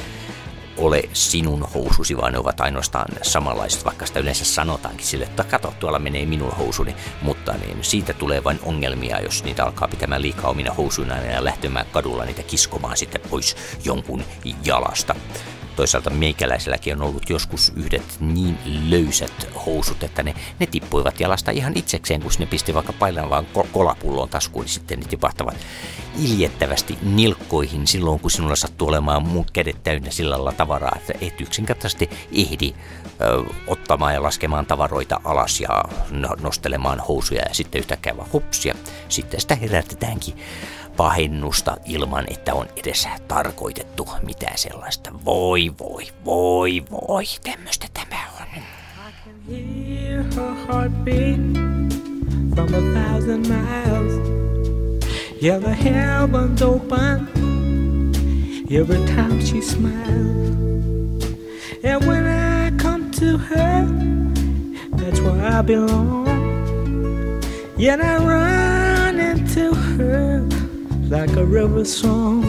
ole 0.78 1.04
sinun 1.14 1.68
housusi, 1.74 2.18
vaan 2.18 2.34
ne 2.34 2.40
ovat 2.40 2.62
ainoastaan 2.62 3.08
samanlaiset, 3.22 3.86
vaikka 3.86 4.06
sitä 4.06 4.20
yleensä 4.20 4.46
sanotaankin 4.46 5.06
sille, 5.06 5.26
että 5.26 5.44
kato, 5.44 5.74
tuolla 5.80 6.00
menee 6.00 6.26
minun 6.26 6.52
housuni, 6.52 6.96
mutta 7.22 7.54
niin 7.54 7.84
siitä 7.84 8.14
tulee 8.14 8.44
vain 8.44 8.60
ongelmia, 8.64 9.20
jos 9.20 9.44
niitä 9.44 9.66
alkaa 9.66 9.88
pitämään 9.88 10.22
liikaa 10.22 10.50
omina 10.50 10.74
housuina 10.74 11.18
ja 11.18 11.44
lähtemään 11.44 11.86
kadulla 11.92 12.26
niitä 12.26 12.44
kiskomaan 12.44 12.98
sitten 12.98 13.22
pois 13.30 13.56
jonkun 13.84 14.24
jalasta. 14.66 15.16
Toisaalta 15.76 16.10
meikäläiselläkin 16.10 16.96
on 17.02 17.08
ollut 17.08 17.30
joskus 17.30 17.74
yhdet 17.76 18.18
niin 18.20 18.58
löysät 18.90 19.50
housut, 19.66 20.04
että 20.04 20.24
ne, 20.24 20.36
ne 20.60 20.68
tippuivat 20.68 21.20
jalasta 21.20 21.52
ihan 21.52 21.74
itsekseen, 21.76 22.22
kun 22.22 22.32
ne 22.40 22.46
pisti 22.46 22.74
vaikka 22.74 22.94
painavaan 22.94 23.46
ko- 23.58 23.68
kolapulloon 23.72 24.30
taskuun, 24.30 24.66
niin 24.66 24.74
sitten 24.74 25.00
ne 25.00 25.06
tipahtavat 25.06 25.56
iljettävästi 26.24 26.98
nilkkoihin 27.02 27.88
silloin, 27.88 28.20
kun 28.20 28.32
sinulla 28.32 28.56
sattuu 28.56 28.88
olemaan 28.88 29.28
muut 29.28 29.52
kädet 29.52 29.84
täynnä 29.84 30.12
sillä 30.12 30.36
lailla 30.36 30.52
tavaraa, 30.52 30.96
että 30.96 31.14
et 31.22 31.42
yksinkertaisesti 31.42 32.10
ehdi 32.34 32.74
ö, 33.22 33.44
ottamaan 33.68 34.14
ja 34.14 34.24
laskemaan 34.24 34.66
tavaroita 34.66 35.22
alas 35.24 35.62
ja 35.62 35.84
no- 36.12 36.36
nostelemaan 36.42 37.00
housuja 37.00 37.42
ja 37.48 37.54
sitten 37.54 37.80
yhtäkkiä 37.80 38.18
vaan 38.18 38.32
hups 38.34 38.66
ja 38.66 38.74
sitten 39.10 39.42
sitä 39.42 39.56
herätetäänkin 39.56 40.38
pahennusta 40.98 41.78
ilman, 41.86 42.26
että 42.28 42.54
on 42.54 42.68
edes 42.76 43.08
tarkoitettu 43.28 44.10
mitään 44.26 44.58
sellaista. 44.58 45.12
Voi, 45.26 45.74
voi, 45.80 46.08
voi, 46.26 46.84
voi, 46.92 47.24
tämmöistä 47.44 47.88
tämä 47.94 48.20
on. 48.40 48.46
every 58.72 59.06
time 59.06 59.40
she 59.42 59.62
smiles. 59.62 61.26
And 61.84 62.06
when 62.06 62.26
I 62.26 62.72
come 62.78 63.12
to 63.12 63.38
her, 63.38 63.86
that's 64.92 65.22
where 65.22 65.46
I 65.46 65.62
belong. 65.62 66.28
Yet 67.78 68.02
I 68.02 68.18
run 68.18 69.20
into 69.20 69.74
her 69.74 70.55
like 71.10 71.36
a 71.36 71.46
river 71.46 71.86
song. 71.86 72.44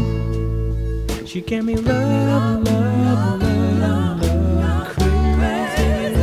She 1.27 1.41
gave 1.43 1.65
me 1.65 1.77
love, 1.77 2.63
love, 2.65 3.43
love, 3.43 4.23
love, 4.23 4.89
crazy. 4.95 6.17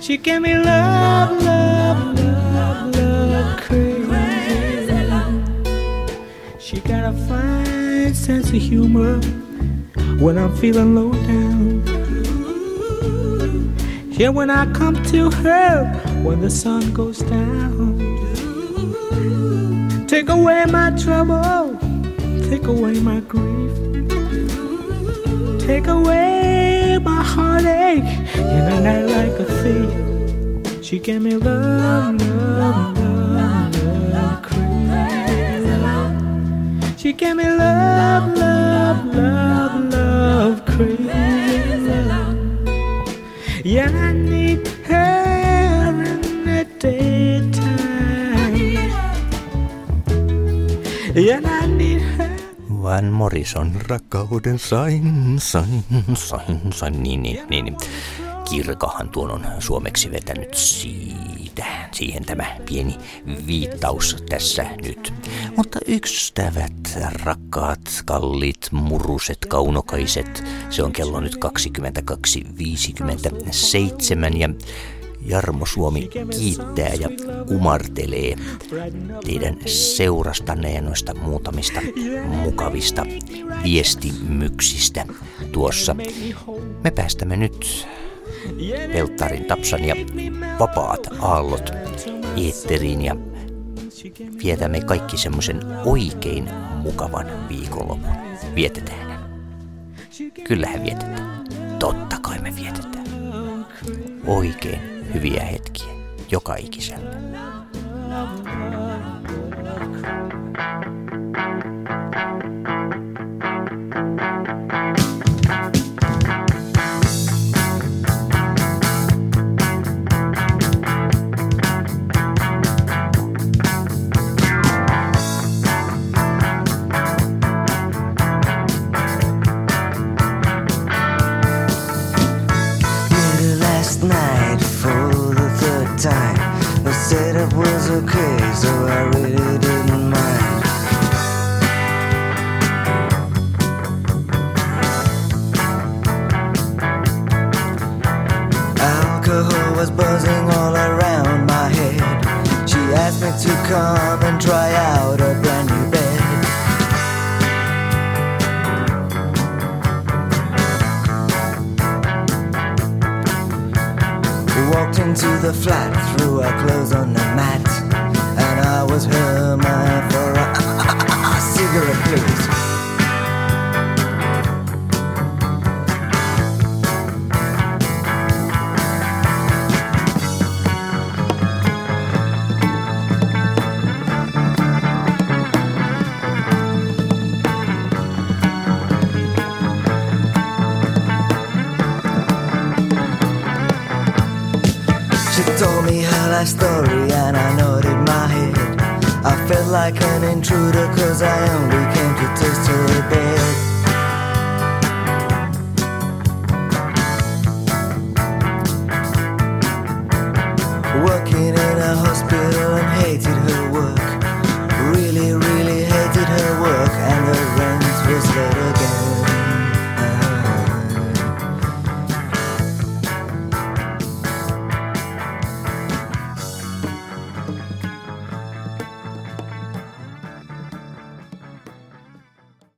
She 0.00 0.16
gave 0.16 0.42
me 0.42 0.54
love, 0.54 1.42
love, 1.42 2.18
love, 2.18 2.94
love, 2.94 3.60
crazy. 3.60 4.10
She 6.58 6.80
got 6.80 7.12
a 7.12 7.16
fine 7.26 8.14
sense 8.14 8.48
of 8.48 8.54
humor 8.54 9.20
when 10.20 10.38
I'm 10.38 10.54
feeling 10.56 10.94
low 10.94 11.12
down. 11.12 11.82
Yeah, 14.12 14.28
when 14.28 14.50
I 14.50 14.70
come 14.72 15.02
to 15.04 15.30
her 15.30 15.86
when 16.22 16.40
the 16.40 16.50
sun 16.50 16.92
goes 16.92 17.18
down. 17.20 18.09
Take 20.10 20.28
away 20.28 20.64
my 20.66 20.90
trouble, 20.90 21.78
take 22.50 22.64
away 22.66 22.98
my 22.98 23.20
grief, 23.20 23.70
take 25.60 25.86
away 25.86 26.98
my 27.00 27.22
heartache 27.22 28.02
in 28.34 28.64
a 28.74 28.80
night 28.80 29.04
like 29.04 29.38
a 29.38 29.44
thief. 29.62 30.84
She 30.84 30.98
gave 30.98 31.22
me 31.22 31.36
love, 31.36 32.20
love, 32.20 32.98
love, 32.98 33.76
love, 34.12 34.42
crazy. 34.42 35.76
She 36.96 37.12
gave 37.12 37.36
me 37.36 37.44
love, 37.44 38.36
love, 38.36 39.14
love, 39.14 39.92
love, 39.94 40.64
crazy. 40.66 41.06
Yeah, 43.62 43.90
I 43.92 44.12
need 44.12 44.39
I 51.16 51.66
need 51.66 52.00
her. 52.00 52.30
Van 52.82 53.04
Morrison 53.04 53.72
rakkauden 53.88 54.58
sain, 54.58 55.34
sain, 55.38 55.84
sain, 56.14 56.60
sain, 56.74 57.02
niin, 57.02 57.22
niin, 57.22 57.48
niin, 57.48 57.64
niin. 57.64 57.76
Kirkahan 58.50 59.08
tuon 59.08 59.30
on 59.30 59.46
suomeksi 59.58 60.12
vetänyt 60.12 60.54
siitä. 60.54 61.64
Siihen 61.92 62.24
tämä 62.24 62.44
pieni 62.68 62.96
viittaus 63.46 64.16
tässä 64.28 64.66
nyt. 64.82 65.12
Mutta 65.56 65.78
ystävät, 65.88 66.98
rakkaat, 67.24 68.02
kalliit, 68.04 68.68
muruset, 68.70 69.38
kaunokaiset, 69.48 70.44
se 70.70 70.82
on 70.82 70.92
kello 70.92 71.20
nyt 71.20 71.36
22.57 71.44 71.48
ja 74.36 74.48
Jarmo 75.24 75.66
Suomi 75.66 76.08
kiittää 76.38 76.94
ja 77.00 77.08
kumartelee 77.48 78.36
teidän 79.26 79.56
seurastanne 79.66 80.72
ja 80.72 80.80
noista 80.80 81.14
muutamista 81.14 81.80
mukavista 82.26 83.06
viestimyksistä 83.62 85.04
tuossa. 85.52 85.96
Me 86.84 86.90
päästämme 86.90 87.36
nyt 87.36 87.88
Pelttarin 88.92 89.44
Tapsan 89.44 89.84
ja 89.84 89.94
Vapaat 90.58 91.06
aallot 91.20 91.70
eetteriin 92.36 93.04
ja 93.04 93.16
vietämme 94.42 94.80
kaikki 94.80 95.18
semmoisen 95.18 95.60
oikein 95.84 96.48
mukavan 96.82 97.48
viikonlopun. 97.48 98.16
Vietetään. 98.54 99.20
Kyllähän 100.44 100.82
vietetään. 100.82 101.44
Totta 101.78 102.16
kai 102.22 102.38
me 102.38 102.56
vietetään. 102.56 103.06
Oikein 104.26 104.99
hyviä 105.14 105.44
hetkiä 105.44 105.92
joka 106.30 106.56
ikisellä. 106.56 107.10